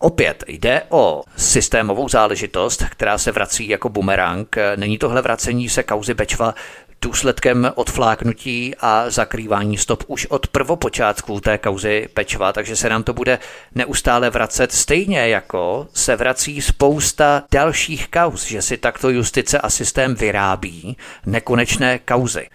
[0.00, 4.56] Opět jde o systémovou záležitost, která se vrací jako bumerang.
[4.76, 6.54] Není tohle vracení se kauzy Bečva
[7.02, 13.12] důsledkem odfláknutí a zakrývání stop už od prvopočátku té kauzy Bečva, takže se nám to
[13.12, 13.38] bude
[13.74, 20.14] neustále vracet stejně jako se vrací spousta dalších kauz, že si takto justice a systém
[20.14, 20.96] vyrábí
[21.26, 22.48] nekonečné kauzy.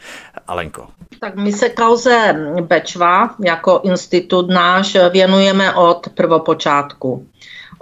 [0.48, 0.88] Alenko.
[1.20, 7.28] Tak my se kauze Bečva jako institut náš věnujeme od prvopočátku.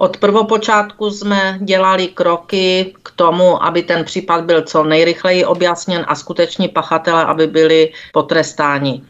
[0.02, 6.16] Od prvopočátku jsme dělali kroky k tomu, aby ten případ byl co nejrychleji objasněn a
[6.16, 9.02] skuteční pachatele, aby byli potrestáni.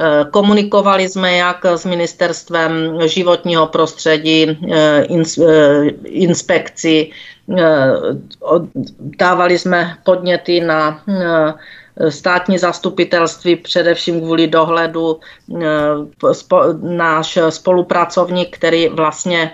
[0.00, 2.72] Eh, Komunikovali jsme jak s ministerstvem
[3.06, 4.46] životního prostředí,
[5.12, 7.10] ins- eh, inspekci,
[9.18, 11.02] dávali jsme podněty na
[12.08, 15.20] státní zastupitelství, především kvůli dohledu
[16.82, 19.52] náš spolupracovník, který vlastně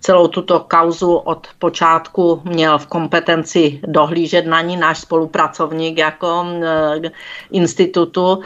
[0.00, 6.46] celou tuto kauzu od počátku měl v kompetenci dohlížet na ní, náš spolupracovník jako
[7.50, 8.40] institutu,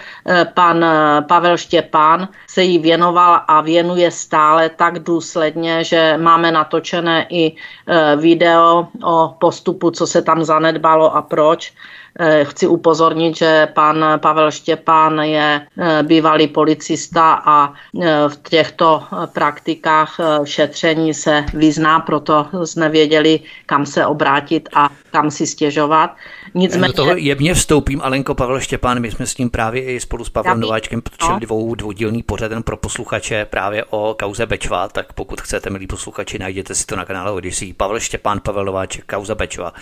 [0.55, 0.85] pan
[1.29, 7.57] Pavel Štěpán, se jí věnoval a věnuje stále tak důsledně, že máme natočené i
[8.17, 11.73] video o postupu, co se tam zanedbalo a proč.
[12.23, 19.03] Eh, chci upozornit, že pan Pavel Štěpán je eh, bývalý policista a eh, v těchto
[19.33, 26.17] praktikách šetření se vyzná, proto jsme věděli, kam se obrátit a kam si stěžovat.
[26.55, 26.87] Nicméně...
[26.87, 30.31] Do toho jemně vstoupím, Alenko Pavel Štěpán, my jsme s ním právě i spolu s
[30.31, 31.41] Pavlem Nováčkem točili no.
[31.41, 36.75] dvou dvoudílný pořad pro posluchače právě o kauze Bečva, tak pokud chcete, milí posluchači, najděte
[36.75, 37.73] si to na kanále Odyssey.
[37.73, 39.73] Pavel Štěpán, Pavel Nováček, kauza Bečva.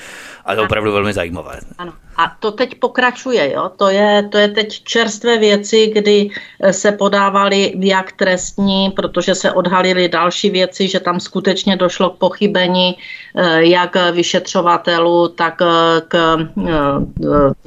[0.45, 1.61] A to je opravdu velmi zajímavé.
[1.79, 1.93] Ano.
[2.19, 3.71] A to teď pokračuje, jo?
[3.77, 6.31] To, je, to je teď čerstvé věci, kdy
[6.61, 12.19] eh, se podávaly jak trestní, protože se odhalily další věci, že tam skutečně došlo k
[12.19, 12.97] pochybení
[13.37, 16.39] eh, jak vyšetřovatelů, tak eh, k,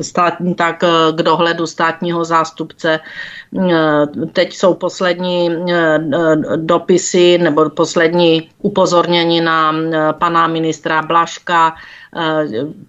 [0.01, 0.79] stát, tak
[1.15, 2.99] k dohledu státního zástupce.
[4.33, 5.49] Teď jsou poslední
[6.55, 9.73] dopisy nebo poslední upozornění na
[10.11, 11.75] pana ministra Blaška,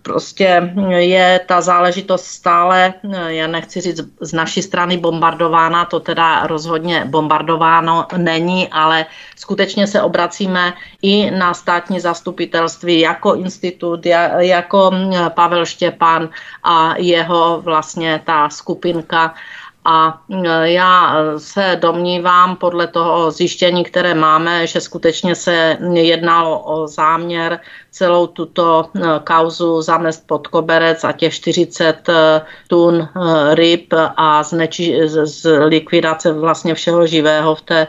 [0.03, 2.95] Prostě je ta záležitost stále,
[3.27, 9.07] já nechci říct z naší strany bombardována, to teda rozhodně bombardováno není, ale
[9.37, 10.73] skutečně se obracíme
[11.03, 14.07] i na státní zastupitelství jako institut,
[14.39, 14.91] jako
[15.29, 16.29] Pavel Štěpán
[16.63, 19.35] a jeho vlastně ta skupinka
[19.85, 26.87] a e, já se domnívám podle toho zjištění, které máme, že skutečně se jednalo o
[26.87, 27.61] záměr
[27.91, 33.09] celou tuto e, kauzu zamest pod koberec a těch 40 e, tun
[33.53, 37.87] ryb a zneči, z likvidace vlastně všeho živého v té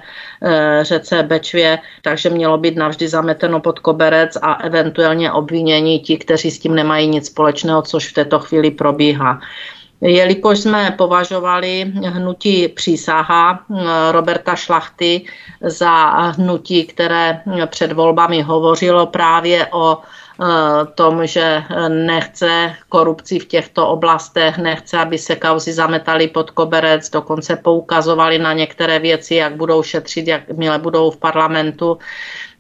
[0.82, 6.60] řece Bečvě, takže mělo být navždy zameteno pod koberec a eventuálně obvinění ti, kteří s
[6.60, 9.40] tím nemají nic společného, což v této chvíli probíhá.
[10.06, 15.26] Jelikož jsme považovali hnutí přísaha eh, Roberta Šlachty
[15.62, 20.46] za hnutí, které před volbami hovořilo právě o eh,
[20.96, 27.56] tom, že nechce korupci v těchto oblastech, nechce, aby se kauzy zametaly pod koberec, dokonce
[27.56, 31.98] poukazovali na některé věci, jak budou šetřit, jak milé budou v parlamentu.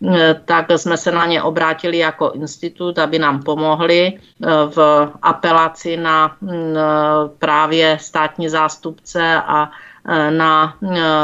[0.07, 5.97] Eh, tak jsme se na ně obrátili jako institut, aby nám pomohli eh, v apelaci
[5.97, 6.81] na mm, eh,
[7.39, 9.71] právě státní zástupce a
[10.29, 10.75] na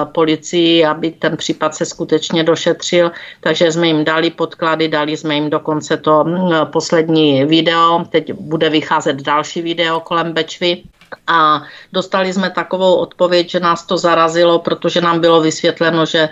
[0.06, 3.12] policii, aby ten případ se skutečně došetřil.
[3.40, 8.06] Takže jsme jim dali podklady, dali jsme jim dokonce to mm, poslední video.
[8.10, 10.84] Teď bude vycházet další video kolem Bečvy.
[11.28, 11.62] A
[11.94, 16.30] dostali jsme takovou odpověď, že nás to zarazilo, protože nám bylo vysvětleno, že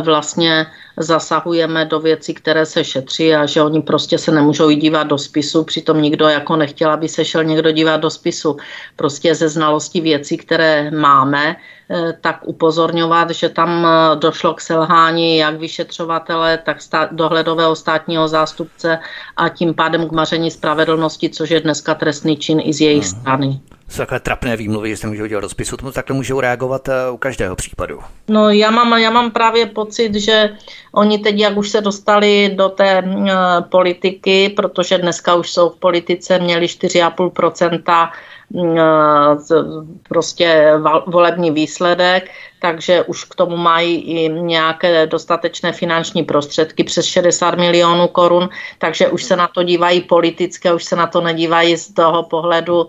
[0.00, 0.66] vlastně
[0.96, 5.18] zasahujeme do věcí, které se šetří a že oni prostě se nemůžou jít dívat do
[5.18, 8.56] spisu, přitom nikdo jako nechtěl, aby se šel někdo dívat do spisu.
[8.96, 11.56] Prostě ze znalosti věcí, které máme,
[11.90, 16.78] eh, tak upozorňovat, že tam eh, došlo k selhání jak vyšetřovatele, tak
[17.12, 18.98] dohledového státního zástupce
[19.36, 23.20] a tím pádem k maření spravedlnosti, což je dneska trestný čin i z jejich Aha.
[23.20, 23.60] strany
[23.90, 27.16] jsou takové trapné výmluvy, že se může udělat rozpisu, tomu takhle můžou reagovat eh, u
[27.16, 28.00] každého případu.
[28.28, 30.50] No já mám, já mám právě pocit, že
[30.92, 33.30] oni teď, jak už se dostali do té uh,
[33.68, 38.10] politiky, protože dneska už jsou v politice, měli 4,5%
[40.08, 40.72] prostě
[41.06, 48.08] volební výsledek, takže už k tomu mají i nějaké dostatečné finanční prostředky přes 60 milionů
[48.08, 48.48] korun,
[48.78, 52.88] takže už se na to dívají politické, už se na to nedívají z toho pohledu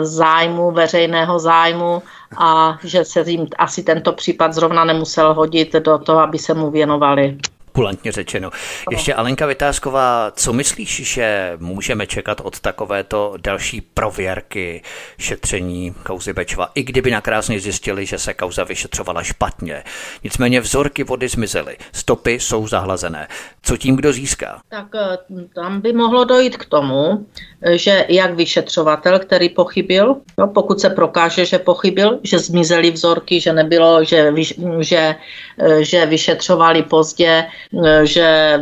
[0.00, 2.02] zájmu, veřejného zájmu
[2.38, 6.70] a že se jim asi tento případ zrovna nemusel hodit do toho, aby se mu
[6.70, 7.38] věnovali
[7.72, 8.50] kulantně řečeno.
[8.90, 14.82] Ještě Alenka Vytázková, co myslíš, že můžeme čekat od takovéto další prověrky
[15.18, 19.84] šetření kauzy Bečva, i kdyby nakrásně zjistili, že se kauza vyšetřovala špatně.
[20.24, 23.28] Nicméně vzorky vody zmizely, stopy jsou zahlazené.
[23.62, 24.60] Co tím kdo získá?
[24.68, 25.18] Tak eh,
[25.54, 27.26] tam by mohlo dojít k tomu,
[27.74, 33.52] že jak vyšetřovatel, který pochybil, no, pokud se prokáže, že pochybil, že zmizely vzorky, že
[33.52, 34.32] nebylo, že,
[34.80, 35.14] že,
[35.58, 37.69] eh, že vyšetřovali pozdě, eh,
[38.04, 38.58] že eh,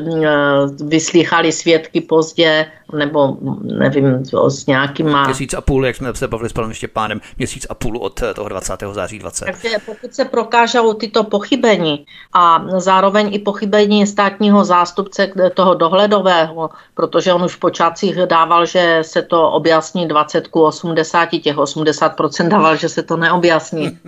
[0.85, 5.25] vyslýchali svědky pozdě, nebo nevím, s nějakýma...
[5.25, 8.49] Měsíc a půl, jak jsme se bavili s panem Štěpánem, měsíc a půl od toho
[8.49, 8.83] 20.
[8.93, 9.45] září 20.
[9.45, 17.33] Takže pokud se prokážou tyto pochybení a zároveň i pochybení státního zástupce toho dohledového, protože
[17.33, 22.77] on už v počátcích dával, že se to objasní 20 ku 80, těch 80% dával,
[22.77, 23.99] že se to neobjasní,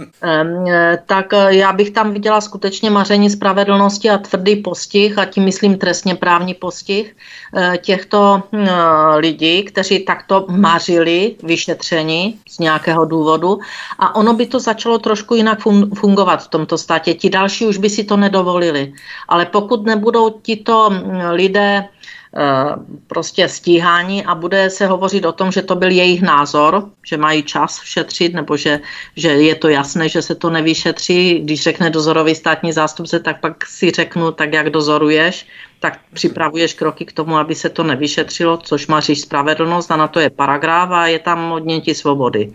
[1.06, 6.14] tak já bych tam viděla skutečně maření spravedlnosti a tvrdý postih, a tím myslím trestně
[6.14, 7.16] právní postih
[7.56, 8.69] eh, těchto Eh,
[9.16, 13.58] lidi, kteří takto mařili vyšetření z nějakého důvodu
[13.98, 15.58] a ono by to začalo trošku jinak
[15.94, 17.14] fungovat v tomto státě.
[17.14, 18.92] Ti další už by si to nedovolili.
[19.28, 21.88] Ale pokud nebudou tito mm, lidé
[23.06, 27.42] prostě stíhání a bude se hovořit o tom, že to byl jejich názor, že mají
[27.42, 28.80] čas šetřit, nebo že,
[29.16, 31.38] že je to jasné, že se to nevyšetří.
[31.38, 35.46] Když řekne dozorový státní zástupce, tak pak si řeknu, tak jak dozoruješ,
[35.80, 40.20] tak připravuješ kroky k tomu, aby se to nevyšetřilo, což maříš spravedlnost a na to
[40.20, 42.52] je paragraf a je tam odnětí svobody.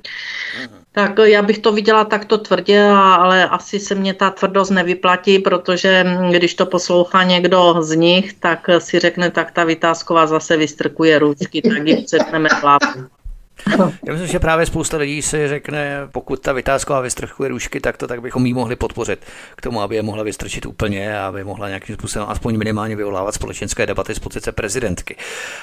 [0.91, 6.05] Tak já bych to viděla takto tvrdě, ale asi se mě ta tvrdost nevyplatí, protože
[6.31, 11.61] když to poslouchá někdo z nich, tak si řekne, tak ta vytázková zase vystrkuje ručky,
[11.61, 13.09] tak ji přetneme hlavu.
[14.07, 18.07] Já myslím, že právě spousta lidí si řekne, pokud ta vytázková vystrchuje růžky, tak to
[18.07, 19.19] tak bychom jí mohli podpořit
[19.55, 23.35] k tomu, aby je mohla vystrčit úplně a aby mohla nějakým způsobem aspoň minimálně vyvolávat
[23.35, 25.15] společenské debaty z pozice prezidentky.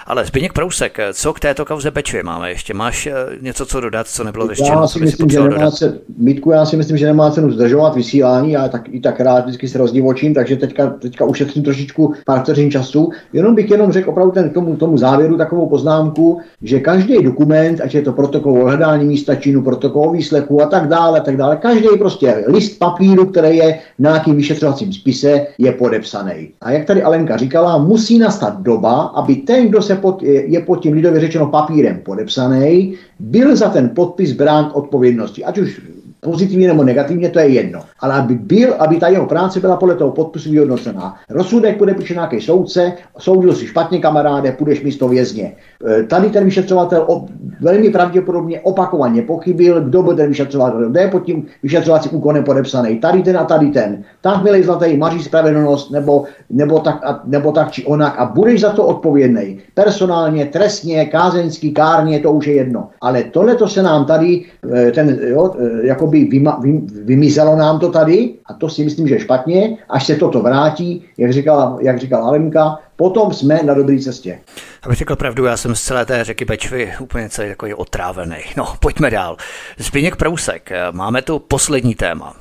[0.07, 2.75] Ale Zbigněk Prousek, co k této kauze Bečvy máme ještě?
[2.75, 4.81] Máš eh, něco, co dodat, co nebylo řečeno?
[4.81, 8.53] Já si myslím, že nemá se, Mítku, já si myslím, že nemá cenu zdržovat vysílání,
[8.53, 12.71] já tak, i tak rád vždycky se rozdivočím, takže teďka, teďka ušetřím trošičku pár vteřin
[12.71, 13.11] času.
[13.33, 17.95] Jenom bych jenom řekl opravdu ten, tomu, tomu závěru takovou poznámku, že každý dokument, ať
[17.95, 21.57] je to protokol o hledání místa činu, protokol o výslechu a tak dále, tak dále.
[21.57, 26.51] Každý prostě list papíru, který je v nějakým vyšetřovacím spise, je podepsaný.
[26.61, 30.61] A jak tady Alenka říkala, musí nastat doba, aby ten, kdo se pod, je, je
[30.61, 35.45] pod tím lidově řečeno papírem podepsaný, byl za ten podpis brán odpovědnosti.
[35.45, 35.81] Ať už
[36.25, 37.81] pozitivně nebo negativně, to je jedno.
[38.01, 41.15] Ale aby byl, aby ta jeho práce byla podle toho podpisu vyhodnocená.
[41.31, 45.53] Rozsudek podepíše nějaký soudce, soudil si špatně kamaráde, půjdeš místo vězně.
[45.87, 47.27] E, tady ten vyšetřovatel o,
[47.61, 52.99] velmi pravděpodobně opakovaně pochybil, kdo byl ten vyšetřovatel, kdo je pod tím vyšetřovacím úkonem podepsaný.
[52.99, 54.05] Tady ten a tady ten.
[54.21, 58.61] Tak milý zlatý, maří spravedlnost, nebo, nebo, tak, a, nebo tak či onak a budeš
[58.61, 59.59] za to odpovědný.
[59.75, 62.89] Personálně, trestně, kázeňský, kárně, to už je jedno.
[63.01, 67.91] Ale tohle to se nám tady, e, ten, jo, e, jako jakoby vymizelo nám to
[67.91, 71.99] tady a to si myslím, že je špatně, až se toto vrátí, jak říkala, jak
[71.99, 74.41] říkala Alenka, potom jsme na dobré cestě.
[74.83, 78.37] Abych řekl pravdu, já jsem z celé té řeky Bečvy úplně celý takový otrávený.
[78.57, 79.37] No, pojďme dál.
[79.79, 82.35] Zbigněk Prousek, máme tu poslední téma.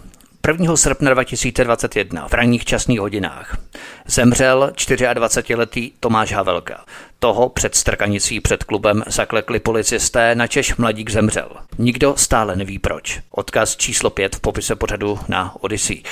[0.48, 0.78] 1.
[0.78, 3.58] srpna 2021 v ranních časných hodinách
[4.06, 6.86] zemřel 24-letý Tomáš Havelka.
[7.20, 11.50] Toho před strkanicí před klubem zaklekli policisté, načež mladík zemřel.
[11.78, 13.20] Nikdo stále neví proč.
[13.32, 16.04] Odkaz číslo 5 v popise pořadu na Odyssey.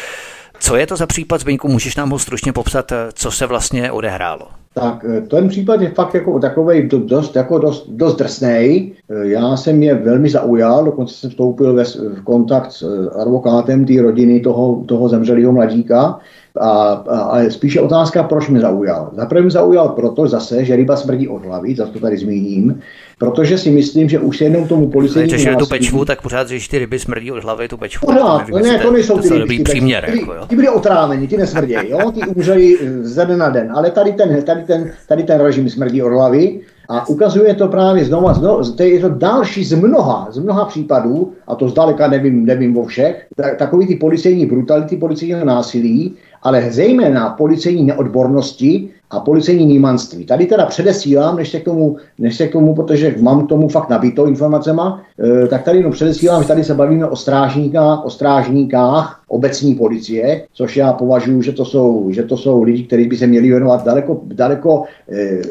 [0.59, 1.67] Co je to za případ, Zbyňku?
[1.67, 4.58] Můžeš nám ho stručně popsat, co se vlastně odehrálo?
[4.79, 8.47] Tak eh, ten případ je fakt jako takový dost, jako dost, dost drsný.
[8.47, 13.85] Eh, já jsem je velmi zaujal, dokonce jsem vstoupil ve, v kontakt s eh, advokátem
[13.85, 16.19] té rodiny toho, toho zemřelého mladíka.
[16.59, 19.11] A, a, a spíše otázka, proč mě zaujal.
[19.13, 22.79] Zaprvé mě zaujal proto zase, že ryba smrdí od hlavy, za to tady zmíním,
[23.19, 26.67] protože si myslím, že už se jednou tomu policejnímu Když tu pečvu, tak pořád řeš
[26.67, 28.05] ty ryby smrdí od hlavy, tu pečvu.
[28.05, 29.59] Pořád, to ne, to nejsou ty ryby.
[29.63, 30.45] příměr, ty, jako, jo.
[30.47, 34.43] ty byly otráveni, ty nesmrdí, jo, ty umřeli ze den na den, ale tady ten,
[34.43, 36.59] tady ten, tady ten režim smrdí od hlavy
[36.89, 41.33] a ukazuje to právě znova, znova to je to další z mnoha, z mnoha případů,
[41.47, 46.71] a to zdaleka nevím, nevím o všech, tak, takový ty policejní brutality, policejního násilí, ale
[46.71, 50.25] zejména policejní neodbornosti a policejní nímanství.
[50.25, 53.67] Tady teda předesílám, než se k tomu, než se k tomu protože mám k tomu
[53.67, 55.01] fakt nabito informacema,
[55.43, 60.45] e, tak tady jenom předesílám, že tady se bavíme o strážníkách, o strážníkách obecní policie,
[60.53, 63.85] což já považuji, že to jsou, že to jsou lidi, kteří by se měli věnovat
[63.85, 65.41] daleko, daleko, e,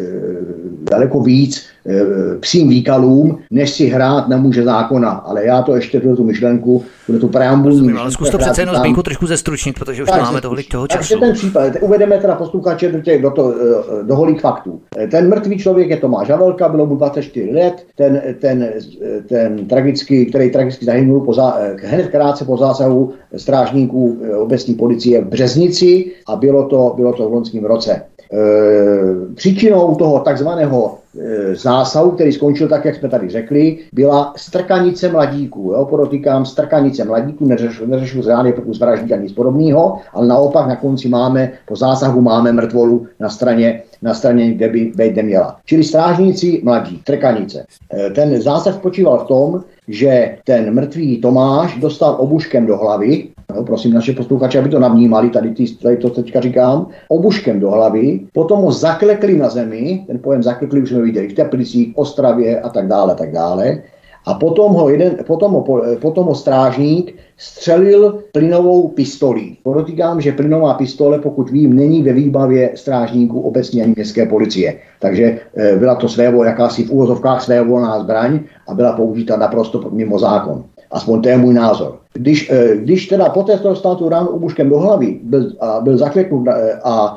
[0.90, 2.04] daleko víc e,
[2.40, 5.10] psím výkalům, než si hrát na muže zákona.
[5.10, 6.84] Ale já to ještě tu myšlenku,
[7.20, 7.92] tu preambulní.
[7.92, 10.98] Ale zkus to přece jenom zmínku trošku zestručnit, protože už tak, máme tolik toho času.
[10.98, 14.80] Takže ten případ, uvedeme teda posluchače do, těch, do, to, eh, do holých faktů.
[15.10, 18.72] Ten mrtvý člověk je Tomáš Havelka, bylo mu 24 let, ten, ten,
[19.28, 23.12] ten tragický, který tragicky zahynul po zá, eh, hned krátce po zásahu
[23.68, 28.02] strážníků eh, obecní policie v Březnici a bylo to, bylo to v loňském roce.
[28.32, 35.08] E, příčinou toho takzvaného e, zásahu, který skončil tak, jak jsme tady řekli, byla strkanice
[35.08, 35.72] mladíků.
[35.72, 35.84] Jo?
[35.84, 37.48] Podotýkám strkanice mladíků,
[37.86, 42.52] neřešil žádný pokus vraždí ani nic podobného, ale naopak na konci máme, po zásahu máme
[42.52, 45.56] mrtvolu na straně, na straně kde by být neměla.
[45.64, 47.64] Čili strážníci mladí, trkanice.
[47.94, 53.64] E, ten zásah spočíval v tom, že ten mrtvý Tomáš dostal obuškem do hlavy, no,
[53.64, 58.20] prosím naše posluchače, aby to navnímali, tady, ty, tady to teďka říkám, obuškem do hlavy,
[58.32, 62.68] potom ho zaklekli na zemi, ten pojem zaklekli už jsme viděli v Teplicích, Ostravě a
[62.68, 63.82] tak dále, tak dále.
[64.26, 69.58] A potom ho, jeden, potom ho, potom ho strážník střelil plynovou pistolí.
[69.62, 74.76] Podotýkám, že plynová pistole, pokud vím, není ve výbavě strážníků obecně ani městské policie.
[75.00, 79.90] Takže e, byla to své, jakási v úvozovkách své volná zbraň a byla použita naprosto
[79.90, 80.64] mimo zákon.
[80.90, 81.98] Aspoň to je můj názor.
[82.12, 85.98] Když, eh, když teda poté, co dostal tu ránu obuškem do hlavy byl, a byl
[85.98, 87.16] zakleknut eh, a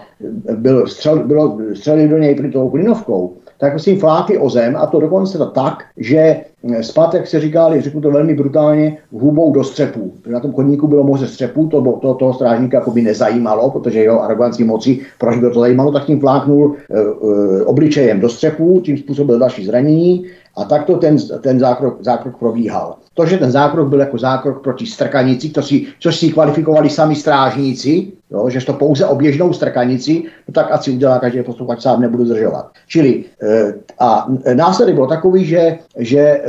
[0.56, 5.00] byl střel, bylo střelit do něj tou plynovkou, tak si flákli o zem a to
[5.00, 6.42] dokonce to tak, že
[6.82, 10.14] zpátek se říkali, řeknu to velmi brutálně, hubou do střepů.
[10.28, 14.24] Na tom chodníku bylo moře střepů, to, to toho strážníka jako by nezajímalo, protože jeho
[14.24, 18.98] arogancí moci, proč by to zajímalo, tak tím fláknul e, e, obličejem do střepů, tím
[18.98, 20.26] způsobil další zranění
[20.56, 22.96] a takto ten, ten zákrok, zákrok probíhal.
[23.14, 27.16] To, že ten zákrok byl jako zákrok proti strkanici, to si, což si kvalifikovali sami
[27.16, 31.82] strážníci, jo, že to pouze o běžnou strkanici, no tak ať si udělá každý posluchač
[31.82, 32.72] sám, nebudu zdržovat.
[32.88, 36.42] Čili e, a následek byl takový, že, že e,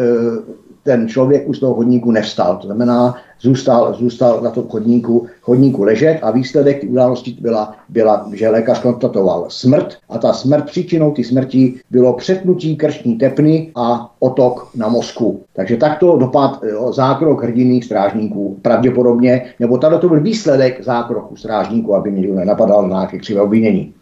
[0.82, 2.56] ten člověk už z toho chodníku nevstal.
[2.56, 8.48] To znamená, zůstal, zůstal na tom chodníku, chodníku ležet a výsledek události byla, byla, že
[8.48, 14.68] lékař konstatoval smrt a ta smrt, příčinou ty smrti bylo přetnutí krční tepny a otok
[14.74, 15.40] na mozku.
[15.52, 21.94] Takže takto dopad jo, zákrok hrdinných strážníků pravděpodobně, nebo tady to byl výsledek zákroku strážníků,
[21.94, 23.94] aby mě nenapadal na nějaké křivé obvinění.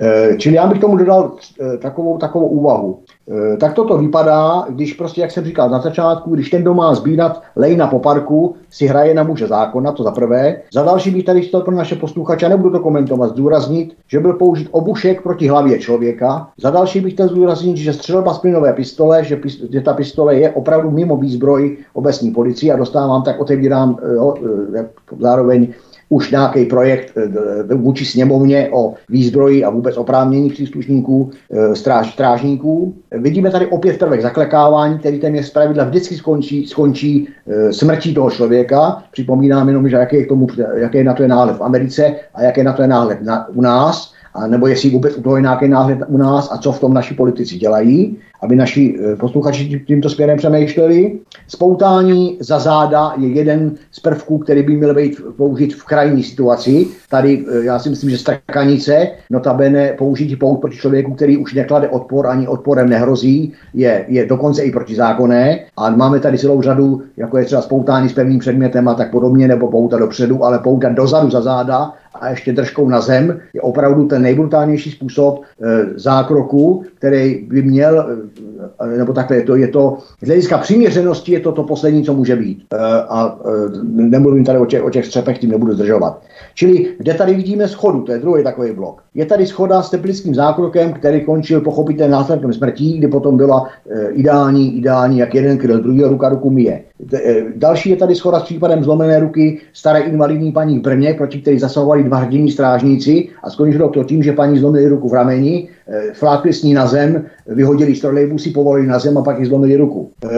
[0.00, 2.98] E, čili já bych tomu dodal e, takovou, takovou úvahu.
[3.52, 6.94] E, tak toto vypadá, když prostě, jak jsem říkal na začátku, když ten, kdo má
[6.94, 10.56] sbírat lejna po parku, si hraje na muže zákona, to za prvé.
[10.74, 14.68] Za další bych tady chtěl pro naše posluchače, nebudu to komentovat, zdůraznit, že byl použit
[14.70, 16.48] obušek proti hlavě člověka.
[16.60, 20.34] Za další bych chtěl zdůraznit, že střelba z plynové pistole, že, pist, že ta pistole
[20.34, 24.34] je opravdu mimo výzbroj obecní policie a dostávám, tak otevírám jo,
[25.18, 25.68] zároveň
[26.12, 32.94] už nějaký projekt eh, vůči sněmovně o výzbroji a vůbec oprávnění příslušníků eh, stráž, strážníků.
[33.12, 39.02] Vidíme tady opět prvek zaklekávání, který téměř zpravidla vždycky skončí, skončí eh, smrtí toho člověka.
[39.12, 42.14] Připomínám jenom, že jaký je, k tomu, jaký je na to je náhled v Americe
[42.34, 45.36] a jaký na to je náhled na, u nás a nebo jestli vůbec u toho
[45.36, 49.16] je nějaký náhled u nás a co v tom naši politici dělají, aby naši eh,
[49.16, 51.18] posluchači tímto směrem přemýšleli.
[51.48, 56.86] Spoutání za záda je jeden z prvků, který by měl být použit v krajní situaci.
[57.10, 61.88] Tady eh, já si myslím, že strkanice, notabene použít pout proti člověku, který už neklade
[61.88, 65.60] odpor, ani odporem nehrozí, je, je dokonce i protizákonné.
[65.76, 69.48] A máme tady celou řadu, jako je třeba spoutání s pevným předmětem a tak podobně,
[69.48, 74.06] nebo pouta dopředu, ale pouta dozadu za záda a ještě držkou na zem je opravdu
[74.06, 78.06] ten nejbrutálnější způsob e, zákroku, který by měl,
[78.80, 82.14] e, nebo takhle je to, je to, z hlediska přiměřenosti je to to poslední, co
[82.14, 82.64] může být.
[83.08, 83.38] A
[83.84, 86.22] nemluvím tady o těch, o těch střepech, tím nebudu zdržovat.
[86.54, 89.02] Čili kde tady vidíme schodu, to je druhý takový blok.
[89.14, 94.10] Je tady schoda s teplickým zákrokem, který končil pochopitelně následkem smrtí, kdy potom byla e,
[94.10, 96.82] ideální, ideální, jak jeden kryl, druhý ruka ruku mije.
[97.14, 101.40] E, další je tady schoda s případem zlomené ruky staré invalidní paní v Brně, proti
[101.40, 105.68] který zasahovali dva hrdiní strážníci a skončilo to tím, že paní zlomili ruku v rameni,
[106.12, 109.76] flákli s ní na zem, vyhodili z trolejbusy, povolili na zem a pak ji zlomili
[109.76, 110.10] ruku.
[110.24, 110.28] E,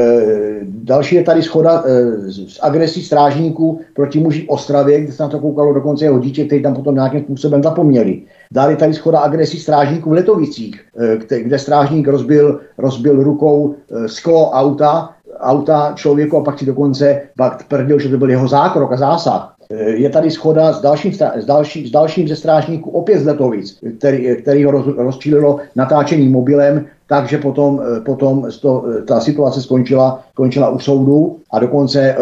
[0.62, 1.92] další je tady schoda e,
[2.32, 6.62] s agresí strážníků proti muži Ostravě, kde se na to koukalo dokonce jeho dítě, který
[6.62, 8.22] tam potom nějakým způsobem zapomněli.
[8.50, 10.80] Dále tady schoda agresí strážníků v Letovicích,
[11.42, 13.74] kde strážník rozbil, rozbil rukou
[14.06, 15.10] sklo auta,
[15.40, 19.51] auta člověku a pak si dokonce pak tvrdil, že to byl jeho zákrok a zásah.
[19.80, 24.36] Je tady schoda s dalším, s, další, s dalším ze strážníků opět z Letovic, který,
[24.42, 30.78] který ho roz, rozčílilo natáčením mobilem, takže potom, potom to, ta situace skončila, skončila u
[30.78, 32.16] soudu a dokonce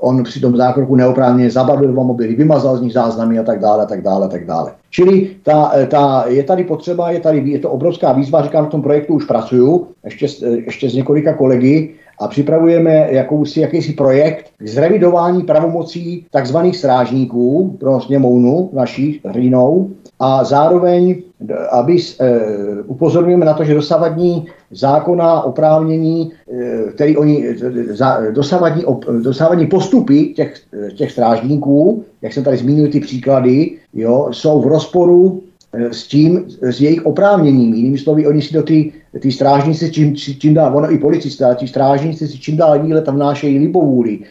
[0.00, 3.82] on při tom zákroku neoprávněně zabavil dva mobily, vymazal z nich záznamy a tak dále,
[3.82, 4.72] a tak dále, a tak dále.
[4.90, 8.82] Čili ta, ta, je tady potřeba, je tady je to obrovská výzva, říkám, v tom
[8.82, 15.42] projektu už pracuju, ještě, ještě s několika kolegy, a připravujeme jakousi, jakýsi projekt k zrevidování
[15.42, 19.90] pravomocí takzvaných strážníků pro sněmovnu naší hlínou
[20.20, 21.22] a zároveň,
[21.70, 22.40] aby e,
[22.86, 27.44] upozorňujeme na to, že dosavadní zákona oprávnění, e, který oni,
[27.90, 30.54] za, dosavadní, op, dosavadní postupy těch,
[30.94, 35.42] těch strážníků, jak jsem tady zmínil ty příklady, jo, jsou v rozporu
[35.72, 37.74] s tím, s jejich oprávněním.
[37.74, 41.68] Jinými slovy, oni si do ty ty strážníci čím, čím dál, ono i policisté, ti
[41.68, 44.26] strážníci si čím dál víle tam vnášejí libovůli, e,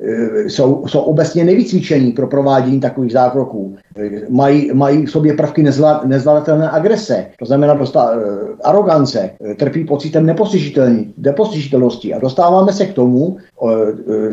[0.00, 3.76] e, jsou, jsou obecně nevycvičení pro provádění takových zákroků.
[3.98, 5.62] E, mají, mají v sobě prvky
[6.04, 7.96] nezvladatelné agrese, to znamená e,
[8.64, 10.26] arogance, trpí pocitem
[11.16, 12.14] nepostižitelnosti.
[12.14, 13.36] A dostáváme se k tomu,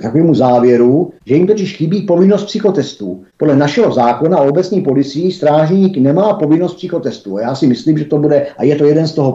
[0.01, 3.23] takovému závěru, že jim totiž chybí povinnost psychotestů.
[3.37, 7.37] Podle našeho zákona o obecní policii strážník nemá povinnost psychotestů.
[7.37, 9.31] A já si myslím, že to bude, a je to jeden z toho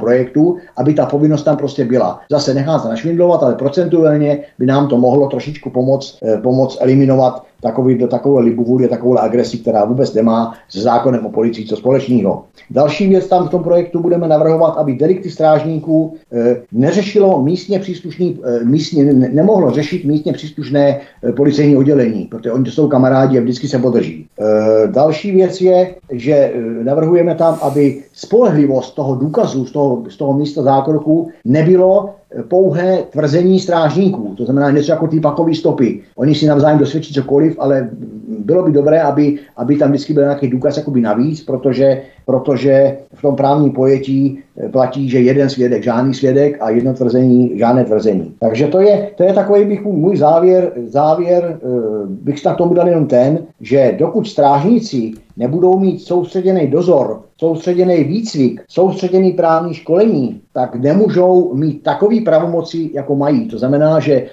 [0.76, 2.20] aby ta povinnost tam prostě byla.
[2.30, 7.47] Zase nechá se našvindlovat, ale procentuálně by nám to mohlo trošičku pomoct, eh, pomoct eliminovat
[7.62, 12.44] takový, do takové libovůli, takové agresi, která vůbec nemá se zákonem o policii co společného.
[12.70, 18.39] Další věc tam v tom projektu budeme navrhovat, aby delikty strážníků e, neřešilo místně příslušný,
[18.44, 23.40] e, místně, ne, nemohlo řešit místně příslušné e, policejní oddělení, protože oni jsou kamarádi a
[23.40, 24.26] vždycky se podrží.
[24.40, 26.52] E, další věc je, že e,
[26.85, 32.14] navrhujeme tam, aby spolehlivost toho důkazu z toho, z toho místa zákroku nebylo
[32.48, 36.00] pouhé tvrzení strážníků, to znamená něco jako ty pakové stopy.
[36.16, 37.90] Oni si navzájem dosvědčí cokoliv, ale
[38.38, 43.22] bylo by dobré, aby, aby tam vždycky byl nějaký důkaz jakoby navíc, protože, protože v
[43.22, 44.38] tom právním pojetí
[44.72, 48.34] platí, že jeden svědek, žádný svědek a jedno tvrzení, žádné tvrzení.
[48.40, 51.68] Takže to je, to je takový bych můj závěr, závěr eh,
[52.06, 58.62] bych snad tomu dal jenom ten, že dokud strážníci nebudou mít soustředěný dozor, soustředěný výcvik,
[58.68, 63.48] soustředěný právní školení, tak nemůžou mít takový pravomoci, jako mají.
[63.48, 64.26] To znamená, že e,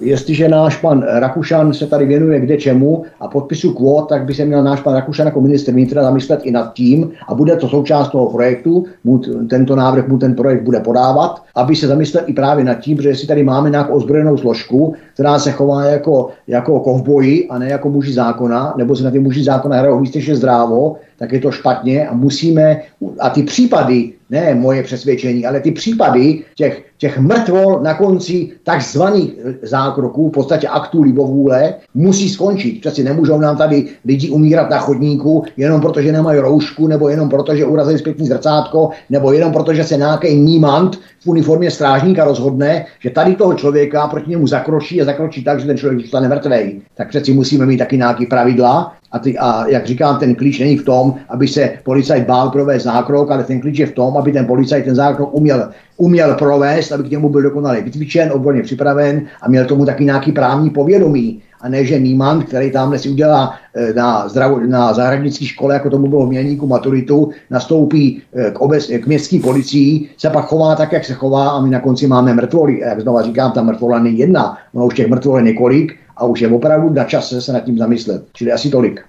[0.00, 4.44] jestliže náš pan Rakušan se tady věnuje kde čemu a podpisu kvót, tak by se
[4.44, 8.08] měl náš pan Rakušan jako minister vnitra zamyslet i nad tím, a bude to součást
[8.08, 12.64] toho projektu, mu tento návrh mu ten projekt bude podávat, aby se zamyslel i právě
[12.64, 17.48] nad tím, že jestli tady máme nějakou ozbrojenou složku, která se chová jako, jako kovboji
[17.48, 21.32] a ne jako muži zákona, nebo se na ty muži zákona hrajou výstěžně zdrávo, tak
[21.32, 22.80] je to špatně a musíme,
[23.20, 29.32] a ty případy, ne moje přesvědčení, ale ty případy těch, těch mrtvol na konci takzvaných
[29.62, 32.80] zákroků, v podstatě aktů libovůle, musí skončit.
[32.80, 37.28] Přeci nemůžou nám tady lidi umírat na chodníku jenom proto, že nemají roušku, nebo jenom
[37.28, 42.24] proto, že urazili zpětní zrcátko, nebo jenom proto, že se nějaký nímant v uniformě strážníka
[42.24, 46.28] rozhodne, že tady toho člověka proti němu zakročí a zakročí tak, že ten člověk zůstane
[46.28, 46.82] mrtvý.
[46.94, 50.76] Tak přeci musíme mít taky nějaké pravidla a, ty, a jak říkám, ten klíč není
[50.76, 54.32] v tom, aby se policajt bál provést zákrok, ale ten klíč je v tom, aby
[54.32, 59.22] ten policajt ten zákrok uměl, uměl provést, aby k němu byl dokonale vycvičen, odborně připraven
[59.42, 61.42] a měl tomu taky nějaký právní povědomí.
[61.60, 65.90] A ne, že Níman, který tam si udělá eh, na, zdravo, na zahradnické škole, jako
[65.90, 70.74] tomu bylo v Mělníku maturitu, nastoupí eh, k, obec, k městské policii, se pak chová
[70.74, 72.84] tak, jak se chová a my na konci máme mrtvoly.
[72.84, 76.24] A jak znova říkám, ta mrtvola není jedna, no už těch mrtvol je několik a
[76.24, 78.22] už je opravdu na čase se nad tím zamyslet.
[78.32, 79.04] Čili asi tolik.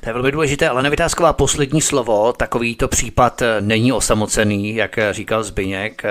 [0.00, 6.02] To je velmi důležité, ale Vytázková poslední slovo, takovýto případ není osamocený, jak říkal Zbyněk,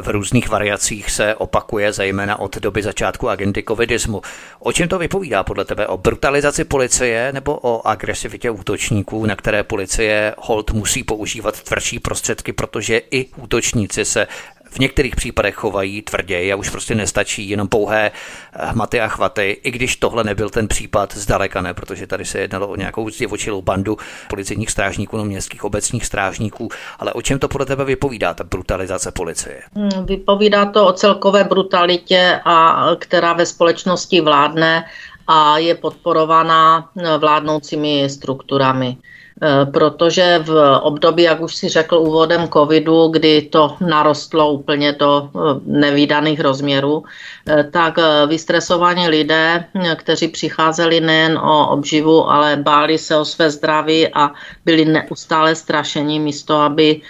[0.00, 4.22] v různých variacích se opakuje, zejména od doby začátku agenty covidismu.
[4.58, 5.86] O čem to vypovídá podle tebe?
[5.86, 12.52] O brutalizaci policie nebo o agresivitě útočníků, na které policie hold musí používat tvrdší prostředky,
[12.52, 14.26] protože i útočníci se
[14.72, 19.60] v některých případech chovají tvrději a už prostě nestačí jenom pouhé eh, hmaty a chvaty,
[19.62, 23.62] i když tohle nebyl ten případ zdaleka ne, protože tady se jednalo o nějakou zdivočilou
[23.62, 23.96] bandu
[24.28, 26.68] policejních strážníků, no městských obecních strážníků,
[26.98, 29.62] ale o čem to podle tebe vypovídá, ta brutalizace policie?
[29.74, 34.84] Hmm, vypovídá to o celkové brutalitě, a která ve společnosti vládne
[35.26, 38.96] a je podporovaná eh, vládnoucími strukturami.
[39.44, 45.30] Eh, protože v období, jak už si řekl úvodem covidu, kdy to narostlo úplně do
[45.34, 49.64] eh, nevýdaných rozměrů, eh, tak vystresovaní lidé,
[49.96, 54.30] kteří přicházeli nejen o obživu, ale báli se o své zdraví a
[54.64, 57.00] byli neustále strašení místo, aby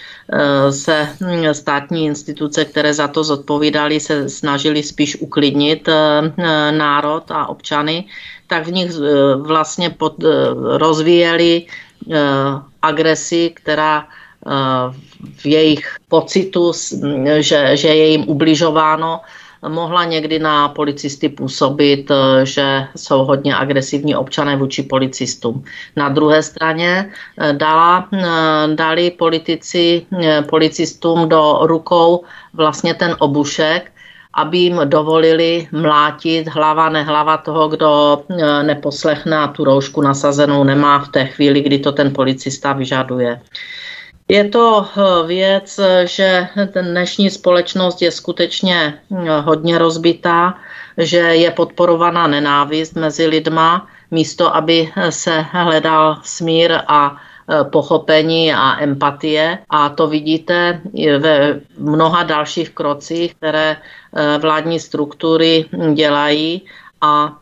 [0.70, 5.88] se hm, státní instituce, které za to zodpovídali, se snažili spíš uklidnit
[6.70, 8.04] národ a občany,
[8.46, 8.90] tak v nich
[9.36, 10.24] vlastně pod,
[10.76, 11.66] rozvíjeli
[12.82, 14.50] agresi, která eh,
[15.36, 16.72] v jejich pocitu,
[17.38, 19.20] že, že je jim ubližováno,
[19.68, 25.64] mohla někdy na policisty působit, eh, že jsou hodně agresivní občané vůči policistům.
[25.96, 27.10] Na druhé straně
[27.52, 28.08] dala,
[28.74, 30.06] dali politici
[30.50, 33.91] policistům do rukou vlastně ten obušek,
[34.34, 40.98] aby jim dovolili mlátit hlava nehlava toho, kdo e, neposlechne a tu roušku nasazenou nemá
[40.98, 43.40] v té chvíli, kdy to ten policista vyžaduje.
[44.28, 46.48] Je to e, věc, že
[46.82, 50.54] dnešní společnost je skutečně e, hodně rozbitá,
[50.98, 57.16] že je podporovaná nenávist mezi lidma, místo aby se hledal smír a
[57.70, 59.58] pochopení a empatie.
[59.70, 60.80] A to vidíte
[61.18, 65.64] ve mnoha dalších krocích, které eh, vládní struktury
[65.94, 66.62] dělají
[67.02, 67.36] a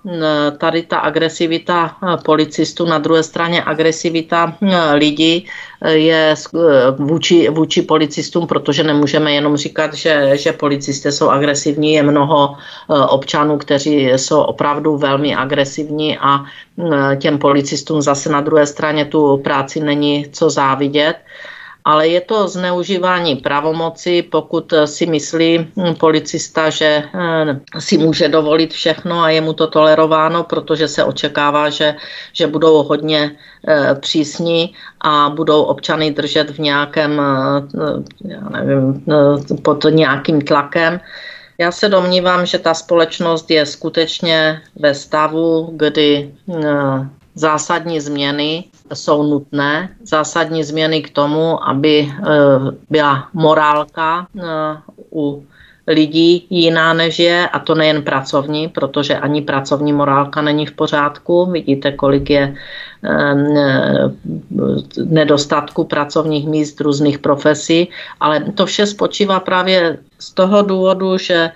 [0.58, 4.56] tady ta agresivita policistů, na druhé straně agresivita
[4.94, 5.46] lidí
[5.86, 6.34] je
[6.96, 11.92] vůči, vůči policistům, protože nemůžeme jenom říkat, že, že policisté jsou agresivní.
[11.92, 12.56] Je mnoho
[13.08, 16.44] občanů, kteří jsou opravdu velmi agresivní a
[17.18, 21.16] těm policistům zase na druhé straně tu práci není co závidět.
[21.84, 28.72] Ale je to zneužívání pravomoci, pokud si myslí hm, policista, že eh, si může dovolit
[28.72, 31.94] všechno a je mu to tolerováno, protože se očekává, že,
[32.32, 33.36] že budou hodně
[33.68, 37.62] eh, přísní a budou občany držet v nějakém, eh,
[38.24, 39.04] já nevím,
[39.62, 41.00] pod nějakým tlakem.
[41.58, 46.34] Já se domnívám, že ta společnost je skutečně ve stavu, kdy
[47.34, 48.64] zásadní změny
[48.94, 52.24] jsou nutné, zásadní změny k tomu, aby eh,
[52.90, 54.42] byla morálka eh,
[55.12, 55.44] u
[55.86, 61.50] lidí jiná než je, a to nejen pracovní, protože ani pracovní morálka není v pořádku.
[61.50, 62.54] Vidíte, kolik je
[63.04, 63.34] eh,
[65.04, 67.88] nedostatku pracovních míst různých profesí,
[68.20, 71.50] ale to vše spočívá právě z toho důvodu, že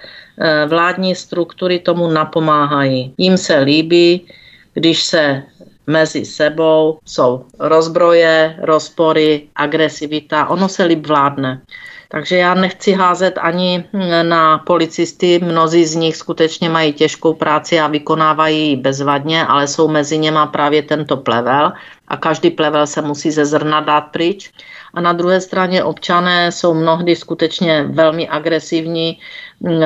[0.67, 3.15] vládní struktury tomu napomáhají.
[3.19, 4.27] Jím se líbí,
[4.75, 5.43] když se
[5.87, 11.61] mezi sebou jsou rozbroje, rozpory, agresivita, ono se líp vládne.
[12.09, 13.85] Takže já nechci házet ani
[14.23, 19.89] na policisty, mnozí z nich skutečně mají těžkou práci a vykonávají ji bezvadně, ale jsou
[19.89, 21.73] mezi něma právě tento plevel
[22.09, 24.53] a každý plevel se musí ze zrna dát pryč.
[24.95, 29.19] A na druhé straně občané jsou mnohdy skutečně velmi agresivní
[29.61, 29.81] mm,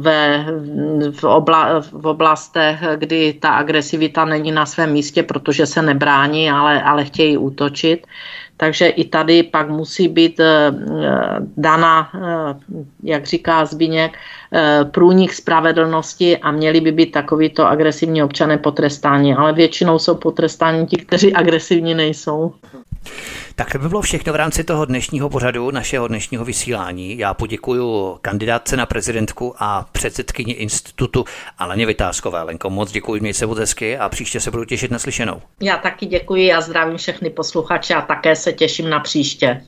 [0.00, 0.46] ve,
[1.10, 6.82] v, obla, v oblastech, kdy ta agresivita není na svém místě, protože se nebrání, ale,
[6.82, 8.06] ale chtějí útočit.
[8.56, 10.72] Takže i tady pak musí být eh,
[11.56, 12.54] dana, eh,
[13.02, 14.18] jak říká Zbíněk,
[14.52, 19.34] eh, průnik spravedlnosti a měli by být takovýto agresivní občané potrestáni.
[19.34, 22.54] Ale většinou jsou potrestáni ti, kteří agresivní nejsou.
[23.54, 27.18] Tak to by bylo všechno v rámci toho dnešního pořadu, našeho dnešního vysílání.
[27.18, 31.24] Já poděkuji kandidátce na prezidentku a předsedkyni institutu
[31.58, 32.42] Aleně Vytázkové.
[32.42, 35.42] Lenko, moc děkuji, měj se moc hezky a příště se budu těšit na slyšenou.
[35.60, 39.62] Já taky děkuji a zdravím všechny posluchače a také se těším na příště.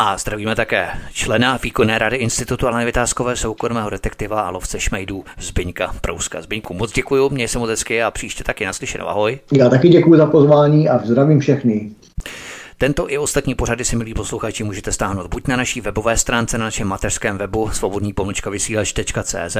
[0.00, 5.94] A zdravíme také člena výkonné rady Institutu Aleny Vytázkové, soukromého detektiva a lovce šmejdů Zbyňka
[6.00, 6.42] Prouska.
[6.42, 9.08] Zbyňku, moc děkuji, měj se moc hezky a příště taky naslyšenou.
[9.08, 9.38] Ahoj.
[9.52, 11.90] Já taky děkuji za pozvání a zdravím všechny.
[12.80, 16.64] Tento i ostatní pořady si, milí posluchači, můžete stáhnout buď na naší webové stránce, na
[16.64, 19.56] našem mateřském webu svobodný pomlčka vysílač.cz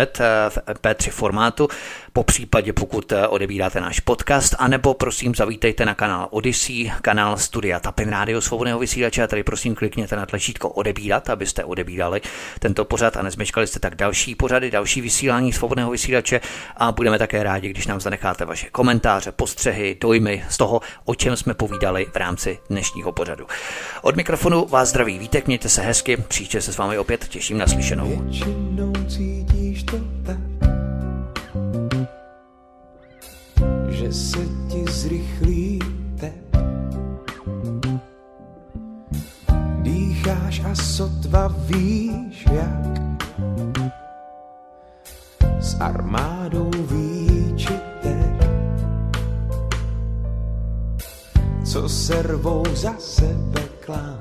[0.49, 1.69] v P3 formátu,
[2.13, 7.81] po případě pokud eh, odebíráte náš podcast, anebo prosím zavítejte na kanál Odyssey, kanál Studia
[7.81, 9.23] Tapin Rádio Svobodného vysílače.
[9.23, 12.21] A tady prosím klikněte na tlačítko odebírat, abyste odebírali
[12.59, 13.17] tento pořad.
[13.17, 16.41] A nezmečkali jste tak další pořady, další vysílání Svobodného vysílače.
[16.77, 21.37] A budeme také rádi, když nám zanecháte vaše komentáře, postřehy, dojmy z toho, o čem
[21.37, 23.47] jsme povídali v rámci dnešního pořadu.
[24.03, 27.67] Od mikrofonu vás zdraví Vítek, mějte se hezky, příště se s vámi opět těším na
[27.67, 28.25] slyšenou.
[33.89, 35.79] Že se ti zrychlí
[36.21, 36.57] tep.
[39.83, 42.99] Dýcháš a sotva víš jak.
[45.61, 47.18] S armádou výčitek,
[51.79, 54.19] co servou za sebe klám.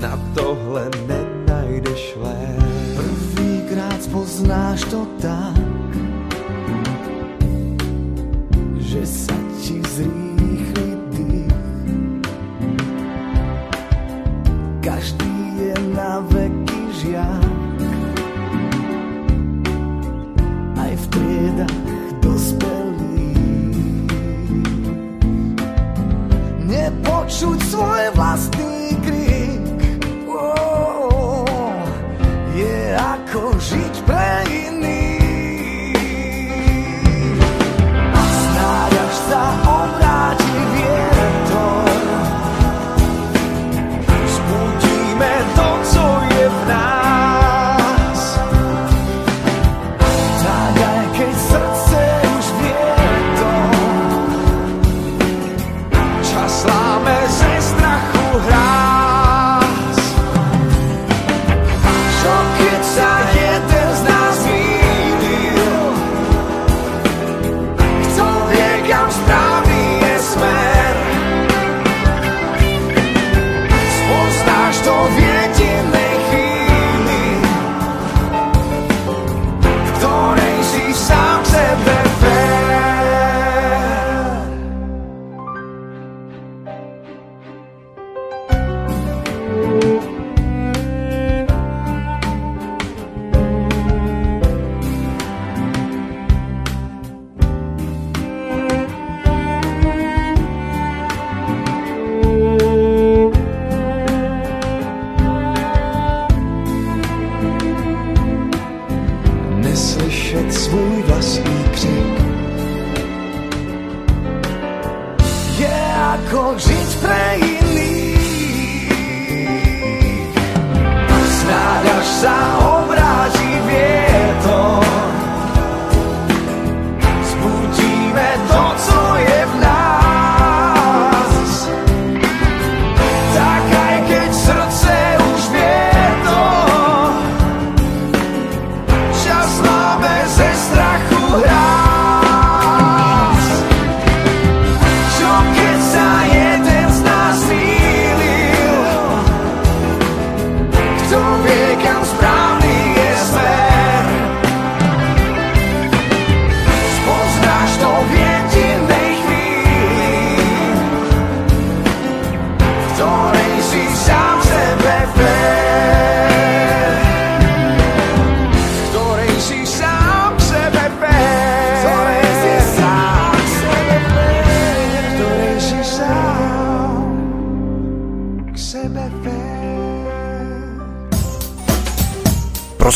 [0.00, 2.94] Na tohle nenajdeš lék.
[2.94, 5.58] Prvýkrát poznáš to tak,
[8.78, 10.33] že sa ti zrýchli